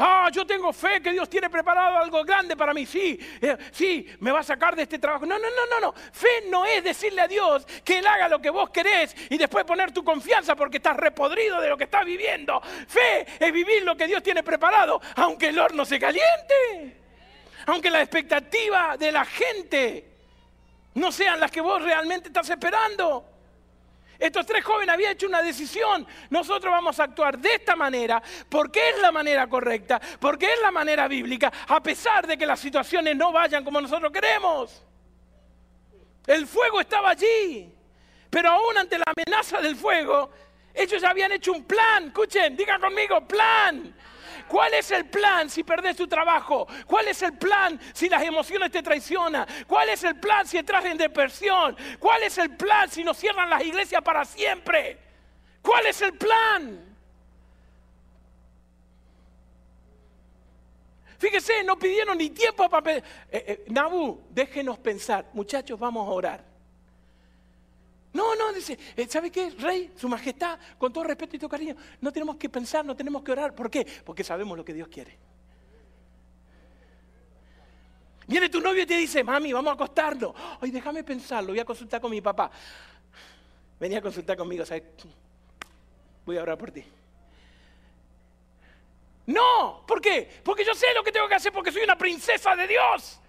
Ah, 0.01 0.29
yo 0.31 0.47
tengo 0.47 0.71
fe 0.71 1.01
que 1.01 1.11
Dios 1.11 1.29
tiene 1.29 1.49
preparado 1.49 1.97
algo 1.97 2.23
grande 2.23 2.55
para 2.55 2.73
mí. 2.73 2.85
Sí, 2.85 3.19
eh, 3.41 3.57
sí, 3.69 4.07
me 4.21 4.31
va 4.31 4.39
a 4.39 4.43
sacar 4.43 4.73
de 4.73 4.83
este 4.83 4.97
trabajo. 4.97 5.25
No, 5.25 5.37
no, 5.37 5.49
no, 5.49 5.65
no, 5.69 5.87
no. 5.87 5.93
Fe 5.93 6.45
no 6.49 6.65
es 6.65 6.81
decirle 6.81 7.19
a 7.19 7.27
Dios 7.27 7.65
que 7.83 7.99
Él 7.99 8.07
haga 8.07 8.29
lo 8.29 8.39
que 8.39 8.49
vos 8.49 8.69
querés 8.69 9.13
y 9.29 9.37
después 9.37 9.65
poner 9.65 9.91
tu 9.91 10.01
confianza 10.01 10.55
porque 10.55 10.77
estás 10.77 10.95
repodrido 10.95 11.59
de 11.59 11.67
lo 11.67 11.77
que 11.77 11.83
estás 11.83 12.05
viviendo. 12.05 12.61
Fe 12.61 13.27
es 13.37 13.51
vivir 13.51 13.83
lo 13.83 13.97
que 13.97 14.07
Dios 14.07 14.23
tiene 14.23 14.41
preparado, 14.41 15.01
aunque 15.17 15.49
el 15.49 15.59
horno 15.59 15.83
se 15.83 15.99
caliente. 15.99 16.97
Aunque 17.65 17.89
la 17.89 18.01
expectativa 18.01 18.95
de 18.97 19.11
la 19.11 19.25
gente 19.25 20.05
no 20.93 21.11
sean 21.11 21.41
las 21.41 21.51
que 21.51 21.59
vos 21.59 21.81
realmente 21.81 22.29
estás 22.29 22.49
esperando. 22.49 23.38
Estos 24.19 24.45
tres 24.45 24.65
jóvenes 24.65 24.93
habían 24.93 25.13
hecho 25.13 25.27
una 25.27 25.41
decisión. 25.41 26.05
Nosotros 26.29 26.69
vamos 26.69 26.99
a 26.99 27.05
actuar 27.05 27.39
de 27.39 27.55
esta 27.55 27.77
manera 27.77 28.21
porque 28.49 28.89
es 28.89 28.99
la 28.99 29.13
manera 29.13 29.47
correcta, 29.47 29.99
porque 30.19 30.45
es 30.53 30.61
la 30.61 30.71
manera 30.71 31.07
bíblica, 31.07 31.51
a 31.67 31.81
pesar 31.81 32.27
de 32.27 32.37
que 32.37 32.45
las 32.45 32.59
situaciones 32.59 33.15
no 33.15 33.31
vayan 33.31 33.63
como 33.63 33.79
nosotros 33.79 34.11
queremos. 34.11 34.83
El 36.27 36.45
fuego 36.45 36.81
estaba 36.81 37.11
allí, 37.11 37.73
pero 38.29 38.49
aún 38.49 38.77
ante 38.77 38.97
la 38.97 39.05
amenaza 39.07 39.61
del 39.61 39.77
fuego, 39.77 40.29
ellos 40.73 41.01
ya 41.01 41.11
habían 41.11 41.31
hecho 41.31 41.53
un 41.53 41.63
plan. 41.63 42.07
Escuchen, 42.07 42.57
digan 42.57 42.81
conmigo, 42.81 43.25
plan. 43.25 43.95
¿Cuál 44.49 44.73
es 44.73 44.89
el 44.89 45.05
plan 45.05 45.47
si 45.47 45.63
perdés 45.63 45.95
tu 45.95 46.07
trabajo? 46.07 46.67
¿Cuál 46.87 47.07
es 47.07 47.21
el 47.21 47.37
plan 47.37 47.79
si 47.93 48.09
las 48.09 48.23
emociones 48.23 48.71
te 48.71 48.81
traicionan? 48.81 49.45
¿Cuál 49.67 49.89
es 49.89 50.03
el 50.03 50.19
plan 50.19 50.47
si 50.47 50.57
entras 50.57 50.83
en 50.85 50.97
depresión? 50.97 51.77
¿Cuál 51.99 52.23
es 52.23 52.35
el 52.39 52.57
plan 52.57 52.89
si 52.89 53.03
nos 53.03 53.15
cierran 53.15 53.47
las 53.47 53.63
iglesias 53.63 54.01
para 54.01 54.25
siempre? 54.25 54.97
¿Cuál 55.61 55.85
es 55.85 56.01
el 56.01 56.17
plan? 56.17 56.83
Fíjese, 61.19 61.63
no 61.63 61.77
pidieron 61.77 62.17
ni 62.17 62.31
tiempo 62.31 62.67
para... 62.69 62.97
Eh, 62.97 63.03
eh, 63.29 63.65
Nabu, 63.67 64.19
déjenos 64.31 64.79
pensar. 64.79 65.25
Muchachos, 65.33 65.77
vamos 65.77 66.07
a 66.07 66.11
orar. 66.11 66.48
No, 68.11 68.35
no, 68.35 68.51
dice, 68.51 68.77
eh, 68.95 69.07
¿sabe 69.07 69.31
qué? 69.31 69.51
Rey, 69.51 69.91
su 69.95 70.09
majestad, 70.09 70.57
con 70.77 70.91
todo 70.91 71.03
respeto 71.03 71.35
y 71.35 71.39
todo 71.39 71.49
cariño, 71.49 71.75
no 72.01 72.11
tenemos 72.11 72.37
que 72.37 72.49
pensar, 72.49 72.83
no 72.83 72.95
tenemos 72.95 73.21
que 73.21 73.31
orar. 73.31 73.53
¿Por 73.53 73.69
qué? 73.69 73.85
Porque 74.03 74.23
sabemos 74.23 74.57
lo 74.57 74.65
que 74.65 74.73
Dios 74.73 74.87
quiere. 74.87 75.17
Viene 78.25 78.49
tu 78.49 78.61
novio 78.61 78.83
y 78.83 78.85
te 78.85 78.95
dice, 78.95 79.23
mami, 79.23 79.53
vamos 79.53 79.71
a 79.71 79.73
acostarnos. 79.73 80.33
Ay, 80.61 80.71
déjame 80.71 81.03
pensarlo, 81.03 81.49
voy 81.49 81.59
a 81.59 81.65
consultar 81.65 81.99
con 81.99 82.11
mi 82.11 82.21
papá. 82.21 82.51
Venía 83.79 83.99
a 83.99 84.01
consultar 84.01 84.37
conmigo, 84.37 84.65
¿sabes? 84.65 84.83
Voy 86.25 86.37
a 86.37 86.43
orar 86.43 86.57
por 86.57 86.71
ti. 86.71 86.83
No, 89.27 89.83
¿por 89.87 90.01
qué? 90.01 90.41
Porque 90.43 90.65
yo 90.65 90.73
sé 90.73 90.87
lo 90.95 91.03
que 91.03 91.11
tengo 91.11 91.27
que 91.27 91.35
hacer 91.35 91.51
porque 91.51 91.71
soy 91.71 91.83
una 91.83 91.97
princesa 91.97 92.55
de 92.55 92.67
Dios. 92.67 93.19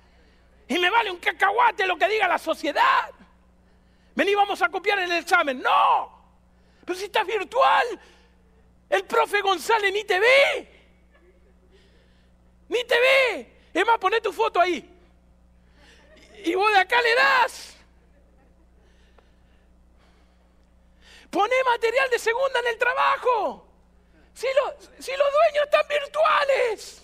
Y 0.66 0.78
me 0.78 0.88
vale 0.88 1.10
un 1.10 1.18
cacahuate 1.18 1.86
lo 1.86 1.98
que 1.98 2.08
diga 2.08 2.26
la 2.26 2.38
sociedad. 2.38 3.10
Vení, 4.14 4.34
vamos 4.34 4.60
a 4.62 4.68
copiar 4.68 4.98
el 4.98 5.12
examen. 5.12 5.60
No. 5.60 6.20
Pero 6.84 6.98
si 6.98 7.04
estás 7.06 7.26
virtual, 7.26 8.00
el 8.88 9.04
profe 9.04 9.40
González 9.40 9.92
ni 9.92 10.04
te 10.04 10.18
ve. 10.18 10.68
Ni 12.68 12.84
te 12.84 12.98
ve. 12.98 13.52
Es 13.72 13.86
más, 13.86 13.98
poné 13.98 14.20
tu 14.20 14.32
foto 14.32 14.60
ahí. 14.60 14.88
Y 16.44 16.54
vos 16.54 16.72
de 16.72 16.78
acá 16.78 17.00
le 17.00 17.14
das. 17.14 17.76
Poné 21.30 21.54
material 21.64 22.10
de 22.10 22.18
segunda 22.18 22.60
en 22.60 22.66
el 22.66 22.78
trabajo. 22.78 23.66
Si, 24.34 24.46
si 24.98 25.10
los 25.12 25.32
dueños 25.32 25.64
están 25.64 25.86
virtuales. 25.88 27.02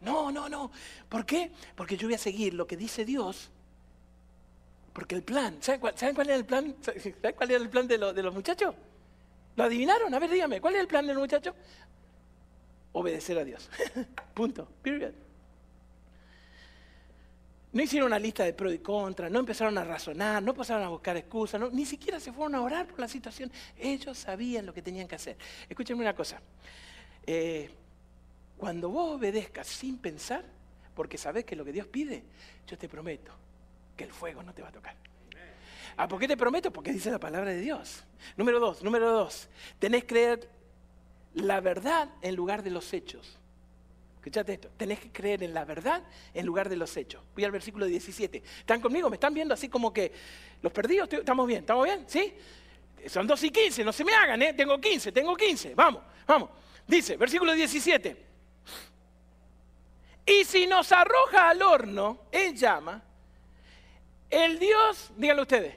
No, 0.00 0.30
no, 0.30 0.48
no. 0.48 0.70
¿Por 1.08 1.24
qué? 1.24 1.50
Porque 1.74 1.96
yo 1.96 2.08
voy 2.08 2.14
a 2.14 2.18
seguir 2.18 2.52
lo 2.52 2.66
que 2.66 2.76
dice 2.76 3.04
Dios 3.04 3.50
porque 4.94 5.16
el 5.16 5.24
plan, 5.24 5.58
¿saben 5.60 5.80
cuál, 5.80 6.28
era 6.28 6.36
el 6.36 6.44
plan? 6.44 6.76
¿Saben 6.80 7.34
cuál 7.36 7.50
era 7.50 7.60
el 7.60 7.68
plan 7.68 7.88
de, 7.88 7.98
los 7.98 8.32
muchachos? 8.32 8.76
¿Lo 9.56 9.64
adivinaron? 9.64 10.14
A 10.14 10.20
ver, 10.20 10.30
dígame, 10.30 10.60
¿cuál 10.60 10.76
es 10.76 10.80
el 10.80 10.86
plan 10.86 11.04
de 11.04 11.12
los 11.12 11.20
muchachos? 11.20 11.52
Obedecer 12.92 13.36
a 13.36 13.44
Dios. 13.44 13.68
Punto. 14.34 14.68
Period. 14.82 15.12
No 17.72 17.82
hicieron 17.82 18.06
una 18.06 18.20
lista 18.20 18.44
de 18.44 18.52
pro 18.52 18.72
y 18.72 18.78
contra, 18.78 19.28
no 19.28 19.40
empezaron 19.40 19.76
a 19.78 19.82
razonar, 19.82 20.40
no 20.40 20.54
pasaron 20.54 20.84
a 20.84 20.88
buscar 20.90 21.16
excusas, 21.16 21.60
ni 21.72 21.84
siquiera 21.84 22.20
se 22.20 22.32
fueron 22.32 22.54
a 22.54 22.60
orar 22.60 22.86
por 22.86 23.00
la 23.00 23.08
situación. 23.08 23.50
Ellos 23.76 24.16
sabían 24.16 24.64
lo 24.64 24.72
que 24.72 24.80
tenían 24.80 25.08
que 25.08 25.16
hacer. 25.16 25.36
Escúchenme 25.68 26.02
una 26.02 26.14
cosa. 26.14 26.40
Eh, 27.26 27.68
cuando 28.56 28.90
vos 28.90 29.16
obedezcas 29.16 29.66
sin 29.66 29.98
pensar, 29.98 30.44
porque 30.94 31.18
sabés 31.18 31.44
que 31.44 31.56
lo 31.56 31.64
que 31.64 31.72
Dios 31.72 31.88
pide, 31.88 32.22
yo 32.64 32.78
te 32.78 32.88
prometo 32.88 33.43
que 33.96 34.04
el 34.04 34.12
fuego 34.12 34.42
no 34.42 34.52
te 34.52 34.62
va 34.62 34.68
a 34.68 34.72
tocar. 34.72 34.96
¿Ah, 35.96 36.08
¿Por 36.08 36.18
qué 36.18 36.26
te 36.26 36.36
prometo? 36.36 36.72
Porque 36.72 36.92
dice 36.92 37.10
la 37.10 37.20
palabra 37.20 37.50
de 37.50 37.60
Dios. 37.60 38.04
Número 38.36 38.58
dos, 38.58 38.82
número 38.82 39.10
dos. 39.12 39.48
Tenés 39.78 40.02
que 40.02 40.08
creer 40.08 40.50
la 41.34 41.60
verdad 41.60 42.10
en 42.20 42.34
lugar 42.34 42.62
de 42.62 42.70
los 42.70 42.92
hechos. 42.92 43.38
Escuchate 44.16 44.54
esto. 44.54 44.70
Tenés 44.76 44.98
que 44.98 45.12
creer 45.12 45.42
en 45.42 45.54
la 45.54 45.64
verdad 45.64 46.02
en 46.32 46.46
lugar 46.46 46.68
de 46.68 46.76
los 46.76 46.96
hechos. 46.96 47.22
Voy 47.34 47.44
al 47.44 47.52
versículo 47.52 47.86
17. 47.86 48.42
¿Están 48.60 48.80
conmigo? 48.80 49.08
¿Me 49.10 49.16
están 49.16 49.34
viendo 49.34 49.54
así 49.54 49.68
como 49.68 49.92
que 49.92 50.12
los 50.62 50.72
perdidos? 50.72 51.12
¿Estamos 51.12 51.46
bien? 51.46 51.60
¿Estamos 51.60 51.84
bien? 51.84 52.04
¿Sí? 52.08 52.34
Son 53.06 53.26
2 53.26 53.44
y 53.44 53.50
15, 53.50 53.84
no 53.84 53.92
se 53.92 54.02
me 54.02 54.14
hagan, 54.14 54.40
¿eh? 54.40 54.54
Tengo 54.54 54.80
15, 54.80 55.12
tengo 55.12 55.36
15. 55.36 55.74
Vamos, 55.74 56.02
vamos. 56.26 56.50
Dice, 56.86 57.16
versículo 57.16 57.52
17. 57.52 58.24
Y 60.26 60.44
si 60.44 60.66
nos 60.66 60.90
arroja 60.90 61.50
al 61.50 61.60
horno 61.60 62.22
en 62.32 62.56
llama, 62.56 63.02
el 64.34 64.58
Dios, 64.58 65.10
díganlo 65.16 65.42
ustedes. 65.42 65.76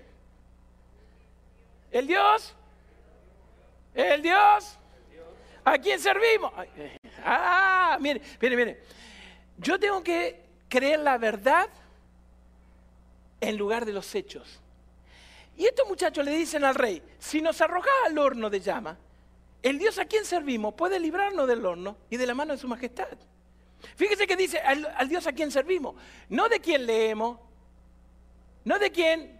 El 1.91 2.07
Dios. 2.07 2.55
El 3.93 4.21
Dios. 4.21 4.77
¿A 5.63 5.77
quién 5.77 5.99
servimos? 5.99 6.51
Eh, 6.75 6.97
ah, 7.23 7.97
mire, 7.99 8.21
mire, 8.41 8.55
mire. 8.55 8.81
Yo 9.57 9.79
tengo 9.79 10.03
que 10.03 10.41
creer 10.69 10.99
la 10.99 11.17
verdad 11.17 11.69
en 13.41 13.57
lugar 13.57 13.85
de 13.85 13.93
los 13.93 14.13
hechos. 14.15 14.59
Y 15.55 15.65
estos 15.65 15.87
muchachos 15.87 16.23
le 16.23 16.31
dicen 16.31 16.63
al 16.63 16.75
rey, 16.75 17.01
si 17.19 17.41
nos 17.41 17.59
arroja 17.61 17.89
al 18.05 18.17
horno 18.17 18.49
de 18.49 18.59
llama, 18.59 18.97
el 19.63 19.79
Dios 19.79 19.97
a 19.97 20.05
quien 20.05 20.23
servimos 20.23 20.73
puede 20.75 20.99
librarnos 20.99 21.47
del 21.47 21.65
horno 21.65 21.97
y 22.09 22.17
de 22.17 22.27
la 22.27 22.33
mano 22.33 22.53
de 22.53 22.59
su 22.59 22.67
majestad. 22.67 23.17
Fíjese 23.95 24.25
que 24.27 24.35
dice 24.35 24.59
al, 24.59 24.85
al 24.95 25.09
Dios 25.09 25.27
a 25.27 25.33
quien 25.33 25.51
servimos, 25.51 25.95
no 26.29 26.47
de 26.49 26.59
quien 26.59 26.85
leemos, 26.85 27.39
no 28.67 28.77
de 28.77 28.91
quién 28.91 29.31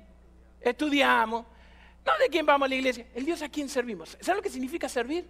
estudiamos, 0.61 1.45
no 2.05 2.17
de 2.17 2.29
quién 2.29 2.45
vamos 2.45 2.65
a 2.65 2.69
la 2.69 2.75
iglesia, 2.75 3.05
el 3.13 3.25
Dios 3.25 3.41
a 3.41 3.49
quien 3.49 3.67
servimos. 3.67 4.17
¿Sabes 4.21 4.37
lo 4.37 4.41
que 4.41 4.49
significa 4.49 4.87
servir? 4.87 5.27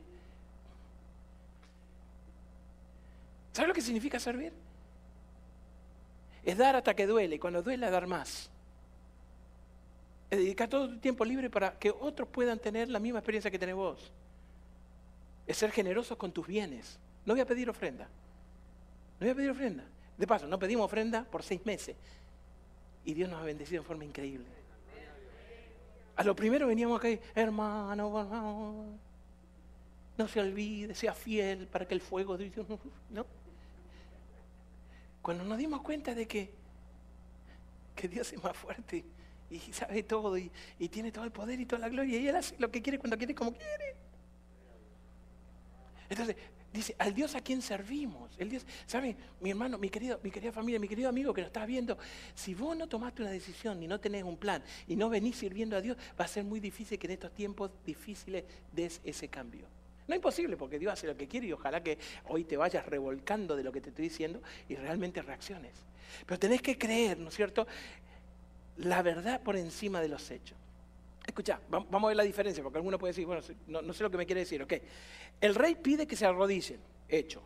¿Sabes 3.52 3.68
lo 3.68 3.74
que 3.74 3.82
significa 3.82 4.20
servir? 4.20 4.54
Es 6.44 6.56
dar 6.60 6.76
hasta 6.76 6.96
que 6.96 7.08
duele 7.08 7.38
y 7.38 7.40
cuando 7.40 7.64
duele 7.64 7.90
dar 7.90 8.06
más. 8.06 8.52
Es 10.30 10.38
dedicar 10.38 10.70
todo 10.70 10.90
tu 10.90 11.00
tiempo 11.00 11.26
libre 11.26 11.50
para 11.50 11.80
que 11.80 11.90
otros 11.90 12.30
puedan 12.30 12.60
tener 12.60 12.90
la 12.90 13.00
misma 13.00 13.18
experiencia 13.18 13.50
que 13.50 13.58
tenés 13.58 13.74
vos. 13.74 14.12
Es 15.48 15.58
ser 15.58 15.72
generoso 15.72 16.16
con 16.20 16.32
tus 16.32 16.46
bienes. 16.46 17.00
No 17.26 17.34
voy 17.34 17.42
a 17.42 17.48
pedir 17.48 17.68
ofrenda. 17.68 18.04
No 18.04 19.22
voy 19.22 19.30
a 19.30 19.36
pedir 19.36 19.50
ofrenda. 19.50 19.86
De 20.16 20.28
paso, 20.28 20.46
no 20.46 20.60
pedimos 20.60 20.86
ofrenda 20.86 21.24
por 21.24 21.42
seis 21.42 21.66
meses. 21.66 21.96
Y 23.08 23.14
Dios 23.14 23.30
nos 23.30 23.42
ha 23.42 23.46
bendecido 23.46 23.80
en 23.80 23.88
forma 23.88 24.04
increíble. 24.04 24.46
A 26.18 26.26
lo 26.26 26.36
primero 26.36 26.68
veníamos 26.68 27.00
acá, 27.00 27.08
hermano, 27.36 28.86
no 30.18 30.28
se 30.28 30.42
olvide, 30.42 30.94
sea 30.94 31.14
fiel 31.14 31.68
para 31.68 31.88
que 31.88 31.94
el 31.94 32.02
fuego 32.02 32.38
de 32.38 32.50
Dios 32.50 32.68
no. 33.10 33.26
Cuando 35.22 35.46
nos 35.46 35.58
dimos 35.58 35.82
cuenta 35.84 36.14
de 36.14 36.28
que, 36.28 36.52
que 37.96 38.10
Dios 38.10 38.34
es 38.34 38.44
más 38.44 38.58
fuerte 38.58 39.06
y 39.50 39.60
sabe 39.72 40.04
todo 40.04 40.38
y, 40.38 40.52
y, 40.78 40.90
tiene 40.90 41.10
todo 41.10 41.24
el 41.24 41.32
poder 41.32 41.62
y 41.62 41.66
toda 41.66 41.80
la 41.80 41.88
gloria 41.88 42.20
y 42.20 42.28
Él 42.28 42.36
hace 42.36 42.56
lo 42.60 42.70
que 42.70 42.82
quiere 42.82 43.00
cuando 43.00 43.18
quiere 43.18 43.34
como 43.34 43.54
quiere. 43.54 43.96
Entonces, 46.10 46.36
Dice, 46.74 46.96
al 47.00 47.14
Dios 47.14 47.36
a 47.36 47.42
quien 47.42 47.62
servimos. 47.62 48.32
El 48.38 48.50
Dios, 48.50 48.66
¿sabe? 48.86 49.16
Mi 49.42 49.50
hermano, 49.50 49.78
mi, 49.78 49.90
querido, 49.90 50.20
mi 50.22 50.32
querida 50.32 50.52
familia, 50.52 50.80
mi 50.80 50.88
querido 50.88 51.10
amigo 51.10 51.34
que 51.34 51.42
nos 51.42 51.48
estás 51.48 51.66
viendo, 51.66 51.98
si 52.36 52.54
vos 52.54 52.76
no 52.78 52.88
tomaste 52.88 53.22
una 53.22 53.32
decisión 53.32 53.82
y 53.82 53.88
no 53.88 54.00
tenés 54.00 54.24
un 54.24 54.38
plan 54.38 54.64
y 54.88 54.96
no 54.96 55.10
venís 55.10 55.38
sirviendo 55.38 55.76
a 55.78 55.82
Dios, 55.82 55.98
va 56.20 56.26
a 56.26 56.28
ser 56.28 56.44
muy 56.44 56.60
difícil 56.60 57.00
que 57.00 57.08
en 57.08 57.14
estos 57.14 57.34
tiempos 57.34 57.72
difíciles 57.86 58.44
des 58.74 59.02
ese 59.04 59.28
cambio. 59.28 59.68
No 60.08 60.14
es 60.14 60.18
imposible 60.18 60.56
porque 60.56 60.80
Dios 60.80 60.94
hace 60.94 61.08
lo 61.08 61.18
que 61.18 61.28
quiere 61.28 61.48
y 61.48 61.54
ojalá 61.54 61.84
que 61.84 61.98
hoy 62.30 62.46
te 62.46 62.56
vayas 62.56 62.86
revolcando 62.86 63.56
de 63.56 63.64
lo 63.64 63.72
que 63.72 63.82
te 63.82 63.90
estoy 63.90 64.06
diciendo 64.06 64.42
y 64.70 64.76
realmente 64.76 65.22
reacciones. 65.22 65.74
Pero 66.26 66.40
tenés 66.40 66.62
que 66.62 66.78
creer, 66.78 67.18
¿no 67.18 67.30
es 67.30 67.36
cierto? 67.36 67.68
La 68.78 69.02
verdad 69.02 69.42
por 69.42 69.58
encima 69.58 70.00
de 70.00 70.08
los 70.08 70.32
hechos. 70.32 70.58
Escucha, 71.28 71.60
vamos 71.70 72.04
a 72.06 72.08
ver 72.08 72.16
la 72.16 72.24
diferencia, 72.24 72.64
porque 72.64 72.78
alguno 72.78 72.98
puede 72.98 73.12
decir, 73.12 73.26
bueno, 73.26 73.44
no, 73.68 73.94
sé 73.94 74.02
lo 74.02 74.10
que 74.10 74.18
me 74.18 74.26
quiere 74.26 74.42
decir, 74.42 74.64
ok. 74.64 74.74
El 75.42 75.56
rey 75.56 75.76
pide 75.76 76.08
que 76.08 76.16
se 76.16 76.26
arrodillen, 76.26 76.80
hecho. 77.10 77.44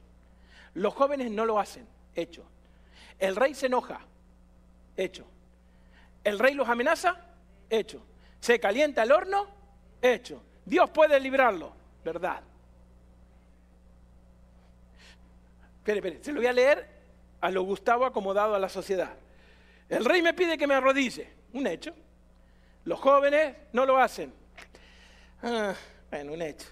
Los 0.75 0.93
jóvenes 0.93 1.31
no 1.31 1.45
lo 1.45 1.59
hacen, 1.59 1.87
hecho. 2.15 2.45
El 3.17 3.35
rey 3.35 3.55
se 3.55 3.65
enoja, 3.65 3.99
hecho. 4.95 5.25
El 6.23 6.37
rey 6.37 6.53
los 6.53 6.69
amenaza, 6.69 7.25
hecho. 7.69 8.05
Se 8.39 8.59
calienta 8.59 9.01
el 9.01 9.11
horno, 9.11 9.47
hecho. 9.99 10.43
Dios 10.63 10.91
puede 10.91 11.19
librarlo, 11.19 11.73
verdad. 12.05 12.43
Espere, 15.79 15.97
espere, 15.97 16.23
se 16.23 16.31
lo 16.31 16.39
voy 16.39 16.47
a 16.47 16.53
leer 16.53 16.87
a 17.41 17.49
lo 17.49 17.63
Gustavo 17.63 18.05
acomodado 18.05 18.53
a 18.53 18.59
la 18.59 18.69
sociedad. 18.69 19.17
El 19.89 20.05
rey 20.05 20.21
me 20.21 20.35
pide 20.35 20.55
que 20.55 20.67
me 20.67 20.75
arrodille, 20.75 21.27
un 21.53 21.65
hecho. 21.65 21.95
Los 22.85 22.99
jóvenes 22.99 23.55
no 23.73 23.85
lo 23.85 23.97
hacen. 23.97 24.33
Ah, 25.43 25.73
bueno, 26.09 26.33
un 26.33 26.41
hecho. 26.41 26.67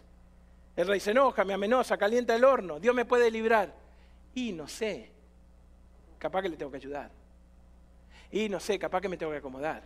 El 0.75 0.87
rey 0.87 0.99
se 0.99 1.11
enoja, 1.11 1.43
me 1.43 1.53
amenaza, 1.53 1.97
calienta 1.97 2.35
el 2.35 2.43
horno. 2.43 2.79
Dios 2.79 2.95
me 2.95 3.05
puede 3.05 3.29
librar. 3.29 3.73
Y 4.33 4.51
no 4.51 4.67
sé. 4.67 5.11
Capaz 6.17 6.41
que 6.41 6.49
le 6.49 6.57
tengo 6.57 6.71
que 6.71 6.77
ayudar. 6.77 7.11
Y 8.31 8.49
no 8.49 8.59
sé, 8.59 8.77
capaz 8.79 9.01
que 9.01 9.09
me 9.09 9.17
tengo 9.17 9.31
que 9.31 9.39
acomodar. 9.39 9.83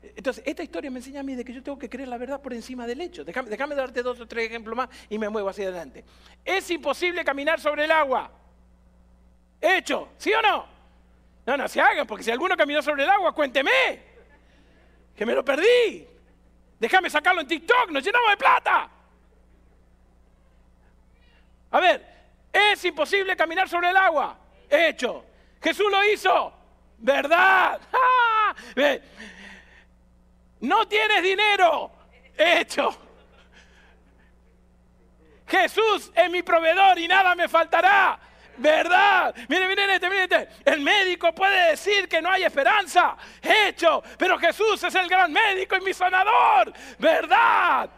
Entonces, 0.00 0.44
esta 0.46 0.62
historia 0.62 0.90
me 0.90 1.00
enseña 1.00 1.20
a 1.20 1.22
mí 1.24 1.34
de 1.34 1.44
que 1.44 1.52
yo 1.52 1.62
tengo 1.62 1.78
que 1.78 1.88
creer 1.88 2.08
la 2.08 2.18
verdad 2.18 2.40
por 2.40 2.54
encima 2.54 2.86
del 2.86 3.00
hecho. 3.00 3.24
Déjame, 3.24 3.74
darte 3.74 4.02
dos 4.02 4.20
o 4.20 4.26
tres 4.26 4.46
ejemplos 4.46 4.76
más 4.76 4.88
y 5.08 5.18
me 5.18 5.28
muevo 5.28 5.48
hacia 5.48 5.64
adelante. 5.64 6.04
Es 6.44 6.70
imposible 6.70 7.24
caminar 7.24 7.60
sobre 7.60 7.84
el 7.84 7.90
agua. 7.90 8.30
Hecho, 9.60 10.10
¿sí 10.16 10.32
o 10.32 10.40
no? 10.40 10.66
No, 11.44 11.56
no 11.56 11.66
se 11.66 11.80
hagan, 11.80 12.06
porque 12.06 12.22
si 12.22 12.30
alguno 12.30 12.56
caminó 12.56 12.80
sobre 12.80 13.02
el 13.02 13.10
agua, 13.10 13.34
cuénteme 13.34 14.07
que 15.18 15.26
me 15.26 15.34
lo 15.34 15.44
perdí. 15.44 16.06
Déjame 16.78 17.10
sacarlo 17.10 17.40
en 17.40 17.48
TikTok, 17.48 17.90
nos 17.90 18.04
llenamos 18.04 18.30
de 18.30 18.36
plata. 18.36 18.88
A 21.72 21.80
ver, 21.80 22.06
es 22.52 22.84
imposible 22.84 23.36
caminar 23.36 23.68
sobre 23.68 23.90
el 23.90 23.96
agua. 23.96 24.38
Hecho. 24.70 25.24
Jesús 25.60 25.90
lo 25.90 26.04
hizo. 26.04 26.52
¿Verdad? 26.98 27.80
No 30.60 30.88
tienes 30.88 31.22
dinero. 31.22 31.92
Hecho. 32.36 32.90
Jesús 35.46 36.10
es 36.12 36.28
mi 36.28 36.42
proveedor 36.42 36.98
y 36.98 37.06
nada 37.06 37.36
me 37.36 37.46
faltará. 37.46 38.18
¿Verdad? 38.58 39.34
Miren, 39.48 39.68
miren 39.68 39.90
este, 39.90 40.10
miren 40.10 40.32
este. 40.32 40.48
El 40.64 40.80
médico 40.80 41.32
puede 41.32 41.70
decir 41.70 42.08
que 42.08 42.20
no 42.20 42.30
hay 42.30 42.44
esperanza. 42.44 43.16
Hecho. 43.42 44.02
Pero 44.18 44.38
Jesús 44.38 44.82
es 44.82 44.94
el 44.94 45.08
gran 45.08 45.32
médico 45.32 45.76
y 45.76 45.80
mi 45.80 45.94
sanador. 45.94 46.72
¿Verdad? 46.98 47.88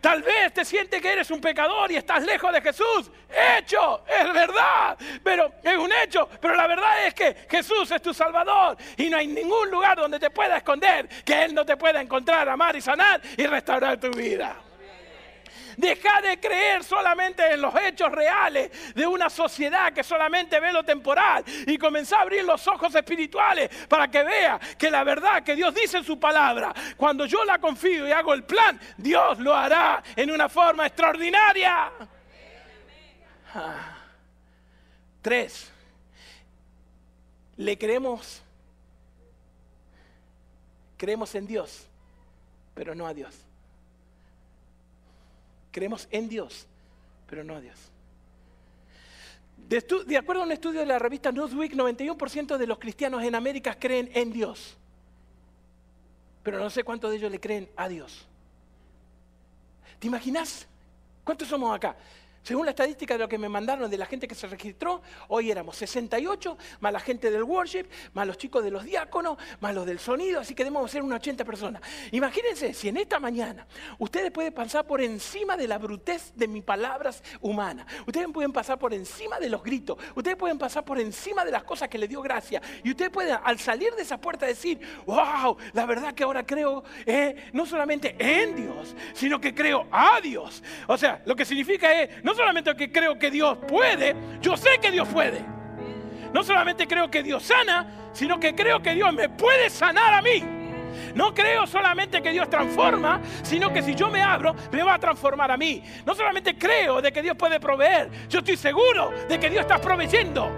Tal 0.00 0.22
vez 0.22 0.52
te 0.52 0.64
sientes 0.64 1.00
que 1.00 1.12
eres 1.12 1.30
un 1.30 1.40
pecador 1.40 1.90
y 1.92 1.96
estás 1.96 2.24
lejos 2.24 2.52
de 2.52 2.60
Jesús. 2.60 3.10
Hecho, 3.58 4.02
es 4.06 4.32
verdad, 4.32 4.96
pero 5.22 5.52
es 5.62 5.76
un 5.76 5.90
hecho. 5.92 6.28
Pero 6.40 6.56
la 6.56 6.66
verdad 6.66 7.06
es 7.06 7.14
que 7.14 7.46
Jesús 7.48 7.90
es 7.92 8.02
tu 8.02 8.12
Salvador 8.12 8.76
y 8.96 9.08
no 9.08 9.16
hay 9.16 9.28
ningún 9.28 9.70
lugar 9.70 9.96
donde 9.96 10.18
te 10.18 10.30
pueda 10.30 10.56
esconder 10.56 11.08
que 11.24 11.44
Él 11.44 11.54
no 11.54 11.64
te 11.64 11.76
pueda 11.76 12.00
encontrar, 12.00 12.48
amar 12.48 12.74
y 12.74 12.80
sanar 12.80 13.20
y 13.36 13.46
restaurar 13.46 13.98
tu 14.00 14.10
vida. 14.10 14.56
Deja 15.76 16.20
de 16.22 16.40
creer 16.40 16.82
solamente 16.84 17.52
en 17.52 17.60
los 17.60 17.74
hechos 17.74 18.10
reales 18.10 18.94
de 18.94 19.06
una 19.06 19.28
sociedad 19.28 19.92
que 19.92 20.02
solamente 20.02 20.58
ve 20.60 20.72
lo 20.72 20.84
temporal 20.84 21.44
y 21.66 21.76
comenzá 21.76 22.18
a 22.18 22.22
abrir 22.22 22.44
los 22.44 22.66
ojos 22.66 22.94
espirituales 22.94 23.70
para 23.88 24.08
que 24.08 24.22
vea 24.22 24.58
que 24.78 24.90
la 24.90 25.04
verdad 25.04 25.42
que 25.42 25.54
Dios 25.54 25.74
dice 25.74 25.98
en 25.98 26.04
su 26.04 26.18
palabra, 26.18 26.74
cuando 26.96 27.26
yo 27.26 27.44
la 27.44 27.58
confío 27.58 28.08
y 28.08 28.12
hago 28.12 28.32
el 28.34 28.44
plan, 28.44 28.80
Dios 28.96 29.38
lo 29.38 29.54
hará 29.54 30.02
en 30.14 30.30
una 30.30 30.48
forma 30.48 30.86
extraordinaria. 30.86 31.90
Ah. 33.54 33.92
Tres, 35.22 35.72
le 37.56 37.76
creemos, 37.76 38.42
creemos 40.96 41.34
en 41.34 41.46
Dios, 41.46 41.86
pero 42.74 42.94
no 42.94 43.06
a 43.06 43.14
Dios. 43.14 43.45
Creemos 45.76 46.08
en 46.10 46.26
Dios, 46.26 46.66
pero 47.28 47.44
no 47.44 47.54
a 47.54 47.60
Dios. 47.60 47.76
De, 49.68 50.16
acuerdo 50.16 50.40
a 50.40 50.46
un 50.46 50.52
estudio 50.52 50.80
de 50.80 50.86
la 50.86 50.98
revista 50.98 51.30
Newsweek, 51.30 51.74
91% 51.74 52.56
de 52.56 52.66
los 52.66 52.78
cristianos 52.78 53.22
en 53.22 53.34
América 53.34 53.78
creen 53.78 54.10
en 54.14 54.32
Dios. 54.32 54.74
Pero 56.42 56.58
no 56.58 56.70
sé 56.70 56.82
cuántos 56.82 57.10
de 57.10 57.18
ellos 57.18 57.30
le 57.30 57.38
creen 57.38 57.68
a 57.76 57.90
Dios. 57.90 58.24
¿Te 59.98 60.06
imaginas? 60.06 60.66
¿Cuántos 61.22 61.46
somos 61.46 61.76
acá? 61.76 61.94
Según 62.46 62.64
la 62.64 62.70
estadística 62.70 63.14
de 63.14 63.18
lo 63.18 63.28
que 63.28 63.38
me 63.38 63.48
mandaron 63.48 63.90
de 63.90 63.98
la 63.98 64.06
gente 64.06 64.28
que 64.28 64.36
se 64.36 64.46
registró, 64.46 65.02
hoy 65.26 65.50
éramos 65.50 65.74
68, 65.78 66.56
más 66.78 66.92
la 66.92 67.00
gente 67.00 67.28
del 67.28 67.42
worship, 67.42 67.86
más 68.14 68.24
los 68.24 68.38
chicos 68.38 68.62
de 68.62 68.70
los 68.70 68.84
diáconos, 68.84 69.36
más 69.58 69.74
los 69.74 69.84
del 69.84 69.98
sonido, 69.98 70.38
así 70.38 70.54
que 70.54 70.62
debemos 70.62 70.88
ser 70.88 71.02
unas 71.02 71.18
80 71.18 71.44
personas. 71.44 71.82
Imagínense 72.12 72.72
si 72.72 72.88
en 72.88 72.98
esta 72.98 73.18
mañana 73.18 73.66
ustedes 73.98 74.30
pueden 74.30 74.52
pasar 74.52 74.86
por 74.86 75.00
encima 75.00 75.56
de 75.56 75.66
la 75.66 75.76
brutez 75.76 76.34
de 76.36 76.46
mis 76.46 76.62
palabras 76.62 77.20
humanas, 77.40 77.84
ustedes 78.06 78.28
pueden 78.32 78.52
pasar 78.52 78.78
por 78.78 78.94
encima 78.94 79.40
de 79.40 79.48
los 79.48 79.60
gritos, 79.64 79.98
ustedes 80.14 80.36
pueden 80.36 80.56
pasar 80.56 80.84
por 80.84 81.00
encima 81.00 81.44
de 81.44 81.50
las 81.50 81.64
cosas 81.64 81.88
que 81.88 81.98
le 81.98 82.06
dio 82.06 82.22
gracia, 82.22 82.62
y 82.84 82.90
ustedes 82.90 83.10
pueden 83.10 83.38
al 83.42 83.58
salir 83.58 83.92
de 83.96 84.02
esa 84.02 84.20
puerta 84.20 84.46
decir, 84.46 84.78
wow, 85.04 85.56
la 85.72 85.84
verdad 85.84 86.14
que 86.14 86.22
ahora 86.22 86.46
creo 86.46 86.84
eh, 87.06 87.50
no 87.52 87.66
solamente 87.66 88.14
en 88.20 88.54
Dios, 88.54 88.94
sino 89.14 89.40
que 89.40 89.52
creo 89.52 89.88
a 89.90 90.20
Dios. 90.20 90.62
O 90.86 90.96
sea, 90.96 91.20
lo 91.26 91.34
que 91.34 91.44
significa 91.44 91.92
es, 92.00 92.22
no 92.22 92.35
solamente 92.36 92.76
que 92.76 92.92
creo 92.92 93.18
que 93.18 93.30
Dios 93.30 93.58
puede, 93.66 94.14
yo 94.40 94.56
sé 94.56 94.78
que 94.80 94.90
Dios 94.90 95.08
puede. 95.08 95.44
No 96.32 96.44
solamente 96.44 96.86
creo 96.86 97.10
que 97.10 97.22
Dios 97.22 97.42
sana, 97.42 98.10
sino 98.12 98.38
que 98.38 98.54
creo 98.54 98.82
que 98.82 98.94
Dios 98.94 99.12
me 99.12 99.28
puede 99.28 99.70
sanar 99.70 100.14
a 100.14 100.22
mí. 100.22 100.42
No 101.14 101.32
creo 101.34 101.66
solamente 101.66 102.20
que 102.20 102.30
Dios 102.30 102.48
transforma, 102.50 103.20
sino 103.42 103.72
que 103.72 103.82
si 103.82 103.94
yo 103.94 104.10
me 104.10 104.22
abro, 104.22 104.54
me 104.70 104.82
va 104.82 104.94
a 104.94 104.98
transformar 104.98 105.50
a 105.50 105.56
mí. 105.56 105.82
No 106.04 106.14
solamente 106.14 106.56
creo 106.56 107.00
de 107.00 107.10
que 107.10 107.22
Dios 107.22 107.36
puede 107.36 107.58
proveer, 107.58 108.10
yo 108.28 108.40
estoy 108.40 108.56
seguro 108.56 109.12
de 109.28 109.40
que 109.40 109.48
Dios 109.48 109.62
está 109.62 109.78
proveyendo. 109.78 110.50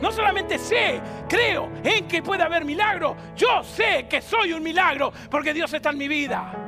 No 0.00 0.12
solamente 0.12 0.58
sé, 0.58 1.00
creo 1.28 1.70
en 1.82 2.06
que 2.06 2.22
puede 2.22 2.42
haber 2.42 2.64
milagro, 2.64 3.16
yo 3.36 3.62
sé 3.64 4.06
que 4.08 4.20
soy 4.20 4.52
un 4.52 4.62
milagro 4.62 5.12
porque 5.30 5.52
Dios 5.52 5.72
está 5.72 5.90
en 5.90 5.98
mi 5.98 6.08
vida. 6.08 6.65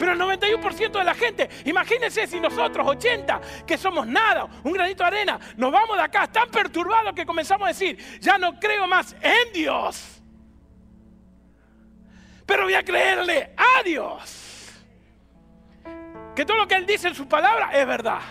Pero 0.00 0.14
el 0.14 0.18
91% 0.18 0.92
de 0.92 1.04
la 1.04 1.14
gente, 1.14 1.50
imagínense 1.66 2.26
si 2.26 2.40
nosotros, 2.40 2.86
80, 2.86 3.38
que 3.66 3.76
somos 3.76 4.06
nada, 4.06 4.48
un 4.64 4.72
granito 4.72 5.02
de 5.02 5.08
arena, 5.08 5.38
nos 5.58 5.70
vamos 5.70 5.94
de 5.98 6.02
acá 6.02 6.26
tan 6.26 6.48
perturbados 6.48 7.12
que 7.12 7.26
comenzamos 7.26 7.66
a 7.66 7.68
decir, 7.68 7.98
ya 8.18 8.38
no 8.38 8.58
creo 8.58 8.86
más 8.86 9.14
en 9.20 9.52
Dios. 9.52 10.22
Pero 12.46 12.64
voy 12.64 12.72
a 12.72 12.82
creerle 12.82 13.50
a 13.54 13.82
Dios. 13.82 14.70
Que 16.34 16.46
todo 16.46 16.56
lo 16.56 16.66
que 16.66 16.76
Él 16.76 16.86
dice 16.86 17.08
en 17.08 17.14
su 17.14 17.28
palabra 17.28 17.68
es 17.78 17.86
verdad. 17.86 18.22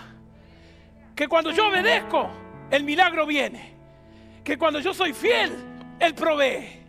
Que 1.15 1.27
cuando 1.27 1.51
yo 1.51 1.67
obedezco, 1.67 2.31
el 2.71 2.83
milagro 2.83 3.27
viene. 3.27 3.75
Que 4.43 4.57
cuando 4.57 4.79
yo 4.79 4.91
soy 4.91 5.13
fiel, 5.13 5.55
Él 5.99 6.15
provee. 6.15 6.81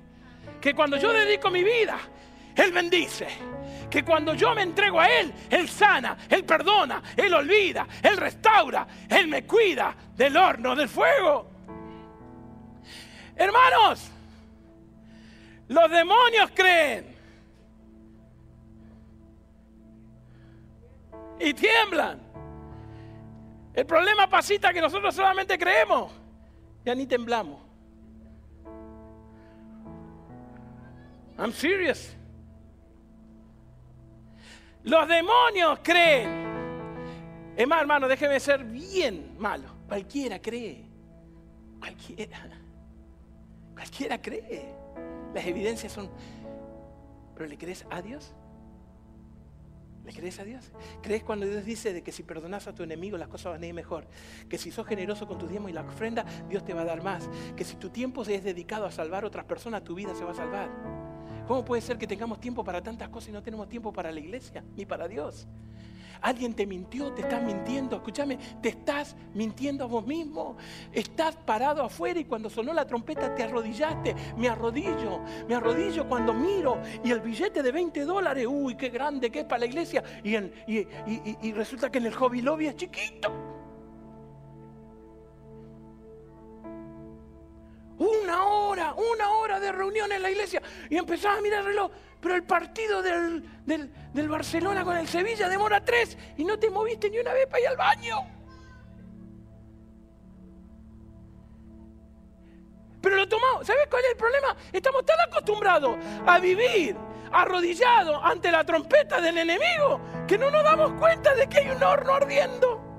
Que 0.59 0.75
cuando 0.75 0.97
yo 0.97 1.13
dedico 1.13 1.51
mi 1.51 1.63
vida, 1.63 1.99
Él 2.57 2.73
bendice 2.73 3.29
que 3.91 4.05
cuando 4.05 4.35
yo 4.35 4.55
me 4.55 4.63
entrego 4.63 5.01
a 5.01 5.07
Él, 5.07 5.33
Él 5.51 5.69
sana, 5.69 6.17
Él 6.29 6.45
perdona, 6.45 7.03
Él 7.17 7.35
olvida, 7.35 7.87
Él 8.03 8.17
restaura, 8.17 8.87
Él 9.09 9.27
me 9.29 9.45
cuida 9.45 9.95
del 10.17 10.37
horno, 10.37 10.77
del 10.77 10.89
fuego. 10.89 11.51
Hermanos, 13.37 14.11
los 15.69 15.91
demonios 15.91 16.51
creen 16.55 17.17
y 21.41 21.55
tiemblan. 21.55 22.21
El 23.73 23.87
problema 23.87 24.29
pasita 24.29 24.73
que 24.73 24.81
nosotros 24.81 25.15
solamente 25.15 25.59
creemos, 25.59 26.13
ya 26.85 26.95
ni 26.95 27.07
temblamos. 27.07 27.61
I'm 31.39 31.53
serious. 31.53 32.15
Los 34.85 35.07
demonios 35.09 35.79
creen. 35.83 36.41
Es 37.57 37.69
más, 37.69 37.81
hermano, 37.81 38.09
déjeme 38.09 38.41
ser 38.41 38.65
bien 38.65 39.37
malo. 39.39 39.69
Cualquiera 39.87 40.41
cree. 40.41 40.87
Cualquiera. 41.79 42.39
Cualquiera 43.75 44.21
cree. 44.21 44.75
Las 45.35 45.47
evidencias 45.47 45.93
son... 45.93 46.11
¿Pero 47.35 47.47
le 47.47 47.59
crees 47.59 47.87
a 47.91 48.01
Dios? 48.01 48.35
¿Le 50.05 50.13
crees 50.13 50.41
a 50.41 50.45
Dios? 50.45 50.73
¿Crees 51.03 51.23
cuando 51.23 51.47
Dios 51.47 51.65
dice 51.65 51.93
de 51.93 52.03
que 52.03 52.13
si 52.13 52.23
perdonas 52.23 52.67
a 52.67 52.75
tu 52.75 52.83
enemigo 52.83 53.19
las 53.19 53.29
cosas 53.29 53.53
van 53.53 53.63
a 53.63 53.67
ir 53.67 53.75
mejor? 53.75 54.07
Que 54.49 54.57
si 54.57 54.71
sos 54.71 54.87
generoso 54.87 55.27
con 55.27 55.39
tus 55.39 55.51
diezmos 55.51 55.71
y 55.71 55.75
la 55.75 55.83
ofrenda, 55.83 56.25
Dios 56.49 56.65
te 56.65 56.73
va 56.73 56.83
a 56.83 56.87
dar 56.87 57.03
más. 57.03 57.29
Que 57.57 57.65
si 57.65 57.77
tu 57.77 57.91
tiempo 57.91 58.25
se 58.25 58.35
es 58.35 58.45
dedicado 58.45 58.87
a 58.87 58.91
salvar 58.91 59.25
a 59.25 59.27
otras 59.27 59.45
personas, 59.45 59.85
tu 59.85 59.95
vida 59.95 60.15
se 60.15 60.25
va 60.25 60.31
a 60.31 60.35
salvar. 60.35 61.10
¿Cómo 61.51 61.65
puede 61.65 61.83
ser 61.83 61.99
que 61.99 62.07
tengamos 62.07 62.39
tiempo 62.39 62.63
para 62.63 62.81
tantas 62.81 63.09
cosas 63.09 63.31
y 63.31 63.33
no 63.33 63.43
tenemos 63.43 63.69
tiempo 63.69 63.93
para 63.93 64.13
la 64.13 64.21
iglesia 64.21 64.63
ni 64.77 64.87
para 64.87 65.09
Dios? 65.09 65.49
Alguien 66.21 66.55
te 66.55 66.65
mintió, 66.65 67.13
te 67.13 67.23
estás 67.23 67.43
mintiendo. 67.43 67.97
Escúchame, 67.97 68.39
te 68.63 68.69
estás 68.69 69.17
mintiendo 69.35 69.83
a 69.83 69.89
vos 69.89 70.07
mismo. 70.07 70.57
Estás 70.93 71.35
parado 71.35 71.83
afuera 71.83 72.21
y 72.21 72.25
cuando 72.25 72.49
sonó 72.49 72.73
la 72.73 72.87
trompeta 72.87 73.35
te 73.35 73.43
arrodillaste. 73.43 74.15
Me 74.37 74.49
arrodillo, 74.49 75.23
me 75.49 75.57
arrodillo 75.57 76.09
cuando 76.09 76.33
miro 76.33 76.81
y 77.03 77.11
el 77.11 77.19
billete 77.19 77.65
de 77.65 77.73
20 77.73 78.05
dólares, 78.05 78.47
uy, 78.49 78.77
qué 78.77 78.89
grande 78.89 79.29
que 79.29 79.41
es 79.41 79.45
para 79.45 79.59
la 79.59 79.67
iglesia. 79.67 80.05
Y, 80.23 80.37
y 81.49 81.53
resulta 81.53 81.91
que 81.91 81.99
en 81.99 82.07
el 82.07 82.15
hobby 82.15 82.43
lobby 82.43 82.69
es 82.69 82.77
chiquito. 82.77 83.50
Una 88.95 89.31
hora 89.31 89.61
de 89.61 89.73
reunión 89.73 90.11
en 90.13 90.23
la 90.23 90.31
iglesia. 90.31 90.63
Y 90.89 90.97
empezaba 90.97 91.39
a 91.39 91.41
mirar 91.41 91.61
el 91.61 91.67
reloj. 91.67 91.91
Pero 92.21 92.35
el 92.35 92.43
partido 92.45 93.03
del, 93.03 93.45
del, 93.65 94.29
Barcelona 94.29 94.85
con 94.85 94.97
el 94.97 95.09
Sevilla 95.09 95.49
demora 95.49 95.83
tres 95.83 96.19
y 96.37 96.45
no 96.45 96.59
te 96.59 96.69
moviste 96.69 97.09
ni 97.09 97.19
una 97.19 97.33
vez 97.33 97.47
para 97.47 97.61
ir 97.61 97.69
al 97.69 97.77
baño. 97.77 98.17
Pero 103.01 103.17
lo 103.17 103.27
tomamos. 103.27 103.67
¿Sabes 103.67 103.87
cuál 103.89 104.05
es 104.05 104.11
el 104.11 104.17
problema? 104.19 104.57
Estamos 104.73 105.05
tan 105.07 105.19
acostumbrados 105.21 105.97
a 106.27 106.39
vivir 106.39 106.95
arrodillados 107.33 108.21
ante 108.23 108.51
la 108.51 108.65
trompeta 108.65 109.21
del 109.21 109.39
enemigo 109.39 110.01
que 110.27 110.37
no 110.37 110.51
nos 110.51 110.65
damos 110.65 110.93
cuenta 110.99 111.35
de 111.35 111.49
que 111.49 111.59
hay 111.59 111.71
un 111.71 111.83
horno 111.83 112.15
ardiendo. 112.15 112.90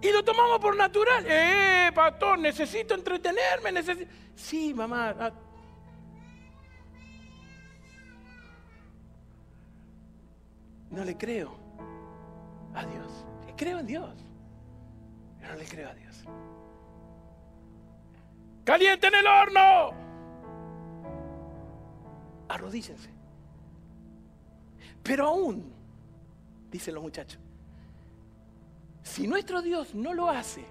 Y 0.00 0.12
lo 0.12 0.24
tomamos 0.24 0.58
por 0.60 0.76
natural. 0.76 1.24
Eh, 1.26 1.90
pastor, 1.94 2.38
necesito 2.38 2.94
entretenerme. 2.94 3.72
Necesito... 3.72 4.10
Sí, 4.36 4.72
mamá. 4.72 5.14
Ah. 5.18 5.32
No 10.90 11.04
le 11.04 11.16
creo 11.16 11.56
a 12.74 12.84
Dios. 12.86 13.26
Creo 13.56 13.80
en 13.80 13.86
Dios. 13.86 14.14
Pero 15.40 15.52
no 15.52 15.58
le 15.58 15.64
creo 15.66 15.88
a 15.88 15.94
Dios. 15.94 16.24
Caliente 18.64 19.06
en 19.08 19.14
el 19.14 19.26
horno. 19.26 19.94
arrodíllense. 22.48 23.10
Pero 25.02 25.26
aún, 25.26 25.72
dicen 26.70 26.94
los 26.94 27.02
muchachos, 27.02 27.40
si 29.08 29.26
nuestro 29.26 29.62
Dios 29.62 29.94
no 29.94 30.14
lo 30.14 30.28
hace, 30.28 30.64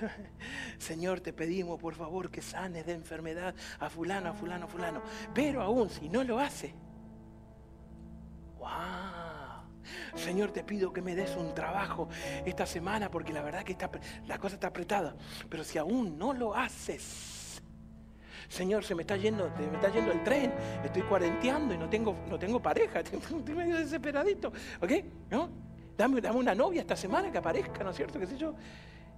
Señor, 0.78 1.20
te 1.20 1.32
pedimos 1.32 1.78
por 1.78 1.94
favor 1.94 2.30
que 2.30 2.40
sanes 2.40 2.86
de 2.86 2.92
enfermedad 2.92 3.54
a 3.78 3.90
fulano, 3.90 4.30
a 4.30 4.32
fulano, 4.32 4.64
a 4.64 4.68
fulano. 4.68 5.02
Pero 5.34 5.62
aún 5.62 5.90
si 5.90 6.08
no 6.08 6.24
lo 6.24 6.38
hace, 6.38 6.74
wow. 8.58 8.68
Señor, 10.14 10.52
te 10.52 10.62
pido 10.62 10.92
que 10.92 11.02
me 11.02 11.14
des 11.14 11.36
un 11.36 11.54
trabajo 11.54 12.08
esta 12.44 12.66
semana 12.66 13.10
porque 13.10 13.32
la 13.32 13.42
verdad 13.42 13.64
que 13.64 13.72
está, 13.72 13.90
la 14.26 14.38
cosa 14.38 14.54
está 14.54 14.68
apretada. 14.68 15.16
Pero 15.48 15.64
si 15.64 15.78
aún 15.78 16.18
no 16.18 16.32
lo 16.32 16.54
haces, 16.54 17.62
Señor, 18.48 18.84
se 18.84 18.94
me 18.94 19.02
está 19.02 19.16
yendo, 19.16 19.50
me 19.58 19.76
está 19.76 19.92
yendo 19.92 20.12
el 20.12 20.22
tren, 20.22 20.52
estoy 20.84 21.02
cuarenteando 21.02 21.74
y 21.74 21.78
no 21.78 21.88
tengo, 21.88 22.16
no 22.28 22.38
tengo 22.38 22.60
pareja, 22.60 23.00
estoy 23.00 23.54
medio 23.54 23.76
desesperadito, 23.76 24.52
¿ok? 24.80 24.92
¿No? 25.30 25.69
Dame, 26.00 26.18
una 26.30 26.54
novia 26.54 26.80
esta 26.80 26.96
semana 26.96 27.30
que 27.30 27.36
aparezca, 27.36 27.84
¿no 27.84 27.90
es 27.90 27.96
cierto? 27.96 28.18
¿Qué 28.18 28.26
sé 28.26 28.38
yo? 28.38 28.54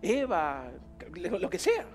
Eva, 0.02 0.68
lo 1.14 1.48
que 1.48 1.58
sea. 1.60 1.86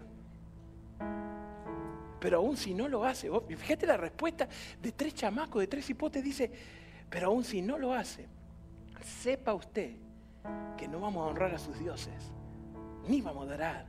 Pero 2.22 2.38
aún 2.38 2.56
si 2.56 2.74
no 2.74 2.88
lo 2.88 3.04
hace, 3.04 3.30
fíjate 3.58 3.86
la 3.86 3.98
respuesta 3.98 4.48
de 4.82 4.94
tres 4.94 5.14
chamacos, 5.14 5.60
de 5.60 5.68
tres 5.68 5.90
hipotes, 5.90 6.24
dice, 6.24 6.50
pero 7.10 7.28
aún 7.28 7.44
si 7.44 7.62
no 7.62 7.78
lo 7.78 7.94
hace, 7.94 8.30
sepa 9.04 9.54
usted 9.54 9.98
que 10.78 10.88
no 10.88 11.02
vamos 11.02 11.28
a 11.28 11.32
honrar 11.32 11.54
a 11.54 11.60
sus 11.60 11.78
dioses, 11.78 12.32
ni 13.10 13.22
vamos 13.22 13.44
a 13.44 13.50
adorar 13.50 13.86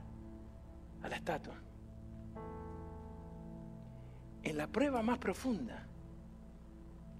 a 1.01 1.07
la 1.07 1.15
estatua. 1.15 1.55
En 4.43 4.57
la 4.57 4.67
prueba 4.67 5.01
más 5.01 5.17
profunda, 5.17 5.87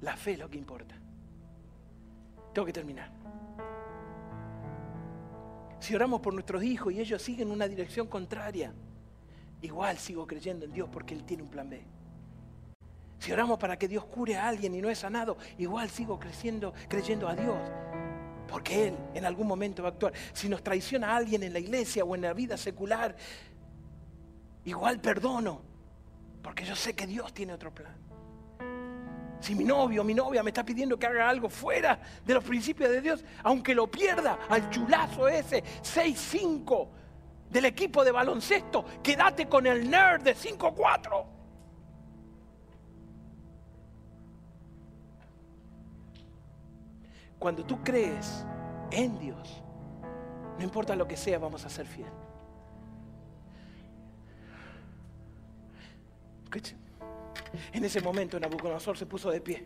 la 0.02 0.18
fe 0.18 0.34
es 0.34 0.40
lo 0.40 0.50
que 0.50 0.58
importa. 0.58 0.99
Tengo 2.54 2.66
que 2.66 2.74
terminar. 2.74 3.12
Si 5.80 5.96
oramos 5.96 6.20
por 6.20 6.34
nuestros 6.34 6.64
hijos 6.64 6.94
y 6.94 7.00
ellos 7.00 7.22
siguen 7.22 7.52
una 7.52 7.68
dirección 7.68 8.08
contraria, 8.08 8.74
igual 9.62 9.98
sigo 9.98 10.28
creyendo 10.28 10.66
en 10.66 10.74
Dios 10.74 10.90
porque 10.92 11.14
Él 11.14 11.24
tiene 11.24 11.44
un 11.44 11.50
plan 11.50 11.70
B. 11.70 11.82
Si 13.20 13.32
oramos 13.32 13.60
para 13.60 13.78
que 13.78 13.88
Dios 13.88 14.06
cure 14.06 14.38
a 14.38 14.48
alguien 14.48 14.74
y 14.76 14.82
no 14.82 14.90
es 14.90 15.00
sanado, 15.00 15.38
igual 15.58 15.90
sigo 15.90 16.20
creciendo, 16.20 16.74
creyendo 16.88 17.28
a 17.28 17.36
Dios. 17.36 17.58
Porque 18.48 18.88
Él 18.88 18.98
en 19.14 19.26
algún 19.26 19.48
momento 19.48 19.84
va 19.84 19.90
a 19.90 19.92
actuar. 19.92 20.14
Si 20.34 20.50
nos 20.50 20.64
traiciona 20.64 21.14
a 21.14 21.18
alguien 21.18 21.44
en 21.44 21.54
la 21.54 21.60
iglesia 21.60 22.04
o 22.04 22.16
en 22.16 22.22
la 22.22 22.34
vida 22.34 22.58
secular, 22.58 23.16
igual 24.66 25.00
perdono. 25.00 25.62
Porque 26.42 26.66
yo 26.66 26.76
sé 26.76 26.96
que 26.96 27.06
Dios 27.06 27.34
tiene 27.34 27.54
otro 27.54 27.74
plan. 27.74 28.09
Si 29.40 29.56
mi 29.56 29.64
novio 29.64 30.02
o 30.02 30.04
mi 30.04 30.14
novia 30.14 30.44
me 30.44 30.50
está 30.50 30.66
pidiendo 30.66 30.98
que 30.98 31.08
haga 31.08 31.30
algo 31.30 31.50
fuera 31.50 32.00
de 32.26 32.34
los 32.34 32.44
principios 32.44 32.90
de 32.90 33.02
Dios, 33.02 33.24
aunque 33.44 33.74
lo 33.74 33.90
pierda 33.90 34.40
al 34.50 34.70
chulazo 34.70 35.28
ese, 35.28 35.64
6-5 35.82 36.88
del 37.50 37.66
equipo 37.66 38.04
de 38.04 38.12
baloncesto, 38.12 38.86
quédate 39.02 39.48
con 39.48 39.66
el 39.66 39.90
nerd 39.90 40.24
de 40.24 40.36
5-4. 40.36 41.26
Cuando 47.40 47.66
tú 47.66 47.82
crees 47.82 48.46
en 48.92 49.18
Dios, 49.18 49.64
no 50.58 50.64
importa 50.64 50.94
lo 50.96 51.08
que 51.08 51.16
sea, 51.16 51.40
vamos 51.40 51.64
a 51.64 51.70
ser 51.70 51.88
fiel. 51.88 52.12
Escuchen. 57.54 57.74
En 57.74 57.86
ese 57.86 58.02
momento 58.02 58.40
Nabucodonosor 58.40 58.98
se 58.98 59.06
puso 59.06 59.32
de 59.32 59.42
pie. 59.42 59.66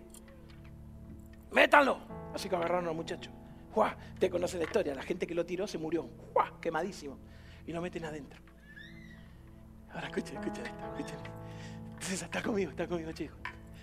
¡Métanlo! 1.52 2.00
Así 2.34 2.50
que 2.50 2.56
agarraron 2.56 2.88
al 2.88 2.96
muchacho. 2.96 3.32
¡Juá! 3.72 3.96
Te 4.20 4.30
conoce 4.30 4.58
la 4.58 4.64
historia. 4.64 4.96
La 4.96 5.04
gente 5.04 5.28
que 5.28 5.36
lo 5.36 5.46
tiró 5.46 5.68
se 5.68 5.78
murió. 5.78 6.10
¡Juá! 6.34 6.60
Quemadísimo. 6.60 7.18
Y 7.66 7.72
lo 7.72 7.82
meten 7.82 8.06
adentro. 8.06 8.40
Ahora 9.94 10.08
escucha, 10.08 10.34
escucha 10.34 10.62
esto, 10.64 10.98
escucha. 10.98 11.16
Entonces 11.94 12.22
está 12.24 12.42
conmigo, 12.42 12.72
está 12.72 12.88
conmigo, 12.88 13.12
chicos. 13.12 13.38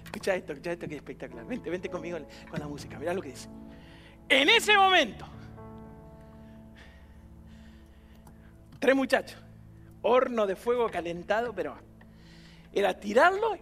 Escucha 0.05 0.35
esto, 0.35 0.53
escucha 0.53 0.73
esto 0.73 0.89
que 0.89 0.95
es 0.95 0.99
espectacular. 0.99 1.47
Vente, 1.47 1.71
vente 1.71 1.89
conmigo 1.89 2.19
con 2.51 2.59
la 2.59 2.67
música. 2.67 2.99
Mirá 2.99 3.15
lo 3.15 3.23
que 3.23 3.31
dice. 3.31 3.49
En 4.29 4.49
ese 4.49 4.77
momento, 4.77 5.25
tres 8.79 8.95
muchachos, 8.95 9.41
horno 10.03 10.47
de 10.47 10.57
fuego 10.57 10.89
calentado, 10.89 11.53
pero 11.53 11.77
era 12.73 12.99
tirarlo 12.99 13.57
y 13.57 13.61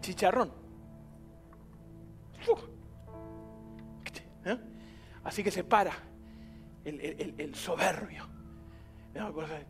chicharrón. 0.00 0.52
¿Eh? 4.44 4.58
Así 5.24 5.42
que 5.42 5.50
se 5.50 5.64
para 5.64 5.92
el, 6.84 7.54
soberbio. 7.54 8.26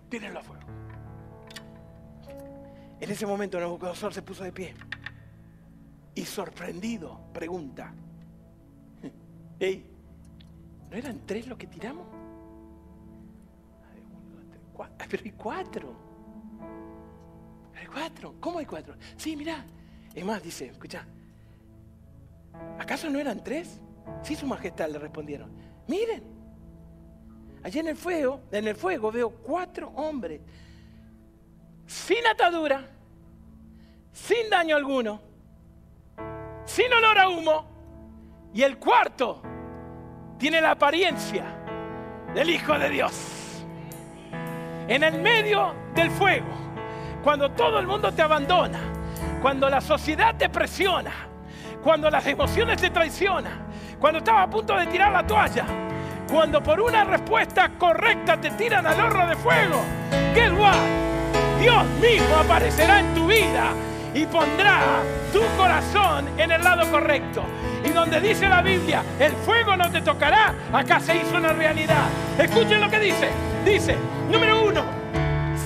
Tírenlo 0.08 0.40
a 0.40 0.42
fuego. 0.42 0.62
En 3.00 3.10
ese 3.10 3.26
momento 3.26 3.58
Nabucodonosor 3.58 4.12
se 4.12 4.22
puso 4.22 4.44
de 4.44 4.52
pie 4.52 4.74
y 6.14 6.24
sorprendido 6.24 7.20
pregunta, 7.32 7.94
¿no 10.90 10.96
eran 10.96 11.20
tres 11.24 11.46
los 11.46 11.56
que 11.56 11.68
tiramos? 11.68 12.06
Pero 15.08 15.22
hay 15.24 15.32
cuatro 15.32 16.07
cuatro. 17.86 18.34
¿Cómo 18.40 18.58
hay 18.58 18.66
cuatro? 18.66 18.94
Sí, 19.16 19.36
mira. 19.36 19.64
Es 20.14 20.24
más, 20.24 20.42
dice, 20.42 20.66
escucha. 20.66 21.06
¿Acaso 22.78 23.08
no 23.10 23.18
eran 23.18 23.42
tres? 23.42 23.80
Sí, 24.22 24.34
su 24.34 24.46
majestad 24.46 24.88
le 24.90 24.98
respondieron. 24.98 25.50
Miren. 25.86 26.22
Allí 27.62 27.80
en 27.80 27.88
el 27.88 27.96
fuego, 27.96 28.40
en 28.52 28.68
el 28.68 28.76
fuego 28.76 29.10
veo 29.10 29.30
cuatro 29.30 29.88
hombres 29.96 30.40
sin 31.86 32.24
atadura, 32.26 32.86
sin 34.12 34.48
daño 34.50 34.76
alguno, 34.76 35.20
sin 36.64 36.92
olor 36.92 37.18
a 37.18 37.28
humo, 37.28 37.66
y 38.54 38.62
el 38.62 38.78
cuarto 38.78 39.42
tiene 40.38 40.60
la 40.60 40.72
apariencia 40.72 41.44
del 42.34 42.50
Hijo 42.50 42.78
de 42.78 42.90
Dios. 42.90 43.64
En 44.86 45.02
el 45.02 45.20
medio 45.20 45.74
del 45.94 46.10
fuego 46.10 46.46
cuando 47.28 47.50
todo 47.50 47.78
el 47.78 47.86
mundo 47.86 48.10
te 48.10 48.22
abandona, 48.22 48.78
cuando 49.42 49.68
la 49.68 49.82
sociedad 49.82 50.34
te 50.34 50.48
presiona, 50.48 51.12
cuando 51.82 52.08
las 52.08 52.26
emociones 52.26 52.80
te 52.80 52.88
traicionan, 52.88 53.66
cuando 54.00 54.20
estás 54.20 54.36
a 54.38 54.46
punto 54.48 54.74
de 54.74 54.86
tirar 54.86 55.12
la 55.12 55.26
toalla, 55.26 55.66
cuando 56.32 56.62
por 56.62 56.80
una 56.80 57.04
respuesta 57.04 57.68
correcta 57.76 58.40
te 58.40 58.50
tiran 58.52 58.86
al 58.86 58.98
horno 58.98 59.26
de 59.26 59.36
fuego, 59.36 59.78
guess 60.32 60.52
what? 60.52 60.72
Dios 61.60 61.84
mismo 62.00 62.34
aparecerá 62.34 63.00
en 63.00 63.14
tu 63.14 63.26
vida 63.26 63.72
y 64.14 64.24
pondrá 64.24 65.02
tu 65.30 65.42
corazón 65.58 66.30
en 66.38 66.50
el 66.50 66.64
lado 66.64 66.90
correcto. 66.90 67.42
Y 67.84 67.90
donde 67.90 68.22
dice 68.22 68.48
la 68.48 68.62
Biblia, 68.62 69.02
el 69.20 69.32
fuego 69.32 69.76
no 69.76 69.90
te 69.90 70.00
tocará, 70.00 70.54
acá 70.72 70.98
se 70.98 71.16
hizo 71.16 71.36
una 71.36 71.52
realidad. 71.52 72.06
Escuchen 72.38 72.80
lo 72.80 72.88
que 72.88 73.00
dice. 73.00 73.28
Dice, 73.66 73.98
número 74.30 74.64
uno, 74.64 74.97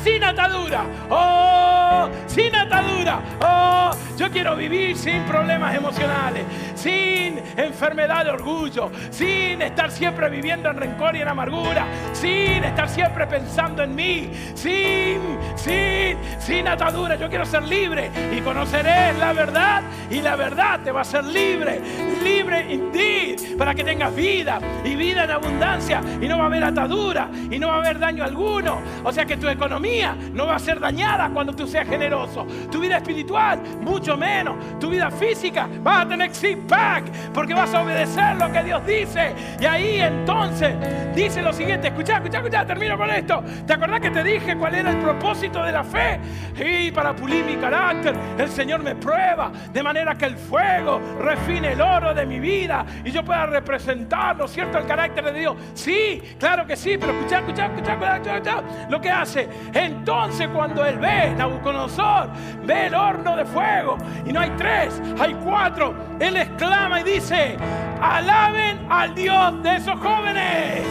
sin 0.02 0.24
atadura. 0.24 0.84
Oh, 1.10 2.08
sin 2.26 2.54
atadura. 2.54 3.20
Oh, 3.40 3.90
yo 4.16 4.30
quiero 4.30 4.56
vivir 4.56 4.96
sin 4.96 5.22
problemas 5.24 5.74
emocionales, 5.74 6.44
sin 6.74 7.40
enfermedad 7.56 8.24
de 8.24 8.30
orgullo, 8.30 8.90
sin 9.10 9.62
estar 9.62 9.90
siempre 9.90 10.28
viviendo 10.28 10.70
en 10.70 10.76
rencor 10.76 11.16
y 11.16 11.22
en 11.22 11.28
amargura, 11.28 11.86
sin 12.12 12.64
estar 12.64 12.88
siempre 12.88 13.26
pensando 13.26 13.82
en 13.82 13.94
mí, 13.94 14.30
sin, 14.54 15.20
sin, 15.56 16.16
sin 16.40 16.68
atadura. 16.68 17.16
Yo 17.16 17.28
quiero 17.28 17.46
ser 17.46 17.62
libre 17.62 18.10
y 18.36 18.40
conoceré 18.40 19.12
la 19.18 19.32
verdad 19.32 19.82
y 20.10 20.20
la 20.20 20.36
verdad 20.36 20.80
te 20.82 20.90
va 20.90 21.02
a 21.02 21.04
ser 21.04 21.24
libre, 21.24 21.80
libre 22.22 22.72
indeed, 22.72 23.56
para 23.56 23.74
que 23.74 23.84
tengas 23.84 24.14
vida 24.14 24.60
y 24.84 24.94
vida 24.94 25.24
en 25.24 25.30
abundancia 25.30 26.00
y 26.20 26.26
no 26.26 26.38
va 26.38 26.44
a 26.44 26.46
haber 26.46 26.64
atadura 26.64 27.28
y 27.50 27.58
no 27.58 27.68
va 27.68 27.76
a 27.76 27.78
haber 27.78 27.98
daño 27.98 28.24
alguno. 28.24 28.80
O 29.04 29.12
sea 29.12 29.24
que 29.24 29.36
tu 29.36 29.48
economía 29.48 29.91
no 30.32 30.46
va 30.46 30.56
a 30.56 30.58
ser 30.58 30.80
dañada 30.80 31.28
cuando 31.30 31.52
tú 31.52 31.66
seas 31.66 31.86
generoso. 31.88 32.46
Tu 32.70 32.80
vida 32.80 32.96
espiritual, 32.96 33.60
mucho 33.80 34.16
menos. 34.16 34.78
Tu 34.78 34.90
vida 34.90 35.10
física, 35.10 35.68
vas 35.80 36.04
a 36.04 36.08
tener 36.08 36.34
six 36.34 36.58
pack 36.68 37.04
porque 37.32 37.54
vas 37.54 37.72
a 37.74 37.82
obedecer 37.82 38.36
lo 38.36 38.50
que 38.50 38.62
Dios 38.62 38.86
dice. 38.86 39.34
Y 39.60 39.64
ahí 39.64 40.00
entonces 40.00 40.74
dice 41.14 41.42
lo 41.42 41.52
siguiente: 41.52 41.88
escucha, 41.88 42.16
escucha, 42.16 42.38
escucha, 42.38 42.66
termino 42.66 42.96
con 42.96 43.10
esto. 43.10 43.42
¿Te 43.66 43.74
acordás 43.74 44.00
que 44.00 44.10
te 44.10 44.22
dije 44.22 44.56
cuál 44.56 44.74
era 44.74 44.90
el 44.90 44.98
propósito 44.98 45.62
de 45.62 45.72
la 45.72 45.84
fe? 45.84 46.20
Y 46.56 46.90
para 46.90 47.14
pulir 47.14 47.44
mi 47.44 47.56
carácter, 47.56 48.14
el 48.38 48.48
Señor 48.48 48.82
me 48.82 48.94
prueba 48.94 49.50
de 49.72 49.82
manera 49.82 50.14
que 50.14 50.26
el 50.26 50.36
fuego 50.36 51.00
refine 51.20 51.72
el 51.72 51.80
oro 51.80 52.14
de 52.14 52.26
mi 52.26 52.38
vida 52.38 52.84
y 53.04 53.10
yo 53.10 53.24
pueda 53.24 53.46
representar, 53.46 54.36
¿no 54.36 54.44
es 54.44 54.52
cierto?, 54.52 54.78
el 54.78 54.86
carácter 54.86 55.24
de 55.24 55.38
Dios. 55.38 55.56
Sí, 55.74 56.22
claro 56.38 56.66
que 56.66 56.76
sí, 56.76 56.96
pero 56.98 57.12
escucha, 57.12 57.38
escucha, 57.38 57.66
escucha, 57.66 58.16
escucha, 58.16 58.62
lo 58.88 59.00
que 59.00 59.10
hace. 59.10 59.48
Entonces 59.84 60.48
cuando 60.48 60.84
él 60.84 60.98
ve, 60.98 61.34
Nabucodonosor, 61.36 62.28
ve 62.64 62.86
el 62.86 62.94
horno 62.94 63.36
de 63.36 63.44
fuego 63.44 63.98
y 64.24 64.32
no 64.32 64.40
hay 64.40 64.50
tres, 64.56 65.00
hay 65.18 65.34
cuatro, 65.44 65.94
él 66.20 66.36
exclama 66.36 67.00
y 67.00 67.04
dice, 67.04 67.56
alaben 68.00 68.86
al 68.88 69.14
Dios 69.14 69.62
de 69.62 69.76
esos 69.76 69.98
jóvenes, 69.98 70.86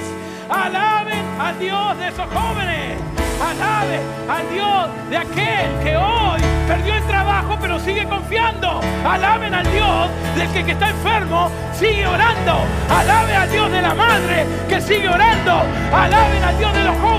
alaben 0.50 1.26
al 1.40 1.60
Dios 1.60 1.98
de 2.00 2.08
esos 2.10 2.26
jóvenes. 2.28 3.02
Alabe 3.42 4.00
al 4.30 4.54
Dios 4.54 4.88
de 5.10 5.18
aquel 5.18 5.84
que 5.84 5.98
hoy 5.98 6.40
perdió 6.68 6.94
el 6.94 7.04
trabajo 7.08 7.58
pero 7.60 7.80
sigue 7.80 8.06
confiando. 8.06 8.80
Alaben 9.04 9.56
al 9.56 9.72
Dios 9.72 10.10
del 10.36 10.48
que, 10.52 10.64
que 10.64 10.72
está 10.74 10.90
enfermo, 10.90 11.50
sigue 11.74 12.06
orando. 12.06 12.60
Alabe 12.88 13.36
al 13.36 13.52
Dios 13.52 13.72
de 13.72 13.82
la 13.82 13.96
madre 13.96 14.46
que 14.70 14.80
sigue 14.80 15.10
orando. 15.10 15.64
Alaben 15.92 16.44
al 16.44 16.58
Dios 16.60 16.74
de 16.74 16.84
los 16.84 16.96
jóvenes 16.98 17.11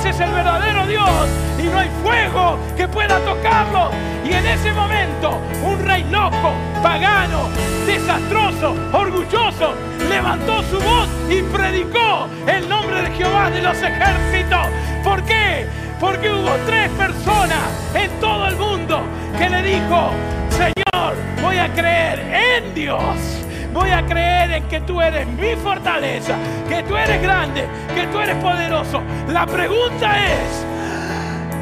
ese 0.00 0.08
es 0.08 0.20
el 0.20 0.30
verdadero 0.30 0.86
Dios 0.86 1.28
y 1.58 1.64
no 1.64 1.78
hay 1.78 1.90
fuego 2.02 2.58
que 2.74 2.88
pueda 2.88 3.18
tocarlo. 3.20 3.90
Y 4.24 4.32
en 4.32 4.46
ese 4.46 4.72
momento 4.72 5.38
un 5.62 5.78
rey 5.84 6.04
loco, 6.04 6.54
pagano, 6.82 7.50
desastroso, 7.84 8.74
orgulloso, 8.94 9.74
levantó 10.08 10.62
su 10.62 10.80
voz 10.80 11.08
y 11.28 11.42
predicó 11.42 12.28
el 12.46 12.66
nombre 12.66 13.02
de 13.02 13.10
Jehová 13.10 13.50
de 13.50 13.60
los 13.60 13.76
ejércitos. 13.76 14.68
¿Por 15.04 15.22
qué? 15.24 15.66
Porque 16.00 16.30
hubo 16.30 16.50
tres 16.66 16.88
personas 16.92 17.68
en 17.94 18.10
todo 18.20 18.48
el 18.48 18.56
mundo 18.56 19.02
que 19.36 19.50
le 19.50 19.62
dijo, 19.62 20.12
Señor, 20.48 21.14
voy 21.42 21.58
a 21.58 21.70
creer 21.74 22.20
en 22.20 22.74
Dios. 22.74 23.49
Voy 23.72 23.90
a 23.90 24.04
creer 24.04 24.50
en 24.50 24.64
que 24.64 24.80
tú 24.80 25.00
eres 25.00 25.26
mi 25.26 25.54
fortaleza, 25.56 26.36
que 26.68 26.82
tú 26.82 26.96
eres 26.96 27.22
grande, 27.22 27.66
que 27.94 28.06
tú 28.08 28.18
eres 28.18 28.36
poderoso. 28.36 29.00
La 29.28 29.46
pregunta 29.46 30.16
es, 30.26 30.66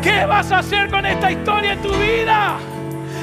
¿qué 0.02 0.24
vas 0.24 0.50
a 0.50 0.58
hacer 0.58 0.90
con 0.90 1.04
esta 1.04 1.30
historia 1.30 1.72
en 1.72 1.82
tu 1.82 1.92
vida? 1.92 2.56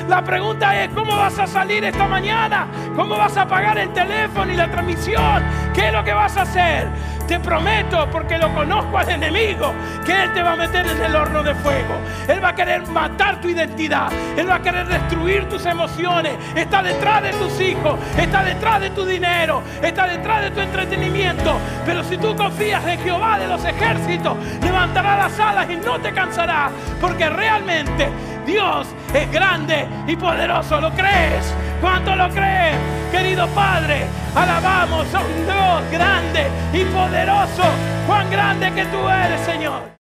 La 0.07 0.23
pregunta 0.23 0.83
es, 0.83 0.89
¿cómo 0.93 1.17
vas 1.17 1.39
a 1.39 1.47
salir 1.47 1.83
esta 1.83 2.07
mañana? 2.07 2.67
¿Cómo 2.95 3.17
vas 3.17 3.35
a 3.37 3.47
pagar 3.47 3.79
el 3.79 3.91
teléfono 3.91 4.51
y 4.53 4.55
la 4.55 4.69
transmisión? 4.69 5.43
¿Qué 5.73 5.87
es 5.87 5.93
lo 5.93 6.03
que 6.03 6.13
vas 6.13 6.37
a 6.37 6.43
hacer? 6.43 6.87
Te 7.27 7.39
prometo, 7.39 8.07
porque 8.11 8.37
lo 8.37 8.53
conozco 8.53 8.99
al 8.99 9.09
enemigo, 9.09 9.73
que 10.05 10.23
Él 10.23 10.33
te 10.33 10.43
va 10.43 10.53
a 10.53 10.55
meter 10.55 10.85
en 10.85 11.01
el 11.01 11.15
horno 11.15 11.41
de 11.41 11.55
fuego. 11.55 11.95
Él 12.27 12.43
va 12.43 12.49
a 12.49 12.55
querer 12.55 12.87
matar 12.89 13.41
tu 13.41 13.49
identidad. 13.49 14.11
Él 14.37 14.47
va 14.47 14.55
a 14.55 14.61
querer 14.61 14.87
destruir 14.87 15.49
tus 15.49 15.65
emociones. 15.65 16.33
Está 16.55 16.83
detrás 16.83 17.23
de 17.23 17.31
tus 17.31 17.59
hijos. 17.59 17.99
Está 18.15 18.43
detrás 18.43 18.81
de 18.81 18.91
tu 18.91 19.03
dinero. 19.05 19.63
Está 19.81 20.05
detrás 20.05 20.43
de 20.43 20.51
tu 20.51 20.59
entretenimiento. 20.59 21.57
Pero 21.83 22.03
si 22.03 22.17
tú 22.17 22.35
confías 22.35 22.85
en 22.85 22.99
Jehová 22.99 23.39
de 23.39 23.47
los 23.47 23.65
ejércitos, 23.65 24.37
levantará 24.61 25.17
las 25.17 25.39
alas 25.39 25.67
y 25.67 25.77
no 25.77 25.99
te 25.99 26.13
cansará. 26.13 26.69
Porque 27.01 27.27
realmente 27.27 28.07
Dios 28.45 28.87
es 29.13 29.31
grande 29.31 29.87
y 30.07 30.15
poderoso. 30.15 30.79
¿Lo 30.79 30.91
crees? 30.91 31.53
¿Cuánto 31.81 32.15
lo 32.15 32.29
crees? 32.29 32.75
Querido 33.11 33.47
Padre, 33.49 34.05
alabamos 34.35 35.13
a 35.13 35.19
un 35.19 35.45
Dios 35.45 35.91
grande 35.91 36.47
y 36.73 36.83
poderoso. 36.85 37.63
Cuán 38.07 38.29
grande 38.29 38.71
que 38.73 38.85
tú 38.85 38.97
eres, 39.07 39.41
Señor. 39.41 39.95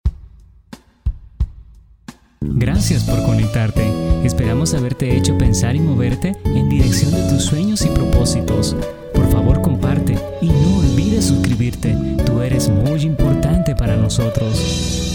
Gracias 2.40 3.04
por 3.04 3.22
conectarte. 3.24 3.90
Esperamos 4.24 4.74
haberte 4.74 5.16
hecho 5.16 5.36
pensar 5.38 5.76
y 5.76 5.80
moverte 5.80 6.36
en 6.44 6.68
dirección 6.68 7.10
de 7.12 7.28
tus 7.28 7.44
sueños 7.44 7.82
y 7.82 7.88
propósitos. 7.88 8.76
Por 9.14 9.30
favor, 9.30 9.62
comparte 9.62 10.18
y 10.40 10.48
no 10.48 10.78
olvides 10.78 11.26
suscribirte. 11.26 11.96
Tú 12.26 12.40
eres 12.42 12.68
muy 12.68 13.02
importante 13.02 13.74
para 13.74 13.96
nosotros. 13.96 15.13